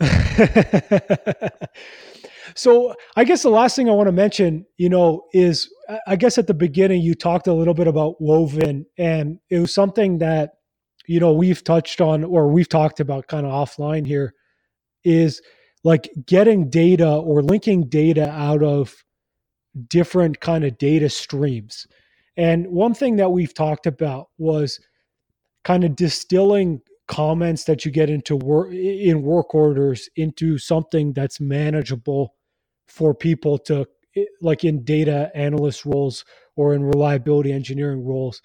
so 2.54 2.94
I 3.16 3.24
guess 3.24 3.42
the 3.42 3.50
last 3.50 3.74
thing 3.74 3.88
I 3.88 3.92
want 3.92 4.08
to 4.08 4.12
mention, 4.12 4.66
you 4.76 4.88
know, 4.88 5.22
is 5.32 5.68
I 6.06 6.16
guess 6.16 6.38
at 6.38 6.46
the 6.46 6.54
beginning 6.54 7.02
you 7.02 7.14
talked 7.14 7.46
a 7.46 7.52
little 7.52 7.74
bit 7.74 7.86
about 7.86 8.20
woven 8.20 8.86
and 8.96 9.38
it 9.50 9.58
was 9.58 9.74
something 9.74 10.18
that, 10.18 10.52
you 11.06 11.20
know, 11.20 11.32
we've 11.32 11.64
touched 11.64 12.00
on 12.00 12.24
or 12.24 12.48
we've 12.48 12.68
talked 12.68 13.00
about 13.00 13.26
kind 13.28 13.46
of 13.46 13.52
offline 13.52 14.06
here 14.06 14.34
is 15.04 15.42
like 15.82 16.08
getting 16.26 16.70
data 16.70 17.08
or 17.08 17.42
linking 17.42 17.88
data 17.88 18.30
out 18.30 18.62
of 18.62 19.03
different 19.88 20.40
kind 20.40 20.64
of 20.64 20.78
data 20.78 21.08
streams. 21.08 21.86
And 22.36 22.66
one 22.68 22.94
thing 22.94 23.16
that 23.16 23.30
we've 23.30 23.54
talked 23.54 23.86
about 23.86 24.28
was 24.38 24.80
kind 25.64 25.84
of 25.84 25.96
distilling 25.96 26.80
comments 27.06 27.64
that 27.64 27.84
you 27.84 27.90
get 27.90 28.08
into 28.08 28.34
work 28.36 28.72
in 28.72 29.22
work 29.22 29.54
orders 29.54 30.08
into 30.16 30.56
something 30.56 31.12
that's 31.12 31.38
manageable 31.38 32.34
for 32.86 33.14
people 33.14 33.58
to 33.58 33.86
like 34.40 34.64
in 34.64 34.84
data 34.84 35.30
analyst 35.34 35.84
roles 35.84 36.24
or 36.56 36.74
in 36.74 36.82
reliability 36.82 37.52
engineering 37.52 38.04
roles. 38.04 38.40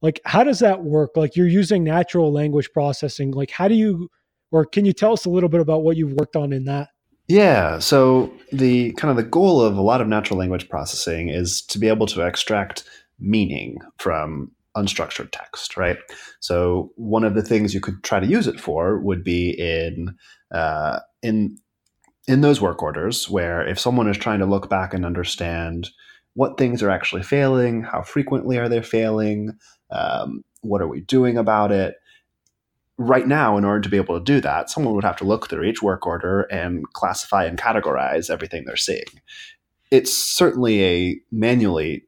Like 0.00 0.20
how 0.24 0.44
does 0.44 0.60
that 0.60 0.84
work? 0.84 1.16
Like 1.16 1.34
you're 1.34 1.48
using 1.48 1.82
natural 1.82 2.32
language 2.32 2.70
processing. 2.72 3.32
Like 3.32 3.50
how 3.50 3.68
do 3.68 3.74
you 3.74 4.08
or 4.52 4.64
can 4.64 4.84
you 4.84 4.92
tell 4.92 5.12
us 5.12 5.24
a 5.24 5.30
little 5.30 5.48
bit 5.48 5.60
about 5.60 5.82
what 5.82 5.96
you've 5.96 6.12
worked 6.12 6.36
on 6.36 6.52
in 6.52 6.64
that 6.64 6.90
yeah 7.28 7.78
so 7.78 8.32
the 8.52 8.92
kind 8.92 9.10
of 9.10 9.16
the 9.16 9.28
goal 9.28 9.60
of 9.60 9.76
a 9.76 9.82
lot 9.82 10.00
of 10.00 10.08
natural 10.08 10.38
language 10.38 10.68
processing 10.68 11.28
is 11.28 11.62
to 11.62 11.78
be 11.78 11.88
able 11.88 12.06
to 12.06 12.20
extract 12.22 12.84
meaning 13.18 13.78
from 13.98 14.50
unstructured 14.76 15.28
text, 15.30 15.76
right? 15.76 15.98
So 16.40 16.92
one 16.96 17.24
of 17.24 17.34
the 17.34 17.42
things 17.42 17.74
you 17.74 17.80
could 17.80 18.02
try 18.02 18.20
to 18.20 18.26
use 18.26 18.46
it 18.46 18.60
for 18.60 18.98
would 18.98 19.22
be 19.22 19.50
in 19.50 20.16
uh, 20.52 21.00
in 21.22 21.58
in 22.26 22.40
those 22.40 22.60
work 22.60 22.82
orders 22.82 23.28
where 23.28 23.66
if 23.66 23.78
someone 23.78 24.08
is 24.08 24.16
trying 24.16 24.38
to 24.38 24.46
look 24.46 24.68
back 24.68 24.94
and 24.94 25.04
understand 25.04 25.90
what 26.34 26.58
things 26.58 26.82
are 26.82 26.90
actually 26.90 27.22
failing, 27.22 27.82
how 27.82 28.02
frequently 28.02 28.58
are 28.58 28.68
they 28.68 28.82
failing, 28.82 29.52
um, 29.90 30.42
what 30.62 30.80
are 30.80 30.88
we 30.88 31.00
doing 31.02 31.36
about 31.36 31.70
it. 31.70 31.94
Right 32.96 33.26
now, 33.26 33.56
in 33.56 33.64
order 33.64 33.80
to 33.80 33.88
be 33.88 33.96
able 33.96 34.18
to 34.18 34.24
do 34.24 34.40
that, 34.40 34.70
someone 34.70 34.94
would 34.94 35.04
have 35.04 35.16
to 35.16 35.24
look 35.24 35.48
through 35.48 35.64
each 35.64 35.82
work 35.82 36.06
order 36.06 36.42
and 36.42 36.84
classify 36.92 37.44
and 37.44 37.58
categorize 37.58 38.30
everything 38.30 38.64
they're 38.64 38.76
seeing. 38.76 39.04
It's 39.90 40.12
certainly 40.12 40.84
a 40.84 41.20
manually 41.32 42.04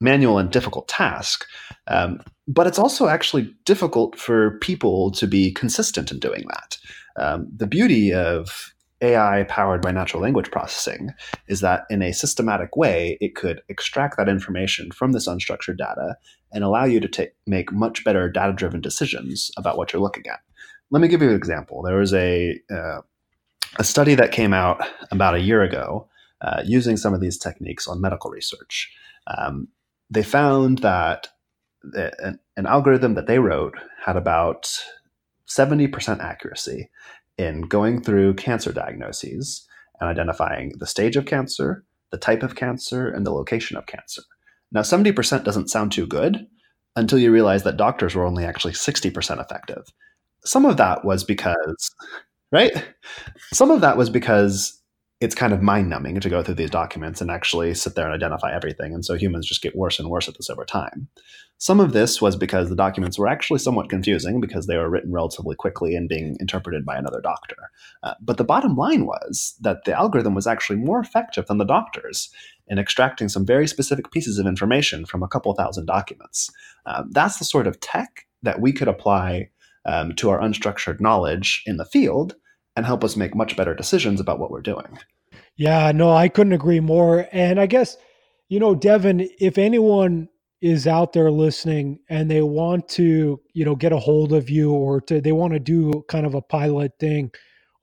manual 0.00 0.38
and 0.38 0.50
difficult 0.50 0.88
task. 0.88 1.44
Um, 1.88 2.20
but 2.46 2.66
it's 2.66 2.78
also 2.78 3.08
actually 3.08 3.52
difficult 3.64 4.18
for 4.18 4.58
people 4.58 5.10
to 5.12 5.26
be 5.26 5.52
consistent 5.52 6.10
in 6.10 6.18
doing 6.18 6.44
that. 6.48 6.78
Um, 7.16 7.48
the 7.54 7.66
beauty 7.66 8.12
of 8.12 8.72
AI 9.00 9.44
powered 9.44 9.82
by 9.82 9.92
natural 9.92 10.22
language 10.22 10.50
processing 10.50 11.10
is 11.46 11.60
that 11.60 11.84
in 11.90 12.02
a 12.02 12.12
systematic 12.12 12.76
way, 12.76 13.18
it 13.20 13.34
could 13.34 13.62
extract 13.68 14.16
that 14.16 14.28
information 14.28 14.90
from 14.90 15.12
this 15.12 15.28
unstructured 15.28 15.78
data 15.78 16.16
and 16.52 16.64
allow 16.64 16.84
you 16.84 17.00
to 17.00 17.08
take, 17.08 17.32
make 17.46 17.72
much 17.72 18.04
better 18.04 18.28
data 18.28 18.52
driven 18.52 18.80
decisions 18.80 19.50
about 19.56 19.76
what 19.76 19.92
you're 19.92 20.02
looking 20.02 20.26
at. 20.26 20.40
Let 20.90 21.00
me 21.00 21.08
give 21.08 21.22
you 21.22 21.28
an 21.28 21.36
example. 21.36 21.82
There 21.82 21.98
was 21.98 22.14
a, 22.14 22.58
uh, 22.70 23.00
a 23.78 23.84
study 23.84 24.14
that 24.14 24.32
came 24.32 24.54
out 24.54 24.86
about 25.10 25.34
a 25.34 25.40
year 25.40 25.62
ago 25.62 26.08
uh, 26.40 26.62
using 26.64 26.96
some 26.96 27.14
of 27.14 27.20
these 27.20 27.36
techniques 27.36 27.86
on 27.86 28.00
medical 28.00 28.30
research. 28.30 28.90
Um, 29.26 29.68
they 30.10 30.22
found 30.22 30.78
that 30.78 31.28
an, 31.82 32.38
an 32.56 32.66
algorithm 32.66 33.14
that 33.14 33.26
they 33.26 33.38
wrote 33.38 33.74
had 34.04 34.16
about 34.16 34.70
70% 35.48 36.20
accuracy 36.20 36.90
in 37.36 37.62
going 37.62 38.02
through 38.02 38.34
cancer 38.34 38.72
diagnoses 38.72 39.66
and 40.00 40.08
identifying 40.08 40.72
the 40.78 40.86
stage 40.86 41.16
of 41.16 41.26
cancer, 41.26 41.84
the 42.10 42.18
type 42.18 42.42
of 42.42 42.54
cancer, 42.54 43.08
and 43.08 43.26
the 43.26 43.32
location 43.32 43.76
of 43.76 43.86
cancer. 43.86 44.22
Now, 44.72 44.82
70% 44.82 45.44
doesn't 45.44 45.70
sound 45.70 45.92
too 45.92 46.06
good 46.06 46.46
until 46.96 47.18
you 47.18 47.32
realize 47.32 47.62
that 47.62 47.76
doctors 47.76 48.14
were 48.14 48.26
only 48.26 48.44
actually 48.44 48.72
60% 48.74 49.40
effective. 49.40 49.84
Some 50.44 50.64
of 50.64 50.76
that 50.76 51.04
was 51.04 51.24
because, 51.24 51.94
right? 52.52 52.84
Some 53.52 53.70
of 53.70 53.80
that 53.80 53.96
was 53.96 54.10
because 54.10 54.78
it's 55.20 55.34
kind 55.34 55.52
of 55.52 55.62
mind 55.62 55.90
numbing 55.90 56.20
to 56.20 56.28
go 56.28 56.42
through 56.42 56.54
these 56.54 56.70
documents 56.70 57.20
and 57.20 57.30
actually 57.30 57.74
sit 57.74 57.96
there 57.96 58.04
and 58.04 58.14
identify 58.14 58.54
everything. 58.54 58.94
And 58.94 59.04
so 59.04 59.14
humans 59.14 59.48
just 59.48 59.62
get 59.62 59.76
worse 59.76 59.98
and 59.98 60.08
worse 60.08 60.28
at 60.28 60.36
this 60.36 60.48
over 60.48 60.64
time. 60.64 61.08
Some 61.60 61.80
of 61.80 61.92
this 61.92 62.22
was 62.22 62.36
because 62.36 62.68
the 62.68 62.76
documents 62.76 63.18
were 63.18 63.26
actually 63.26 63.58
somewhat 63.58 63.90
confusing 63.90 64.40
because 64.40 64.66
they 64.66 64.76
were 64.76 64.88
written 64.88 65.12
relatively 65.12 65.56
quickly 65.56 65.96
and 65.96 66.08
being 66.08 66.36
interpreted 66.38 66.86
by 66.86 66.96
another 66.96 67.20
doctor. 67.20 67.56
Uh, 68.04 68.14
but 68.20 68.36
the 68.36 68.44
bottom 68.44 68.76
line 68.76 69.06
was 69.06 69.56
that 69.60 69.84
the 69.84 69.92
algorithm 69.92 70.36
was 70.36 70.46
actually 70.46 70.76
more 70.76 71.00
effective 71.00 71.46
than 71.46 71.58
the 71.58 71.64
doctors 71.64 72.30
in 72.68 72.78
extracting 72.78 73.28
some 73.28 73.46
very 73.46 73.66
specific 73.66 74.10
pieces 74.10 74.38
of 74.38 74.46
information 74.46 75.06
from 75.06 75.22
a 75.22 75.28
couple 75.28 75.52
thousand 75.54 75.86
documents. 75.86 76.50
Um, 76.86 77.10
that's 77.12 77.38
the 77.38 77.44
sort 77.44 77.66
of 77.66 77.80
tech 77.80 78.26
that 78.42 78.60
we 78.60 78.72
could 78.72 78.88
apply 78.88 79.50
um, 79.84 80.14
to 80.16 80.30
our 80.30 80.38
unstructured 80.38 81.00
knowledge 81.00 81.62
in 81.66 81.76
the 81.76 81.84
field 81.84 82.36
and 82.76 82.86
help 82.86 83.02
us 83.02 83.16
make 83.16 83.34
much 83.34 83.56
better 83.56 83.74
decisions 83.74 84.20
about 84.20 84.38
what 84.38 84.50
we're 84.50 84.60
doing. 84.60 84.98
Yeah, 85.56 85.90
no, 85.92 86.12
I 86.12 86.28
couldn't 86.28 86.52
agree 86.52 86.80
more. 86.80 87.26
And 87.32 87.58
I 87.58 87.66
guess, 87.66 87.96
you 88.48 88.60
know, 88.60 88.74
Devin, 88.74 89.28
if 89.40 89.58
anyone 89.58 90.28
is 90.60 90.86
out 90.86 91.12
there 91.12 91.30
listening 91.30 91.98
and 92.08 92.30
they 92.30 92.42
want 92.42 92.88
to, 92.88 93.40
you 93.52 93.64
know, 93.64 93.74
get 93.74 93.92
a 93.92 93.98
hold 93.98 94.32
of 94.32 94.50
you 94.50 94.72
or 94.72 95.00
to 95.02 95.20
they 95.20 95.32
want 95.32 95.52
to 95.52 95.58
do 95.60 96.04
kind 96.08 96.26
of 96.26 96.34
a 96.34 96.42
pilot 96.42 96.92
thing 96.98 97.30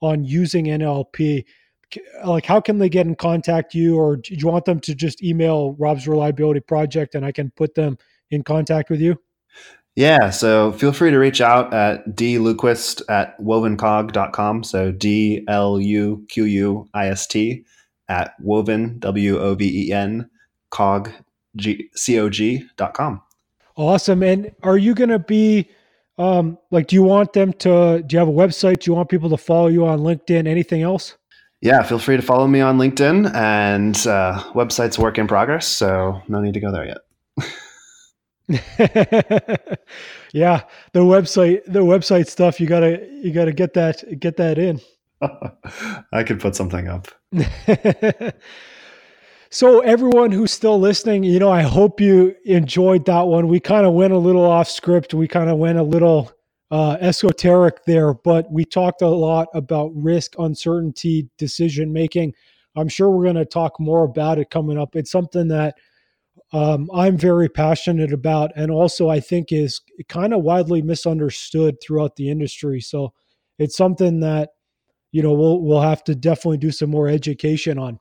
on 0.01 0.23
using 0.23 0.65
NLP, 0.65 1.45
like 2.25 2.45
how 2.45 2.59
can 2.59 2.79
they 2.79 2.89
get 2.89 3.07
in 3.07 3.15
contact 3.15 3.73
you 3.73 3.97
or 3.97 4.17
do 4.17 4.35
you 4.35 4.47
want 4.47 4.65
them 4.65 4.79
to 4.81 4.95
just 4.95 5.23
email 5.23 5.73
Rob's 5.73 6.07
Reliability 6.07 6.59
Project 6.59 7.15
and 7.15 7.25
I 7.25 7.31
can 7.31 7.51
put 7.51 7.75
them 7.75 7.97
in 8.31 8.43
contact 8.43 8.89
with 8.89 9.01
you? 9.01 9.19
Yeah, 9.95 10.29
so 10.29 10.73
feel 10.73 10.91
free 10.91 11.11
to 11.11 11.17
reach 11.17 11.39
out 11.39 11.73
at 11.73 12.05
dluquist 12.09 13.01
at 13.07 13.39
wovencog.com. 13.39 14.63
So 14.65 14.91
D 14.91 15.45
L 15.47 15.79
U 15.79 16.25
Q 16.27 16.43
U 16.43 16.89
I 16.93 17.07
S 17.07 17.25
T 17.27 17.63
at 18.09 18.33
woven, 18.41 18.99
W 18.99 19.39
O 19.39 19.55
V 19.55 19.87
E 19.87 19.93
N, 19.93 20.29
cog, 20.69 21.11
C 21.57 22.19
O 22.19 22.29
G 22.29 22.65
dot 22.75 22.93
com. 22.93 23.21
Awesome. 23.77 24.23
And 24.23 24.51
are 24.63 24.77
you 24.77 24.93
going 24.93 25.09
to 25.09 25.19
be, 25.19 25.69
um, 26.17 26.57
like, 26.71 26.87
do 26.87 26.95
you 26.95 27.03
want 27.03 27.33
them 27.33 27.51
to, 27.53 28.03
do 28.05 28.13
you 28.13 28.19
have 28.19 28.29
a 28.29 28.31
website? 28.31 28.79
Do 28.79 28.91
you 28.91 28.95
want 28.95 29.09
people 29.09 29.29
to 29.29 29.37
follow 29.37 29.67
you 29.67 29.85
on 29.85 29.99
LinkedIn? 29.99 30.47
Anything 30.47 30.81
else? 30.81 31.17
Yeah, 31.65 31.81
feel 31.81 31.97
free 31.97 32.15
to 32.15 32.21
follow 32.21 32.45
me 32.45 32.61
on 32.61 32.77
LinkedIn 32.77 33.33
and 33.33 33.97
uh, 34.05 34.39
website's 34.53 34.99
work 34.99 35.17
in 35.17 35.25
progress. 35.27 35.67
So 35.67 36.21
no 36.27 36.39
need 36.39 36.53
to 36.53 36.59
go 36.59 36.71
there 36.71 36.85
yet. 36.85 36.99
yeah, 40.31 40.61
the 40.93 40.99
website, 40.99 41.65
the 41.65 41.79
website 41.79 42.27
stuff. 42.27 42.61
You 42.61 42.67
gotta, 42.67 43.09
you 43.09 43.33
gotta 43.33 43.51
get 43.51 43.73
that, 43.73 44.03
get 44.19 44.37
that 44.37 44.59
in. 44.59 44.79
I 46.13 46.21
could 46.21 46.39
put 46.39 46.55
something 46.55 46.87
up. 46.87 47.07
so 49.49 49.79
everyone 49.79 50.31
who's 50.31 50.51
still 50.51 50.79
listening, 50.79 51.23
you 51.23 51.39
know, 51.39 51.51
I 51.51 51.63
hope 51.63 51.99
you 51.99 52.35
enjoyed 52.45 53.05
that 53.05 53.21
one. 53.21 53.47
We 53.47 53.59
kind 53.59 53.87
of 53.87 53.93
went 53.93 54.13
a 54.13 54.19
little 54.19 54.45
off 54.45 54.69
script. 54.69 55.15
We 55.15 55.27
kind 55.27 55.49
of 55.49 55.57
went 55.57 55.79
a 55.79 55.83
little 55.83 56.31
uh, 56.71 56.97
esoteric 56.99 57.85
there, 57.85 58.13
but 58.13 58.51
we 58.51 58.65
talked 58.65 59.01
a 59.01 59.07
lot 59.07 59.47
about 59.53 59.91
risk, 59.95 60.33
uncertainty, 60.39 61.29
decision 61.37 61.93
making. 61.93 62.33
I'm 62.75 62.89
sure 62.89 63.09
we're 63.09 63.23
going 63.23 63.35
to 63.35 63.45
talk 63.45 63.79
more 63.79 64.03
about 64.03 64.39
it 64.39 64.49
coming 64.49 64.77
up. 64.77 64.95
It's 64.95 65.11
something 65.11 65.47
that 65.49 65.75
um, 66.51 66.89
I'm 66.93 67.17
very 67.17 67.49
passionate 67.49 68.11
about, 68.11 68.51
and 68.55 68.71
also 68.71 69.09
I 69.09 69.19
think 69.19 69.51
is 69.51 69.81
kind 70.09 70.33
of 70.33 70.41
widely 70.41 70.81
misunderstood 70.81 71.77
throughout 71.81 72.15
the 72.15 72.29
industry. 72.29 72.81
So 72.81 73.13
it's 73.57 73.77
something 73.77 74.19
that 74.21 74.49
you 75.11 75.21
know 75.21 75.33
we'll 75.33 75.61
we'll 75.61 75.81
have 75.81 76.03
to 76.05 76.15
definitely 76.15 76.57
do 76.57 76.71
some 76.71 76.89
more 76.89 77.07
education 77.07 77.79
on. 77.79 77.99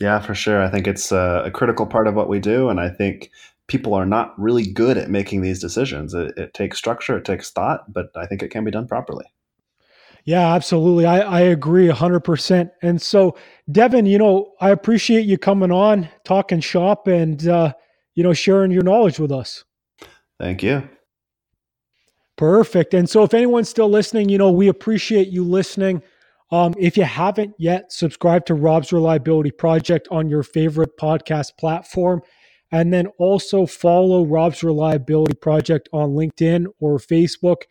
Yeah, 0.00 0.18
for 0.20 0.34
sure. 0.34 0.62
I 0.62 0.70
think 0.70 0.86
it's 0.86 1.12
a, 1.12 1.44
a 1.46 1.50
critical 1.50 1.86
part 1.86 2.08
of 2.08 2.14
what 2.14 2.28
we 2.28 2.40
do, 2.40 2.68
and 2.68 2.80
I 2.80 2.88
think 2.88 3.30
people 3.70 3.94
are 3.94 4.04
not 4.04 4.36
really 4.36 4.66
good 4.66 4.98
at 4.98 5.08
making 5.08 5.42
these 5.42 5.60
decisions. 5.60 6.12
It, 6.12 6.36
it 6.36 6.52
takes 6.52 6.76
structure, 6.76 7.16
it 7.16 7.24
takes 7.24 7.52
thought, 7.52 7.90
but 7.90 8.10
I 8.16 8.26
think 8.26 8.42
it 8.42 8.50
can 8.50 8.64
be 8.64 8.72
done 8.72 8.88
properly. 8.88 9.26
Yeah, 10.24 10.54
absolutely. 10.54 11.06
I, 11.06 11.20
I 11.20 11.40
agree 11.40 11.86
100%. 11.86 12.70
And 12.82 13.00
so, 13.00 13.38
Devin, 13.70 14.06
you 14.06 14.18
know, 14.18 14.52
I 14.60 14.70
appreciate 14.70 15.24
you 15.24 15.38
coming 15.38 15.70
on, 15.70 16.08
talking 16.24 16.58
shop, 16.58 17.06
and, 17.06 17.46
uh, 17.46 17.72
you 18.16 18.24
know, 18.24 18.32
sharing 18.32 18.72
your 18.72 18.82
knowledge 18.82 19.20
with 19.20 19.30
us. 19.30 19.64
Thank 20.38 20.64
you. 20.64 20.88
Perfect. 22.36 22.92
And 22.92 23.08
so, 23.08 23.22
if 23.22 23.32
anyone's 23.32 23.68
still 23.68 23.88
listening, 23.88 24.28
you 24.28 24.36
know, 24.36 24.50
we 24.50 24.66
appreciate 24.66 25.28
you 25.28 25.44
listening. 25.44 26.02
Um, 26.50 26.74
if 26.76 26.96
you 26.96 27.04
haven't 27.04 27.54
yet, 27.58 27.92
subscribe 27.92 28.44
to 28.46 28.54
Rob's 28.54 28.92
Reliability 28.92 29.52
Project 29.52 30.08
on 30.10 30.28
your 30.28 30.42
favorite 30.42 30.98
podcast 30.98 31.56
platform. 31.56 32.20
And 32.72 32.92
then 32.92 33.08
also 33.18 33.66
follow 33.66 34.24
Rob's 34.24 34.62
Reliability 34.62 35.34
Project 35.34 35.88
on 35.92 36.10
LinkedIn 36.10 36.66
or 36.78 36.98
Facebook. 36.98 37.62